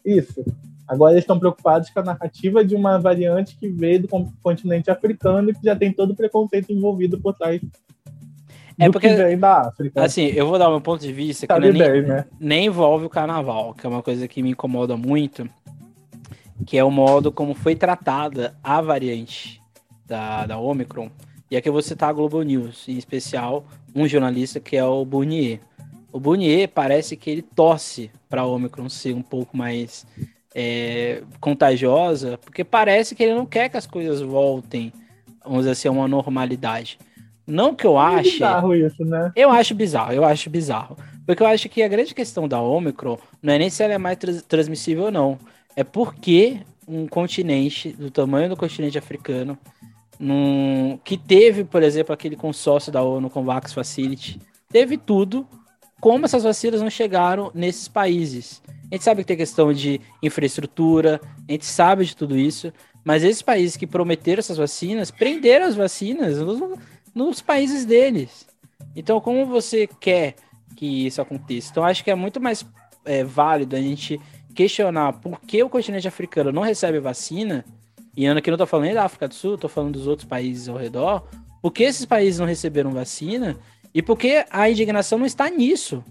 [0.06, 0.46] Isso.
[0.88, 4.08] Agora eles estão preocupados com a narrativa de uma variante que veio do
[4.42, 7.62] continente africano e que já tem todo o preconceito envolvido por trás
[8.80, 10.04] é porque, da África.
[10.04, 12.26] Assim, eu vou dar o meu ponto de vista, que é nem, né?
[12.40, 15.50] nem envolve o carnaval, que é uma coisa que me incomoda muito,
[16.66, 19.60] que é o modo como foi tratada a variante
[20.06, 21.10] da, da Omicron.
[21.50, 23.66] E aqui eu vou citar a Globo News, em especial
[23.98, 25.60] um jornalista que é o Burnier.
[26.12, 30.06] O Burnier parece que ele torce para a Omicron ser um pouco mais
[30.54, 34.94] é, contagiosa, porque parece que ele não quer que as coisas voltem,
[35.44, 37.00] vamos dizer assim, a uma normalidade.
[37.46, 38.30] Não que eu ache.
[38.30, 39.32] É bizarro isso, né?
[39.36, 40.98] Eu acho bizarro, eu acho bizarro.
[41.26, 43.98] Porque eu acho que a grande questão da Omicron não é nem se ela é
[43.98, 44.18] mais
[44.48, 45.40] transmissível ou não.
[45.76, 49.58] É porque um continente do tamanho do continente africano
[50.20, 54.40] num, que teve, por exemplo, aquele consórcio da ONU com Vax Facility,
[54.70, 55.48] teve tudo,
[56.00, 58.62] como essas vacinas não chegaram nesses países.
[58.90, 62.72] A gente sabe que tem questão de infraestrutura, a gente sabe de tudo isso,
[63.04, 66.80] mas esses países que prometeram essas vacinas, prenderam as vacinas nos,
[67.14, 68.48] nos países deles.
[68.96, 70.36] Então, como você quer
[70.76, 71.70] que isso aconteça?
[71.72, 72.66] Então, acho que é muito mais
[73.06, 74.20] é, válido a gente
[74.54, 77.64] questionar por que o continente africano não recebe vacina,
[78.18, 80.68] e ano que não estou falando da África do Sul, estou falando dos outros países
[80.68, 81.24] ao redor,
[81.62, 83.56] por que esses países não receberam vacina
[83.94, 86.04] e por que a indignação não está nisso?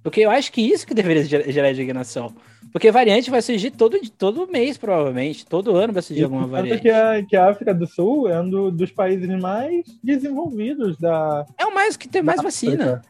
[0.00, 2.32] Porque eu acho que isso que deveria gerar indignação.
[2.72, 5.44] Porque variante vai surgir todo, todo mês, provavelmente.
[5.44, 6.82] Todo ano vai surgir e alguma variante.
[6.82, 11.44] Que a, que a África do Sul é um do, dos países mais desenvolvidos da.
[11.58, 13.02] É o mais que tem mais vacina.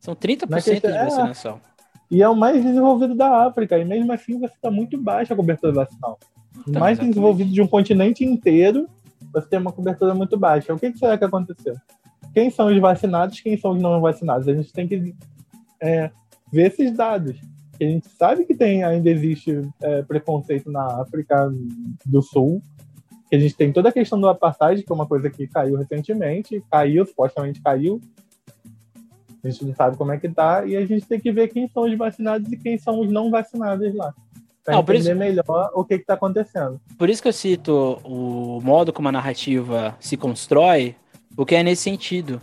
[0.00, 1.04] São 30% de é.
[1.04, 1.60] vacinação.
[2.10, 3.78] É, e é o mais desenvolvido da África.
[3.78, 6.18] E mesmo assim você está muito baixa a cobertura vacinal.
[6.66, 7.08] Mais exatamente.
[7.10, 8.88] desenvolvido de um continente inteiro,
[9.32, 10.74] você tem uma cobertura muito baixa.
[10.74, 11.76] O que, que será que aconteceu?
[12.32, 14.48] Quem são os vacinados, quem são os não vacinados?
[14.48, 15.14] A gente tem que
[15.80, 16.10] é,
[16.52, 17.36] ver esses dados.
[17.80, 21.50] A gente sabe que tem, ainda existe é, preconceito na África
[22.04, 22.62] do Sul,
[23.28, 25.76] que a gente tem toda a questão do apartheid, que é uma coisa que caiu
[25.76, 28.00] recentemente, caiu, supostamente caiu.
[29.42, 31.66] A gente não sabe como é que tá, e a gente tem que ver quem
[31.68, 34.12] são os vacinados e quem são os não vacinados lá.
[34.66, 35.14] Não, entender isso...
[35.14, 36.80] melhor o que está acontecendo.
[36.98, 40.94] Por isso que eu cito o modo como a narrativa se constrói,
[41.34, 42.40] porque é nesse sentido.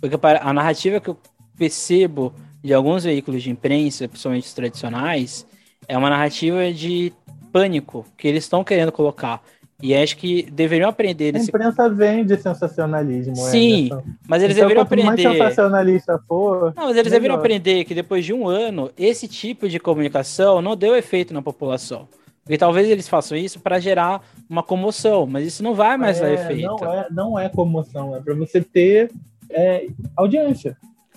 [0.00, 1.18] Porque a narrativa que eu
[1.56, 2.32] percebo
[2.62, 5.46] de alguns veículos de imprensa, principalmente os tradicionais,
[5.86, 7.12] é uma narrativa de
[7.52, 9.42] pânico que eles estão querendo colocar.
[9.82, 11.32] E acho que deveriam aprender.
[11.32, 11.46] Nesse...
[11.46, 13.36] A imprensa vem de sensacionalismo.
[13.36, 14.10] Sim, Anderson.
[14.28, 15.06] mas eles então, deveriam aprender.
[15.06, 16.74] mais sensacionalista for.
[16.76, 17.10] Não, mas eles melhor.
[17.10, 21.40] deveriam aprender que depois de um ano, esse tipo de comunicação não deu efeito na
[21.42, 22.08] população.
[22.42, 26.22] Porque talvez eles façam isso para gerar uma comoção, mas isso não vai mais é,
[26.22, 26.66] dar efeito.
[26.66, 29.10] Não é, não é comoção, é para você ter
[29.48, 29.86] é,
[30.16, 30.76] audiência.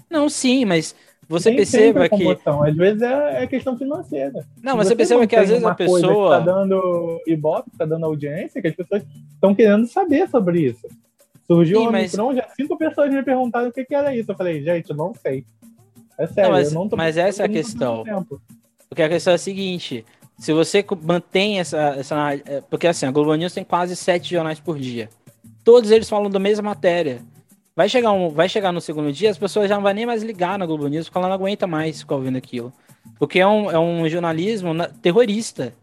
[0.09, 0.95] Não, sim, mas
[1.27, 2.27] você Nem perceba que.
[2.67, 4.45] Às vezes é, é, questão financeira.
[4.61, 6.37] Não, mas você, você perceba que às vezes a pessoa.
[6.37, 10.87] Está dando ibope, está dando audiência, que as pessoas estão querendo saber sobre isso.
[11.45, 12.37] Surgiu Sim, o Omicron, mas...
[12.37, 14.31] já cinco pessoas me perguntaram o que, que era isso.
[14.31, 15.45] Eu falei, gente, não sei.
[16.17, 18.03] É sério, não, mas, eu não tô Mas essa é a questão.
[18.87, 20.05] Porque a questão é a seguinte:
[20.37, 22.33] se você mantém essa, essa.
[22.45, 25.09] É, porque assim, a Globo News tem quase sete jornais por dia.
[25.63, 27.21] Todos eles falam da mesma matéria.
[27.75, 30.21] Vai chegar, um, vai chegar no segundo dia, as pessoas já não vão nem mais
[30.21, 32.71] ligar na Globo News, porque ela não aguenta mais ficar ouvindo aquilo.
[33.17, 34.71] Porque é um, é um jornalismo
[35.01, 35.73] terrorista.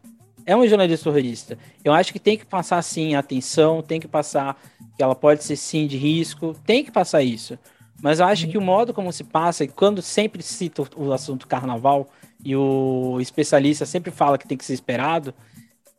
[0.46, 1.58] É um jornalismo terrorista.
[1.84, 4.56] Eu acho que tem que passar, sim, atenção, tem que passar
[4.96, 7.58] que ela pode ser, sim, de risco, tem que passar isso.
[8.00, 11.46] Mas eu acho que o modo como se passa, e quando sempre cita o assunto
[11.48, 12.08] carnaval,
[12.44, 15.34] e o especialista sempre fala que tem que ser esperado,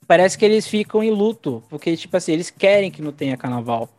[0.08, 3.90] parece que eles ficam em luto, porque, tipo assim, eles querem que não tenha carnaval.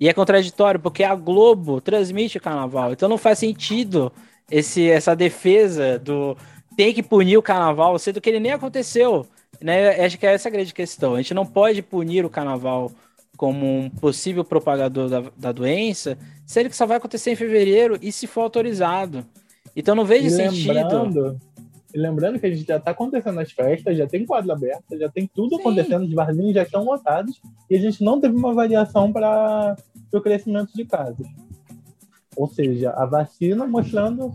[0.00, 2.92] E é contraditório, porque a Globo transmite o carnaval.
[2.92, 4.10] Então não faz sentido
[4.50, 6.36] esse, essa defesa do
[6.76, 9.26] tem que punir o carnaval, sendo que ele nem aconteceu.
[9.60, 10.02] Né?
[10.02, 11.14] Acho que é essa a grande questão.
[11.14, 12.90] A gente não pode punir o carnaval
[13.36, 16.16] como um possível propagador da, da doença,
[16.46, 19.26] sendo que só vai acontecer em fevereiro e se for autorizado.
[19.76, 21.38] Então não vejo e sentido.
[21.92, 25.08] E lembrando que a gente já está acontecendo as festas, já tem quadro aberto, já
[25.08, 25.60] tem tudo Sim.
[25.60, 29.76] acontecendo, os barzinhos já estão lotados, e a gente não teve uma variação para
[30.12, 31.26] o crescimento de casos.
[32.36, 34.32] Ou seja, a vacina mostrando.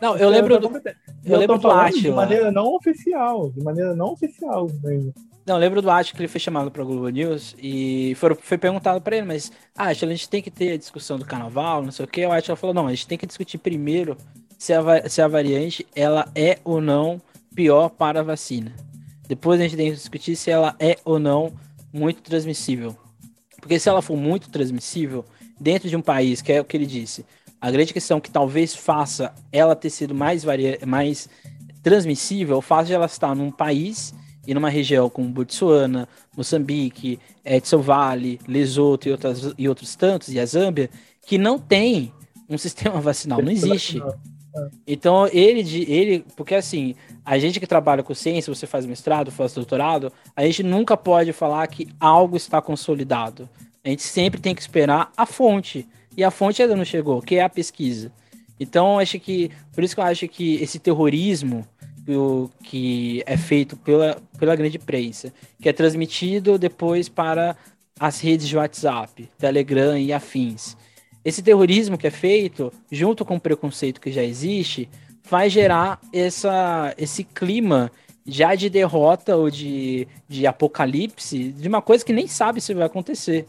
[0.00, 0.68] Não, eu lembro do.
[0.68, 0.92] Eu,
[1.24, 2.02] eu lembro do Atila.
[2.02, 5.14] De maneira não oficial, de maneira não oficial mesmo.
[5.46, 8.58] Não, eu lembro do Atila que ele foi chamado para Globo News e foi, foi
[8.58, 11.90] perguntado para ele, mas ah, a gente tem que ter a discussão do carnaval, não
[11.90, 12.24] sei o que.
[12.26, 14.14] O Atila falou: não, a gente tem que discutir primeiro
[14.58, 17.20] se a, se a variante ela é ou não
[17.54, 18.74] pior para a vacina.
[19.26, 21.52] Depois a gente tem que discutir se ela é ou não
[21.92, 22.96] muito transmissível.
[23.60, 25.24] Porque se ela for muito transmissível,
[25.60, 27.24] dentro de um país, que é o que ele disse,
[27.60, 31.28] a grande questão que talvez faça ela ter sido mais, varia mais
[31.82, 34.14] transmissível é o fato de ela estar num país
[34.46, 40.40] e numa região como Botsuana, Moçambique, Edson Vale, Lesoto e, outras, e outros tantos, e
[40.40, 40.90] a Zâmbia,
[41.26, 42.12] que não tem
[42.48, 44.00] um sistema vacinal, não existe.
[44.86, 45.60] Então, ele,
[45.90, 46.94] ele, porque assim,
[47.24, 51.32] a gente que trabalha com ciência, você faz mestrado, faz doutorado, a gente nunca pode
[51.32, 53.48] falar que algo está consolidado.
[53.84, 55.86] A gente sempre tem que esperar a fonte.
[56.16, 58.12] E a fonte ainda não chegou, que é a pesquisa.
[58.58, 61.66] Então, acho que, por isso que eu acho que esse terrorismo
[62.64, 67.54] que é feito pela, pela grande imprensa, que é transmitido depois para
[68.00, 70.74] as redes de WhatsApp, Telegram e afins
[71.24, 74.88] esse terrorismo que é feito, junto com o preconceito que já existe,
[75.28, 77.90] vai gerar essa, esse clima
[78.26, 82.86] já de derrota ou de, de apocalipse de uma coisa que nem sabe se vai
[82.86, 83.46] acontecer.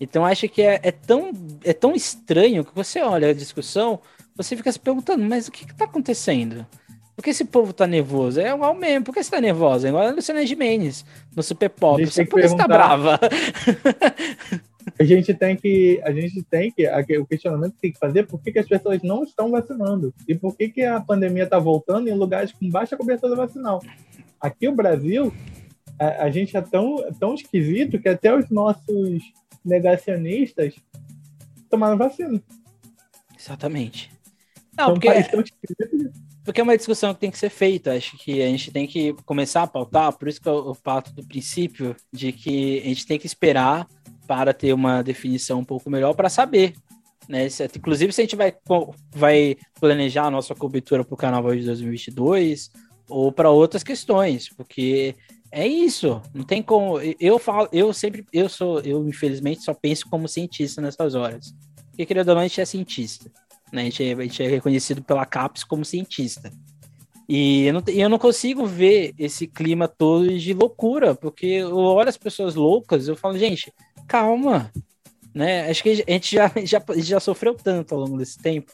[0.00, 1.32] Então acho que é, é, tão,
[1.64, 4.00] é tão estranho que você olha a discussão,
[4.36, 6.66] você fica se perguntando, mas o que está acontecendo?
[7.16, 8.38] Por que esse povo tá nervoso?
[8.40, 9.06] É igual mesmo.
[9.06, 9.86] Por que você tá nervosa?
[9.86, 11.02] É igual a Luciana Gimenez
[11.34, 12.04] no Super Pop.
[12.04, 13.18] Você, por que você tá brava?
[14.98, 16.86] a gente tem que, a gente tem que,
[17.18, 20.34] o questionamento que tem que fazer por que, que as pessoas não estão vacinando e
[20.34, 23.82] por que, que a pandemia está voltando em lugares com baixa cobertura vacinal.
[24.40, 25.32] Aqui o Brasil,
[25.98, 29.22] a, a, gente é tão, tão esquisito que até os nossos
[29.64, 30.74] negacionistas
[31.68, 32.40] tomaram vacina.
[33.38, 34.10] Exatamente.
[34.76, 35.08] Não, porque,
[36.44, 37.94] porque é uma discussão que tem que ser feita.
[37.94, 41.12] Acho que a gente tem que começar a pautar, por isso que eu, eu parto
[41.12, 43.88] do princípio de que a gente tem que esperar
[44.26, 46.74] para ter uma definição um pouco melhor para saber.
[47.28, 47.48] Né?
[47.76, 48.54] Inclusive, se a gente vai,
[49.10, 52.70] vai planejar a nossa cobertura para o carnaval de 2022
[53.08, 55.14] ou para outras questões, porque
[55.50, 56.98] é isso, não tem como.
[57.20, 61.54] Eu falo, eu sempre, eu sou, eu infelizmente só penso como cientista nessas horas.
[61.90, 63.30] Porque, querendo ou não, a gente é cientista.
[63.72, 63.82] Né?
[63.82, 66.52] A, gente é, a gente é reconhecido pela CAPES como cientista.
[67.28, 72.08] E eu não, eu não consigo ver esse clima todo de loucura, porque eu olho
[72.08, 73.72] as pessoas loucas, eu falo, gente,
[74.06, 74.70] calma,
[75.34, 75.68] né?
[75.68, 78.72] Acho que a gente já, já, já sofreu tanto ao longo desse tempo.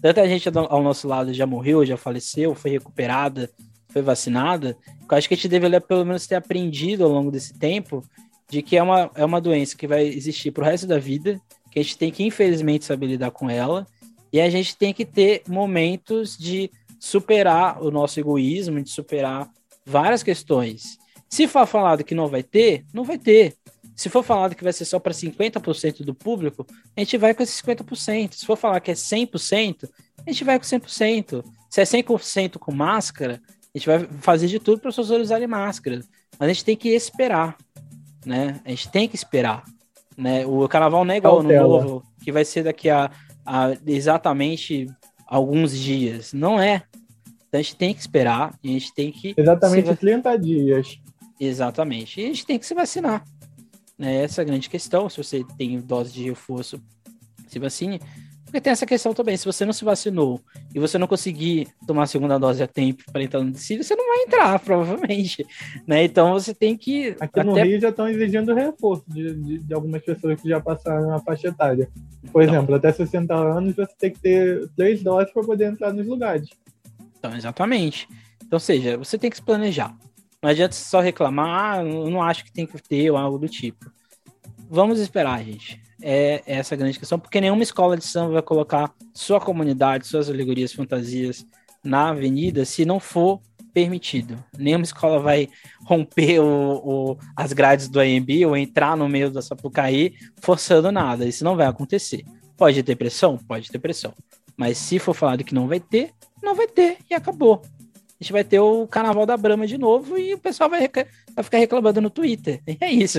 [0.00, 3.50] Tanta gente ao nosso lado já morreu, já faleceu, foi recuperada,
[3.88, 4.76] foi vacinada.
[5.10, 8.04] Eu acho que a gente deveria pelo menos ter aprendido ao longo desse tempo
[8.50, 11.40] de que é uma, é uma doença que vai existir pro resto da vida,
[11.70, 13.86] que a gente tem que, infelizmente, saber lidar com ela,
[14.32, 16.70] e a gente tem que ter momentos de
[17.00, 19.48] superar o nosso egoísmo, de superar
[19.86, 20.98] várias questões.
[21.28, 23.54] Se for falado que não vai ter, não vai ter.
[23.94, 26.66] Se for falado que vai ser só para 50% do público,
[26.96, 28.34] a gente vai com esses 50%.
[28.34, 29.88] Se for falar que é 100%,
[30.26, 31.44] a gente vai com 100%.
[31.70, 33.40] Se é 100% com máscara,
[33.74, 36.00] a gente vai fazer de tudo para as pessoas usarem máscara.
[36.38, 37.56] Mas a gente tem que esperar,
[38.24, 38.60] né?
[38.64, 39.64] A gente tem que esperar.
[40.16, 40.46] Né?
[40.46, 43.10] O carnaval não é igual no novo, que vai ser daqui a,
[43.44, 44.86] a exatamente
[45.26, 46.32] alguns dias.
[46.32, 46.82] Não é.
[47.48, 49.34] Então a gente tem que esperar a gente tem que.
[49.36, 49.96] Exatamente se...
[49.96, 50.98] 30 dias.
[51.38, 52.20] Exatamente.
[52.20, 53.24] E a gente tem que se vacinar.
[53.98, 54.22] Né?
[54.22, 55.08] Essa é a grande questão.
[55.08, 56.80] Se você tem dose de reforço,
[57.46, 58.00] se vacine.
[58.44, 60.40] Porque tem essa questão também, se você não se vacinou
[60.72, 63.96] e você não conseguir tomar a segunda dose a tempo para entrar no decílio, você
[63.96, 65.44] não vai entrar, provavelmente.
[65.84, 66.04] Né?
[66.04, 67.16] Então você tem que.
[67.18, 67.42] Aqui até...
[67.42, 71.18] no Rio já estão exigindo reforço de, de, de, algumas pessoas que já passaram a
[71.18, 71.88] faixa etária.
[72.30, 75.92] Por então, exemplo, até 60 anos você tem que ter três doses para poder entrar
[75.92, 76.48] nos lugares.
[77.18, 78.06] Então, exatamente.
[78.46, 79.96] Então, seja, você tem que se planejar.
[80.44, 83.48] Não adianta só reclamar, ah, eu não acho que tem que ter ou algo do
[83.48, 83.90] tipo.
[84.68, 85.80] Vamos esperar, gente.
[86.02, 90.28] É essa a grande questão, porque nenhuma escola de samba vai colocar sua comunidade, suas
[90.28, 91.46] alegorias, fantasias
[91.82, 93.40] na avenida se não for
[93.72, 94.36] permitido.
[94.58, 95.48] Nenhuma escola vai
[95.82, 100.12] romper o, o, as grades do AMB ou entrar no meio da Sapucaí
[100.42, 101.24] forçando nada.
[101.24, 102.22] Isso não vai acontecer.
[102.54, 103.38] Pode ter pressão?
[103.38, 104.12] Pode ter pressão.
[104.58, 106.10] Mas se for falado que não vai ter,
[106.42, 107.62] não vai ter e acabou
[108.24, 111.58] gente vai ter o Carnaval da Brama de novo e o pessoal vai, vai ficar
[111.58, 112.62] reclamando no Twitter.
[112.66, 113.18] E é isso,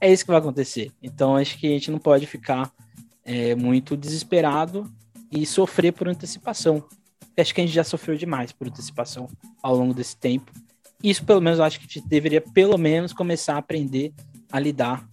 [0.00, 0.92] é isso que vai acontecer.
[1.02, 2.70] Então acho que a gente não pode ficar
[3.24, 4.90] é, muito desesperado
[5.30, 6.84] e sofrer por antecipação.
[7.36, 9.28] Acho que a gente já sofreu demais por antecipação
[9.60, 10.52] ao longo desse tempo.
[11.02, 14.14] Isso, pelo menos, acho que a gente deveria, pelo menos, começar a aprender
[14.50, 15.06] a lidar,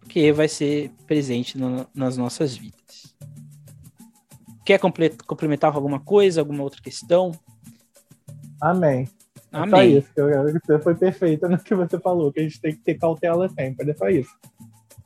[0.00, 3.14] porque vai ser presente no, nas nossas vidas.
[4.66, 7.32] Quer complementar com alguma coisa, alguma outra questão?
[8.60, 9.08] Amém.
[9.52, 9.70] É Amém.
[9.70, 10.60] só isso.
[10.66, 13.90] Você foi perfeita no que você falou, que a gente tem que ter cautela sempre.
[13.90, 14.30] É só isso.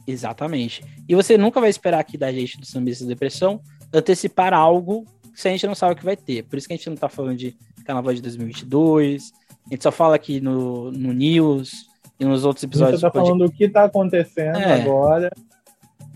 [0.07, 0.85] Exatamente.
[1.09, 3.61] E você nunca vai esperar aqui da gente do Sambista Depressão
[3.93, 5.05] antecipar algo
[5.35, 6.45] se a gente não sabe o que vai ter.
[6.45, 9.33] Por isso que a gente não tá falando de carnaval de 2022.
[9.67, 11.87] A gente só fala aqui no, no News
[12.19, 13.01] e nos outros episódios.
[13.01, 14.83] Você tá falando o que tá acontecendo é.
[14.83, 15.31] agora,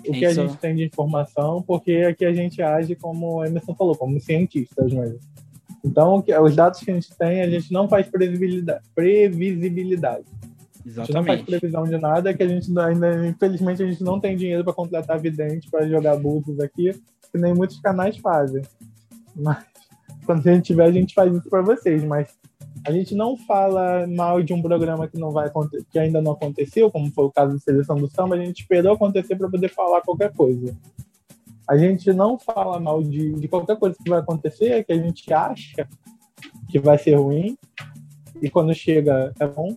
[0.07, 3.75] o que a gente tem de informação, porque aqui a gente age como a Emerson
[3.75, 5.19] falou, como cientistas mesmo.
[5.85, 8.83] Então, os dados que a gente tem, a gente não faz previsibilidade.
[8.95, 10.25] previsibilidade.
[10.85, 11.01] Exatamente.
[11.01, 14.21] A gente não faz previsão de nada, que a gente ainda, infelizmente, a gente não
[14.21, 16.93] tem dinheiro para contratar vidente para jogar bultos aqui,
[17.33, 18.63] que nem muitos canais fazem.
[19.35, 19.65] Mas
[20.25, 22.05] quando a gente tiver, a gente faz isso para vocês.
[22.05, 22.29] Mas
[22.87, 25.51] a gente não fala mal de um programa que não vai
[25.91, 28.95] que ainda não aconteceu, como foi o caso de seleção do samba, a gente esperou
[28.95, 30.75] acontecer para poder falar qualquer coisa
[31.69, 35.33] a gente não fala mal de, de qualquer coisa que vai acontecer, que a gente
[35.33, 35.89] acha
[36.69, 37.57] que vai ser ruim,
[38.41, 39.77] e quando chega é bom,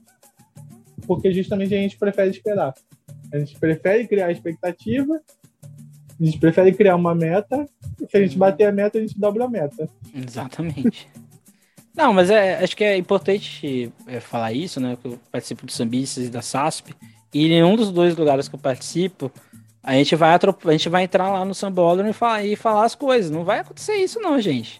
[1.07, 2.73] porque justamente a gente prefere esperar.
[3.33, 5.19] A gente prefere criar expectativa,
[6.19, 7.65] a gente prefere criar uma meta,
[7.99, 9.89] e se a gente bater a meta, a gente dobra a meta.
[10.13, 11.07] Exatamente.
[11.95, 14.97] Não, mas é, acho que é importante é, falar isso, né?
[15.01, 16.93] Que eu participo do Sambistas e da SASP,
[17.33, 19.31] e em nenhum dos dois lugares que eu participo,
[19.81, 22.95] a gente vai, a gente vai entrar lá no sambódromo e falar, e falar as
[22.95, 23.31] coisas.
[23.31, 24.79] Não vai acontecer isso, não, gente.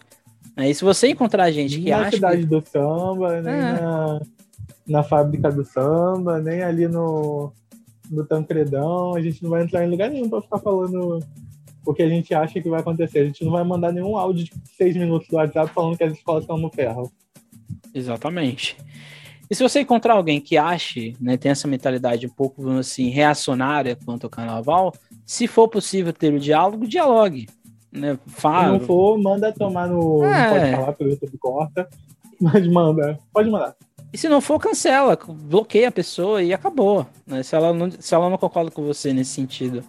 [0.56, 2.10] E se você encontrar gente que na acha.
[2.12, 2.46] cidade que...
[2.46, 3.80] do samba, nem É.
[3.80, 4.20] na,
[4.86, 7.52] na fábrica do samba, nem ali no,
[8.10, 9.14] no Tancredão.
[9.14, 11.20] A gente não vai entrar em lugar nenhum pra ficar falando
[11.86, 13.20] o que a gente acha que vai acontecer.
[13.20, 16.12] A gente não vai mandar nenhum áudio de seis minutos do WhatsApp falando que as
[16.12, 17.10] escolas estão no ferro.
[17.94, 18.76] Exatamente.
[19.50, 23.98] E se você encontrar alguém que ache, né, tem essa mentalidade um pouco assim reacionária
[24.04, 24.94] quanto ao carnaval,
[25.26, 27.48] se for possível ter o diálogo, dialogue,
[27.90, 28.16] né?
[28.26, 30.22] Se Fala, não for, manda tomar no.
[30.22, 30.44] É.
[30.44, 31.88] Não pode falar pelo YouTube corta.
[32.40, 33.18] Mas manda.
[33.32, 33.74] Pode mandar.
[34.12, 37.06] E se não for, cancela, bloqueia a pessoa e acabou.
[37.26, 37.42] Né?
[37.42, 39.84] Se, ela não, se ela não concorda com você nesse sentido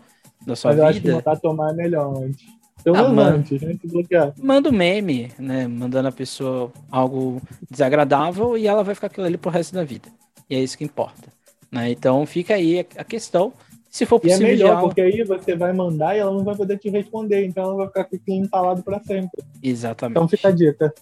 [0.45, 2.45] da sua Mas eu acho que vida, mandar tomar é melhor antes.
[2.87, 4.33] Ah, de bloquear.
[4.37, 5.67] manda um meme, né?
[5.67, 10.09] Mandando a pessoa algo desagradável e ela vai ficar aquilo ali pro resto da vida.
[10.49, 11.29] E é isso que importa.
[11.71, 11.91] Né?
[11.91, 13.53] Então fica aí a- questão.
[13.89, 16.55] Se for E é possível, melhor, porque aí você vai mandar e ela não vai
[16.55, 17.45] poder te responder.
[17.45, 19.43] Então ela vai ficar com aquilo entalado pra sempre.
[19.61, 20.17] Exatamente.
[20.17, 20.93] Então fica a dica.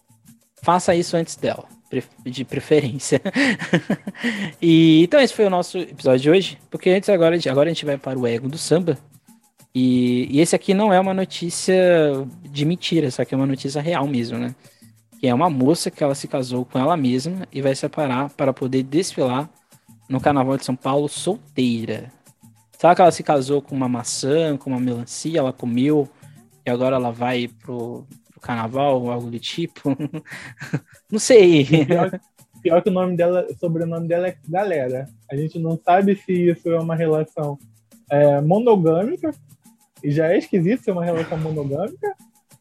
[0.62, 1.66] faça isso antes dela,
[2.26, 3.22] de preferência.
[4.62, 7.86] e então esse foi o nosso episódio de hoje, porque antes agora, agora a gente
[7.86, 8.98] vai para o ego do samba.
[9.82, 11.74] E, e esse aqui não é uma notícia
[12.44, 14.54] de mentira, isso aqui é uma notícia real mesmo, né?
[15.18, 18.52] Que é uma moça que ela se casou com ela mesma e vai separar para
[18.52, 19.50] poder desfilar
[20.10, 22.12] no Carnaval de São Paulo solteira.
[22.78, 26.10] Sabe que ela se casou com uma maçã, com uma melancia, ela comeu
[26.66, 29.96] e agora ela vai pro, pro carnaval ou algo do tipo?
[31.10, 31.66] não sei.
[31.86, 32.20] Pior,
[32.62, 35.08] pior que o nome dela, o sobrenome dela é Galera.
[35.32, 37.58] A gente não sabe se isso é uma relação
[38.12, 39.32] é, monogâmica,
[40.04, 42.16] e já é esquisito ser uma relação monogâmica,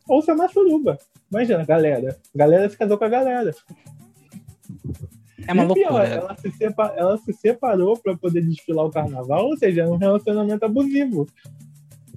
[0.08, 0.98] ou se é uma suruba.
[1.30, 2.16] Imagina, galera.
[2.34, 3.54] Galera se casou com a galera.
[5.46, 6.06] É uma e pior, loucura.
[6.06, 6.52] ela se,
[6.96, 11.26] ela se separou para poder desfilar o carnaval, ou seja, é um relacionamento abusivo.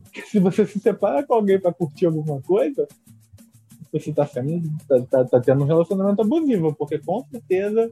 [0.03, 2.87] Porque se você se separa com alguém para curtir alguma coisa,
[3.91, 7.91] você tá, sendo, tá, tá- tá tendo um relacionamento abusivo, porque com certeza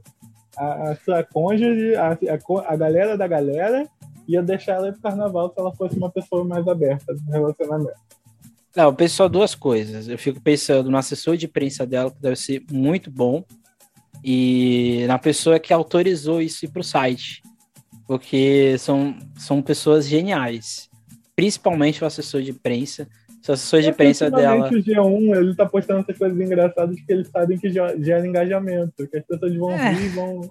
[0.57, 3.87] a, a sua cônjuge, a, a, a galera da galera,
[4.33, 7.99] ia deixar ela ir pro carnaval se ela fosse uma pessoa mais aberta no relacionamento.
[8.75, 10.07] Não, eu penso só duas coisas.
[10.07, 13.43] Eu fico pensando no assessor de imprensa dela, que deve ser muito bom,
[14.23, 17.41] e na pessoa que autorizou isso ir para o site.
[18.07, 20.89] Porque são, são pessoas geniais.
[21.35, 23.07] Principalmente o assessor de imprensa.
[23.41, 24.67] Se o assessor de imprensa dela.
[24.67, 29.07] O G1 ele tá postando essas coisas engraçadas que eles sabem que ge- gera engajamento,
[29.07, 29.93] que as pessoas vão É.
[29.93, 30.41] rir e vão.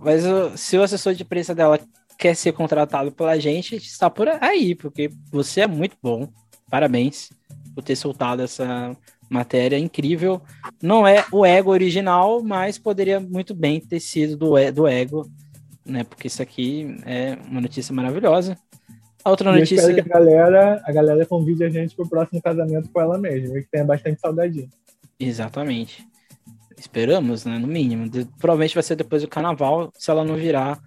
[0.00, 0.22] Mas
[0.60, 1.78] se o assessor de imprensa dela
[2.18, 6.28] quer ser contratado pela gente, está por aí, porque você é muito bom.
[6.70, 7.30] Parabéns
[7.74, 8.96] por ter soltado essa
[9.28, 10.40] matéria incrível.
[10.82, 15.28] Não é o ego original, mas poderia muito bem ter sido do, do ego,
[15.84, 16.04] né?
[16.04, 18.56] Porque isso aqui é uma notícia maravilhosa.
[19.24, 20.02] A outra E eu espero notícia.
[20.04, 23.62] que a galera, a galera convide a gente pro próximo casamento com ela mesma, e
[23.62, 24.68] que tenha bastante saudadinho.
[25.18, 26.06] Exatamente.
[26.78, 27.58] Esperamos, né?
[27.58, 28.08] No mínimo.
[28.08, 30.78] De- Provavelmente vai ser depois do carnaval, se ela não virar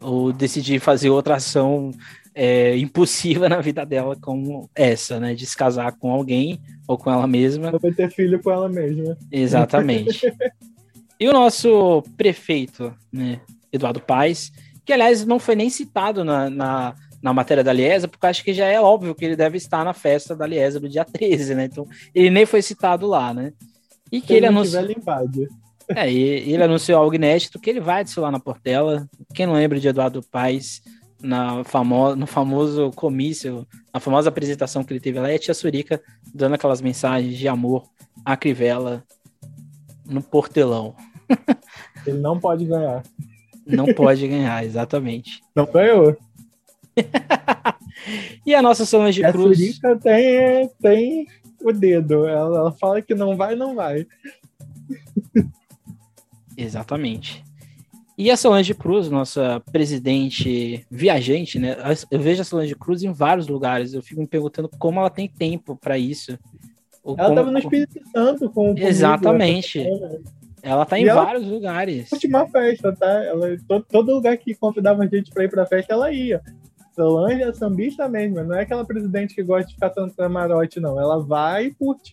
[0.00, 1.92] ou decidir fazer outra ação
[2.34, 5.34] é, impulsiva na vida dela, como essa, né?
[5.34, 7.72] De se casar com alguém ou com ela mesma.
[7.78, 9.16] Vai ter filho com ela mesma.
[9.30, 10.32] Exatamente.
[11.18, 13.40] e o nosso prefeito, né?
[13.72, 14.50] Eduardo Paes,
[14.84, 18.42] que aliás não foi nem citado na, na, na matéria da Liesa, porque eu acho
[18.42, 21.54] que já é óbvio que ele deve estar na festa da Liesa do dia 13,
[21.54, 21.64] né?
[21.66, 23.52] Então ele nem foi citado lá, né?
[24.10, 24.82] E que ele não anunciou.
[25.96, 29.08] É, e ele anunciou algo inédito que ele vai desfilar na Portela.
[29.34, 30.82] Quem não lembra de Eduardo Paes
[31.22, 35.54] na famo no famoso comício, na famosa apresentação que ele teve lá, é a Tia
[35.54, 36.00] Surica
[36.32, 37.84] dando aquelas mensagens de amor
[38.24, 39.04] à Crivella
[40.06, 40.94] no portelão.
[42.06, 43.02] Ele não pode ganhar.
[43.66, 45.42] Não pode ganhar, exatamente.
[45.54, 46.16] Não ganhou.
[48.46, 49.58] E a nossa Solange E a Cruz.
[49.58, 51.26] Surica tem, tem
[51.62, 52.26] o dedo.
[52.26, 54.06] Ela, ela fala que não vai, não vai.
[56.62, 57.44] Exatamente.
[58.18, 61.74] E a Solange Cruz, nossa presidente viajante, né?
[62.10, 63.94] Eu vejo a Solange Cruz em vários lugares.
[63.94, 66.38] Eu fico me perguntando como ela tem tempo para isso.
[67.02, 69.78] Ou Ela como- tava no Espírito Santo com comigo, Exatamente.
[69.80, 70.18] essa semana.
[70.62, 72.12] Ela tá em ela- vários lugares.
[72.12, 73.10] última festa, tá?
[73.24, 76.42] Ela, todo, todo lugar que convidava a gente pra ir pra festa, ela ia.
[76.94, 81.00] Solange é sambista mesmo, não é aquela presidente que gosta de ficar tanto camarote, não.
[81.00, 82.12] Ela vai e curte.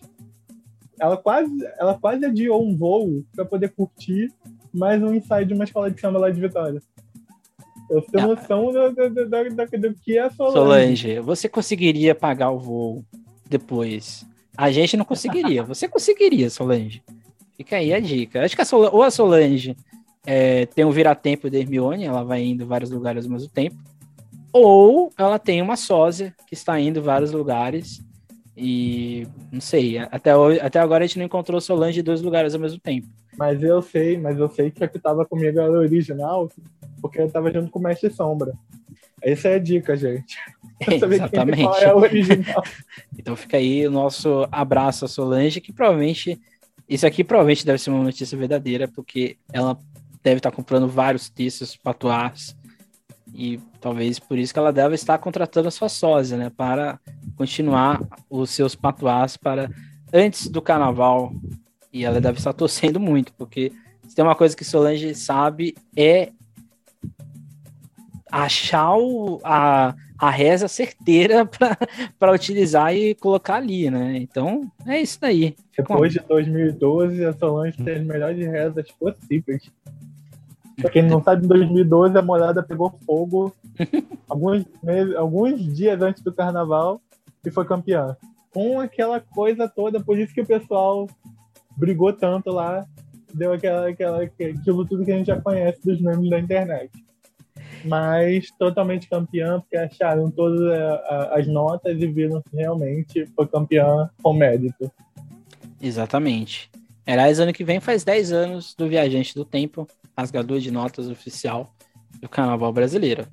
[1.00, 4.32] Ela quase, ela quase adiou um voo pra poder curtir
[4.72, 6.80] mais um ensaio de uma escola de samba lá de Vitória.
[7.90, 8.26] Eu tenho Ah.
[8.34, 10.54] noção do, do, do, do- que é a Solange.
[10.58, 13.04] Solange, você conseguiria pagar o voo
[13.48, 14.26] depois?
[14.56, 15.62] A gente não conseguiria.
[15.62, 17.02] Você conseguiria, Solange.
[17.56, 18.44] Fica aí a dica.
[18.44, 19.76] Acho que a Solange, ou a Solange
[20.26, 23.76] é, tem um viratempo de Hermione, ela vai indo em vários lugares ao mesmo tempo.
[24.52, 28.00] ou ela tem uma sósia que está indo em vários lugares
[28.60, 32.54] e não sei, até, hoje, até agora a gente não encontrou Solange em dois lugares
[32.54, 33.06] ao mesmo tempo.
[33.38, 36.50] Mas eu sei, mas eu sei que a que tava comigo era original,
[37.00, 38.52] porque eu tava junto com o Mestre Sombra.
[39.22, 40.36] Essa é a dica, gente.
[40.90, 41.62] Exatamente.
[41.62, 41.92] É
[43.16, 46.40] então fica aí o nosso abraço a Solange, que provavelmente.
[46.88, 49.78] Isso aqui provavelmente deve ser uma notícia verdadeira, porque ela
[50.22, 52.56] deve estar comprando vários textos patuás.
[53.34, 56.50] E talvez por isso que ela deve estar contratando a sua sósia, né?
[56.50, 56.98] Para
[57.38, 59.70] continuar os seus patuás para
[60.12, 61.32] antes do carnaval.
[61.92, 63.72] E ela deve estar torcendo muito, porque
[64.06, 66.32] se tem uma coisa que Solange sabe é
[68.30, 71.48] achar o, a, a reza certeira
[72.18, 74.18] para utilizar e colocar ali, né?
[74.18, 75.54] Então, é isso daí.
[75.76, 79.70] Depois de 2012, a Solange tem as melhores rezas possíveis.
[80.76, 83.54] Pra quem não sabe, em 2012 a morada pegou fogo
[84.28, 87.00] alguns, meses, alguns dias antes do carnaval
[87.44, 88.16] e foi campeã.
[88.52, 91.08] Com aquela coisa toda, por isso que o pessoal
[91.76, 92.86] brigou tanto lá,
[93.32, 96.90] deu aquela, aquela, aquilo tudo que a gente já conhece dos memes da internet
[97.84, 104.08] mas totalmente campeã, porque acharam todas eh, as notas e viram que realmente foi campeã
[104.22, 104.90] com mérito.
[105.80, 106.70] Exatamente.
[107.06, 109.86] Heróis ano que vem faz 10 anos do Viajante do Tempo,
[110.16, 111.72] rasgador de notas oficial
[112.20, 113.26] do Carnaval Brasileiro.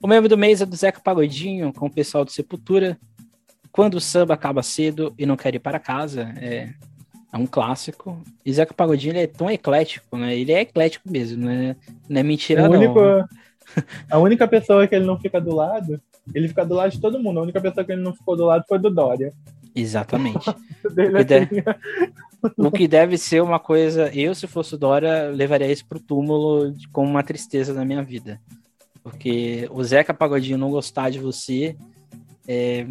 [0.00, 2.98] O membro do mês é do Zeca Pagodinho, com o pessoal do Sepultura.
[3.78, 6.70] Quando o samba acaba cedo e não quer ir para casa, é,
[7.32, 8.20] é um clássico.
[8.44, 10.36] E Zeca Pagodinho é tão eclético, né?
[10.36, 11.76] Ele é eclético mesmo, né?
[12.08, 12.76] Não é mentira, o não.
[12.76, 12.98] Único,
[14.10, 16.00] a única pessoa que ele não fica do lado,
[16.34, 17.38] ele fica do lado de todo mundo.
[17.38, 19.32] A única pessoa que ele não ficou do lado foi do Dória.
[19.72, 20.50] Exatamente.
[20.82, 21.64] o, que deve,
[22.56, 24.12] o que deve ser uma coisa.
[24.12, 28.40] Eu, se fosse o Dória, levaria isso pro túmulo com uma tristeza na minha vida.
[29.04, 31.76] Porque o Zeca Pagodinho não gostar de você.
[32.44, 32.84] É...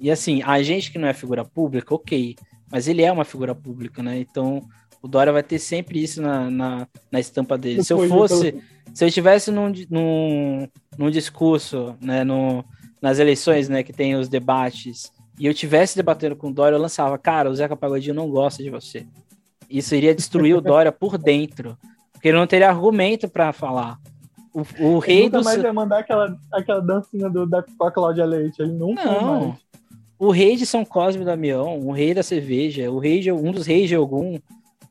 [0.00, 2.34] E assim, a gente que não é figura pública, ok.
[2.72, 4.18] Mas ele é uma figura pública, né?
[4.18, 4.62] Então
[5.02, 7.82] o Dória vai ter sempre isso na, na, na estampa dele.
[7.84, 8.62] Se eu fosse.
[8.92, 10.68] Se eu estivesse num, num,
[10.98, 12.64] num discurso, né, no,
[13.00, 16.80] nas eleições, né, que tem os debates, e eu tivesse debatendo com o Dória, eu
[16.80, 19.06] lançava, cara, o Zeca Pagodinho não gosta de você.
[19.68, 21.78] Isso iria destruir o Dória por dentro,
[22.12, 23.96] porque ele não teria argumento para falar.
[24.52, 25.44] O, o rei nunca do.
[25.44, 29.40] mais ia mandar aquela, aquela dancinha do, da, com a Cláudia Leite, ele nunca não.
[29.40, 29.54] mais.
[30.20, 33.50] O rei de São Cosme e Damião, o rei da cerveja, o rei de, um
[33.50, 34.38] dos reis de algum,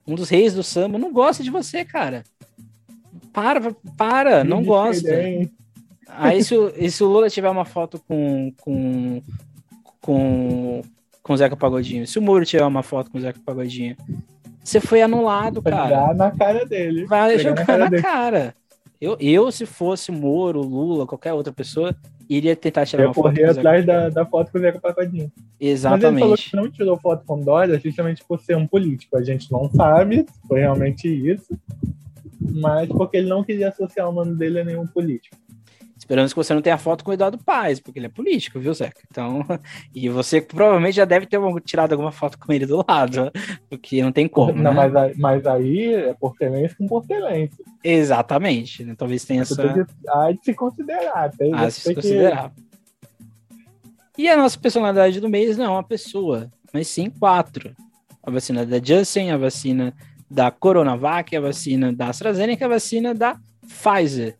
[0.08, 2.24] um dos reis do samba, não gosta de você, cara.
[3.32, 5.08] Para, para, não gosta.
[6.08, 9.22] Aí se o, se o Lula tiver uma foto com, com,
[10.02, 10.82] com,
[11.22, 13.96] com o Zeca Pagodinho, se o Moro tiver uma foto com o Zeca Pagodinho,
[14.64, 16.08] você foi anulado, cara.
[16.08, 17.06] Vai na cara dele.
[17.06, 17.90] Vai jogar na cara.
[17.90, 18.56] Na cara.
[19.00, 21.96] Eu, eu, se fosse Moro, Lula, qualquer outra pessoa,
[22.30, 23.38] iria tentar tirar eu uma foto.
[23.38, 25.32] Eu corri atrás da, da foto com o Zeca Pagodinho.
[25.60, 26.04] Exatamente.
[26.04, 29.18] Mas ele falou que não tirou foto com Dória justamente por ser um político.
[29.18, 31.58] A gente não sabe se foi realmente isso
[32.40, 35.36] mas porque ele não queria associar o nome dele a nenhum político.
[36.10, 38.74] Esperamos que você não tenha foto com o Eduardo Paes, porque ele é político, viu,
[38.74, 39.00] Zeca?
[39.12, 39.46] Então,
[39.94, 43.32] e você provavelmente já deve ter tirado alguma foto com ele do lado,
[43.70, 44.54] porque não tem como.
[44.54, 44.88] Não, né?
[44.88, 47.64] mas, mas aí é portelense com portelense.
[47.84, 48.84] Exatamente.
[48.84, 48.96] Né?
[48.98, 49.62] Talvez tenha essa.
[50.08, 51.30] Há de se considerar.
[51.30, 52.52] Tem, de se considerar.
[54.16, 54.24] Que...
[54.24, 57.76] E a nossa personalidade do mês não é uma pessoa, mas sim quatro.
[58.24, 59.94] A vacina da Janssen, a vacina
[60.28, 64.39] da Coronavac, a vacina da AstraZeneca, a vacina da Pfizer,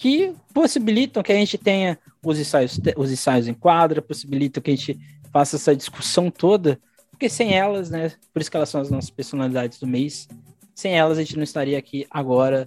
[0.00, 4.74] que possibilitam que a gente tenha os ensaios, os ensaios em quadra, possibilitam que a
[4.74, 4.98] gente
[5.30, 9.10] faça essa discussão toda, porque sem elas, né, por isso que elas são as nossas
[9.10, 10.26] personalidades do mês,
[10.74, 12.66] sem elas a gente não estaria aqui agora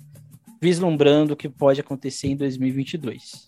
[0.61, 3.47] vislumbrando o que pode acontecer em 2022.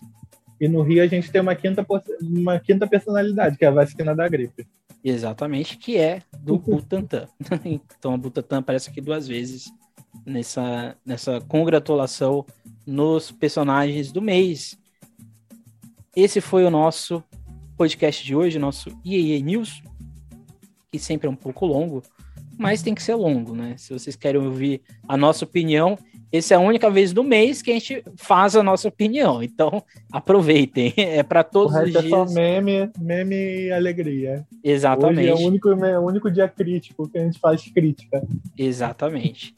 [0.60, 1.86] E no Rio a gente tem uma quinta,
[2.20, 4.66] uma quinta personalidade, que é a vacina da gripe.
[5.04, 7.28] Exatamente, que é do Butantan.
[7.64, 9.72] então a Butantan aparece aqui duas vezes
[10.26, 12.46] nessa, nessa congratulação
[12.86, 14.78] nos personagens do mês.
[16.16, 17.24] Esse foi o nosso
[17.78, 19.84] podcast de hoje, nosso IEE News,
[20.92, 22.02] que sempre é um pouco longo,
[22.58, 23.76] mas tem que ser longo, né?
[23.78, 25.98] Se vocês querem ouvir a nossa opinião,
[26.32, 29.44] essa é a única vez do mês que a gente faz a nossa opinião.
[29.44, 30.94] Então, aproveitem.
[31.06, 32.06] É para todos os dias.
[32.06, 34.46] É só meme, meme e alegria.
[34.64, 35.32] Exatamente.
[35.32, 38.26] Hoje é o único, é o único dia crítico que a gente faz crítica.
[38.58, 39.54] Exatamente.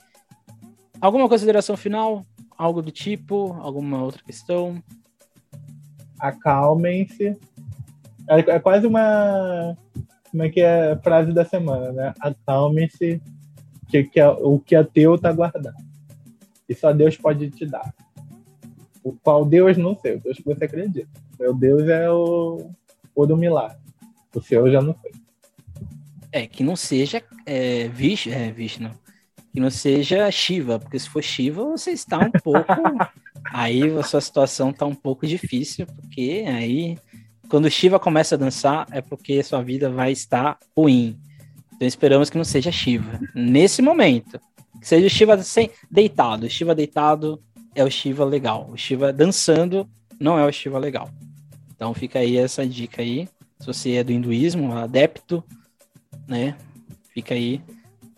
[0.99, 2.26] Alguma consideração final?
[2.57, 3.53] Algo do tipo?
[3.61, 4.82] Alguma outra questão?
[6.19, 7.38] Acalmem-se.
[8.28, 9.78] É, é quase uma.
[10.32, 12.14] Como é que é a frase da semana, né?
[12.19, 13.22] Acalmem-se,
[13.88, 15.88] que, que é, o que é teu tá guardado
[16.68, 17.94] e só Deus pode te dar.
[19.03, 21.07] O qual Deus não sei, o Deus que você acredita.
[21.40, 22.69] Meu Deus é o,
[23.15, 23.78] o do milagre.
[24.36, 25.11] O seu eu já não sei.
[26.32, 28.91] É, que não seja é, Vishnu, é, Vishnu,
[29.58, 32.76] que não seja Shiva, porque se for Shiva, você está um pouco.
[33.52, 36.96] aí a sua situação está um pouco difícil, porque aí,
[37.50, 41.20] quando o Shiva começa a dançar, é porque sua vida vai estar ruim.
[41.74, 43.20] Então esperamos que não seja Shiva.
[43.34, 44.40] Nesse momento.
[44.80, 46.46] Que seja o Shiva sem, deitado.
[46.46, 47.42] O Shiva deitado
[47.74, 48.70] é o Shiva legal.
[48.72, 49.90] O Shiva dançando
[50.20, 51.10] não é o Shiva legal.
[51.76, 53.28] Então fica aí essa dica aí.
[53.60, 55.44] Se você é do hinduísmo, adepto,
[56.28, 56.56] né?
[57.12, 57.60] Fica aí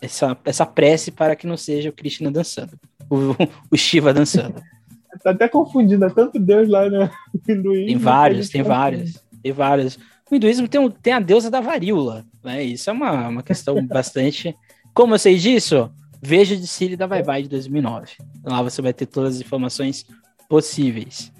[0.02, 2.72] essa, essa prece para que não seja o Krishna dançando,
[3.10, 3.36] o,
[3.72, 4.62] o Shiva dançando.
[5.24, 7.10] Tá até confundindo, é tanto Deus lá no
[7.48, 7.88] hinduísmo.
[7.88, 10.00] Tem vários, tem vários, tem vários.
[10.30, 12.64] O hinduísmo tem, um, tem a deusa da varíola, né?
[12.64, 14.56] Isso é uma, uma questão bastante.
[14.94, 15.92] Como eu sei disso?
[16.22, 18.14] Veja de Siri da Vai Vai de 2009.
[18.44, 20.06] Lá você vai ter todas as informações
[20.48, 21.32] possíveis.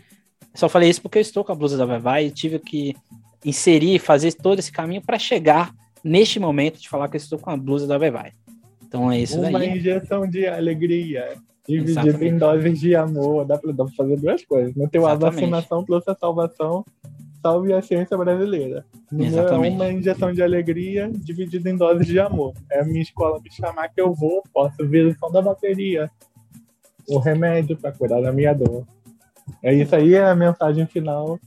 [0.56, 2.96] Só falei isso porque eu estou com a blusa da Vai Vai e tive que
[3.46, 5.74] inserir, fazer todo esse caminho para chegar
[6.04, 8.34] neste momento de falar que eu estou com a blusa da Vai Vai.
[8.90, 9.54] Então é isso Uma daí.
[9.54, 11.36] Uma injeção de alegria,
[11.68, 13.46] dividida em doses de amor.
[13.46, 14.76] Dá pra, dá pra fazer duas coisas.
[14.76, 16.84] Não tem uma vacinação trouxe a salvação,
[17.40, 18.84] salve a ciência brasileira.
[19.16, 19.76] Exatamente.
[19.76, 22.54] Uma injeção de alegria dividida em doses de amor.
[22.72, 26.10] É a minha escola me chamar que eu vou, posso ver o som da bateria.
[27.08, 28.86] O remédio para curar da minha dor.
[29.64, 31.40] É isso aí, é a mensagem final.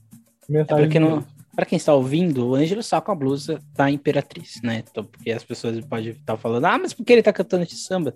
[0.49, 1.25] Mensagem é porque não,
[1.55, 4.83] para quem está ouvindo, o Ângelo está com a blusa da Imperatriz, né?
[4.91, 7.77] Então, porque as pessoas podem estar falando, ah, mas por que ele está cantando de
[7.77, 8.15] samba?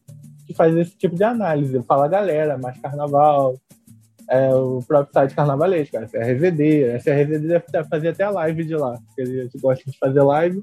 [0.47, 1.83] que faz esse tipo de análise.
[1.85, 3.59] Fala galera, mais carnaval,
[4.29, 6.91] é, o próprio site carnavalesco, a SRZD.
[6.93, 10.23] A SRZD deve fazer até a live de lá, porque a gente gosta de fazer
[10.23, 10.63] live.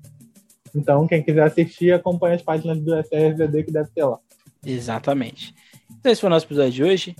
[0.75, 4.19] Então, quem quiser assistir, acompanha as páginas do SRZD que deve ter lá.
[4.63, 5.55] Exatamente.
[5.99, 7.15] Então, esse foi o nosso episódio de hoje.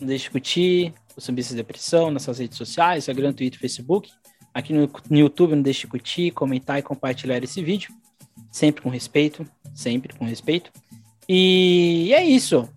[0.00, 4.10] Não deixe de curtir o Sambista Depressão nas suas redes sociais, Instagram, Twitter, Facebook.
[4.54, 7.90] Aqui no, no YouTube, não deixe de curtir, comentar e compartilhar esse vídeo.
[8.50, 10.70] Sempre com respeito, sempre com respeito.
[11.28, 12.68] E é isso.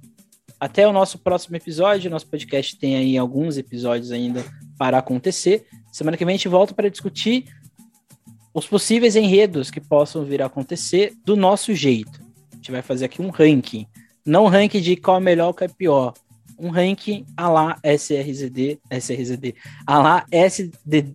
[0.59, 2.09] Até o nosso próximo episódio.
[2.09, 4.43] Nosso podcast tem aí alguns episódios ainda
[4.77, 5.65] para acontecer.
[5.91, 7.45] Semana que vem a gente volta para discutir
[8.53, 12.21] os possíveis enredos que possam vir a acontecer do nosso jeito.
[12.53, 13.85] A gente vai fazer aqui um ranking.
[14.25, 16.13] Não um ranking de qual é melhor ou qual é pior,
[16.57, 19.55] um ranking a lá SRZD, SRZD,
[19.85, 21.05] a lá SD,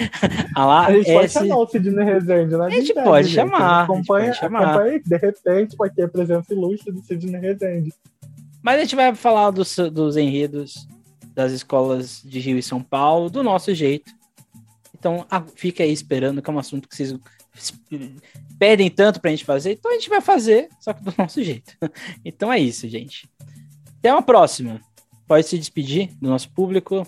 [0.54, 1.14] a lá A gente S...
[1.14, 2.64] pode chamar o Sidney Rezende, né?
[2.66, 3.84] A gente pode chamar.
[3.84, 4.62] Acompanha, pode chamar.
[4.62, 7.92] acompanha, de repente pode ter a presença ilustre do Sidney Rezende.
[8.62, 10.86] Mas a gente vai falar dos, dos enredos
[11.34, 14.12] das escolas de Rio e São Paulo do nosso jeito.
[14.98, 17.18] Então, fica aí esperando, que é um assunto que vocês
[18.58, 19.72] pedem tanto pra gente fazer.
[19.72, 21.74] Então a gente vai fazer, só que do nosso jeito.
[22.24, 23.28] Então é isso, gente.
[23.98, 24.80] Até uma próxima
[25.30, 27.06] pode se despedir do nosso público,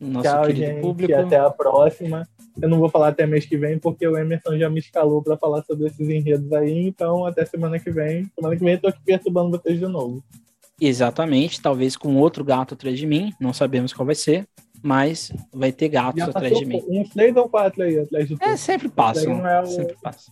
[0.00, 1.12] do nosso Tchau, querido gente, público.
[1.12, 2.22] Até a próxima.
[2.62, 5.36] Eu não vou falar até mês que vem, porque o Emerson já me escalou para
[5.36, 6.86] falar sobre esses enredos aí.
[6.86, 8.30] Então, até semana que vem.
[8.36, 10.22] Semana que vem eu tô aqui perturbando vocês de novo.
[10.80, 13.32] Exatamente, talvez com outro gato atrás de mim.
[13.40, 14.46] Não sabemos qual vai ser,
[14.80, 16.80] mas vai ter gatos atrás de mim.
[16.86, 18.44] Uns três ou quatro aí atrás de tu.
[18.44, 19.28] É, sempre passa.
[19.28, 19.66] É o...
[19.66, 20.30] Sempre passa.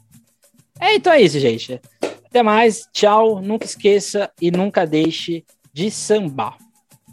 [0.80, 1.80] É, então é isso, gente.
[2.26, 2.88] Até mais.
[2.92, 3.42] Tchau.
[3.42, 6.63] Nunca esqueça e nunca deixe de sambar.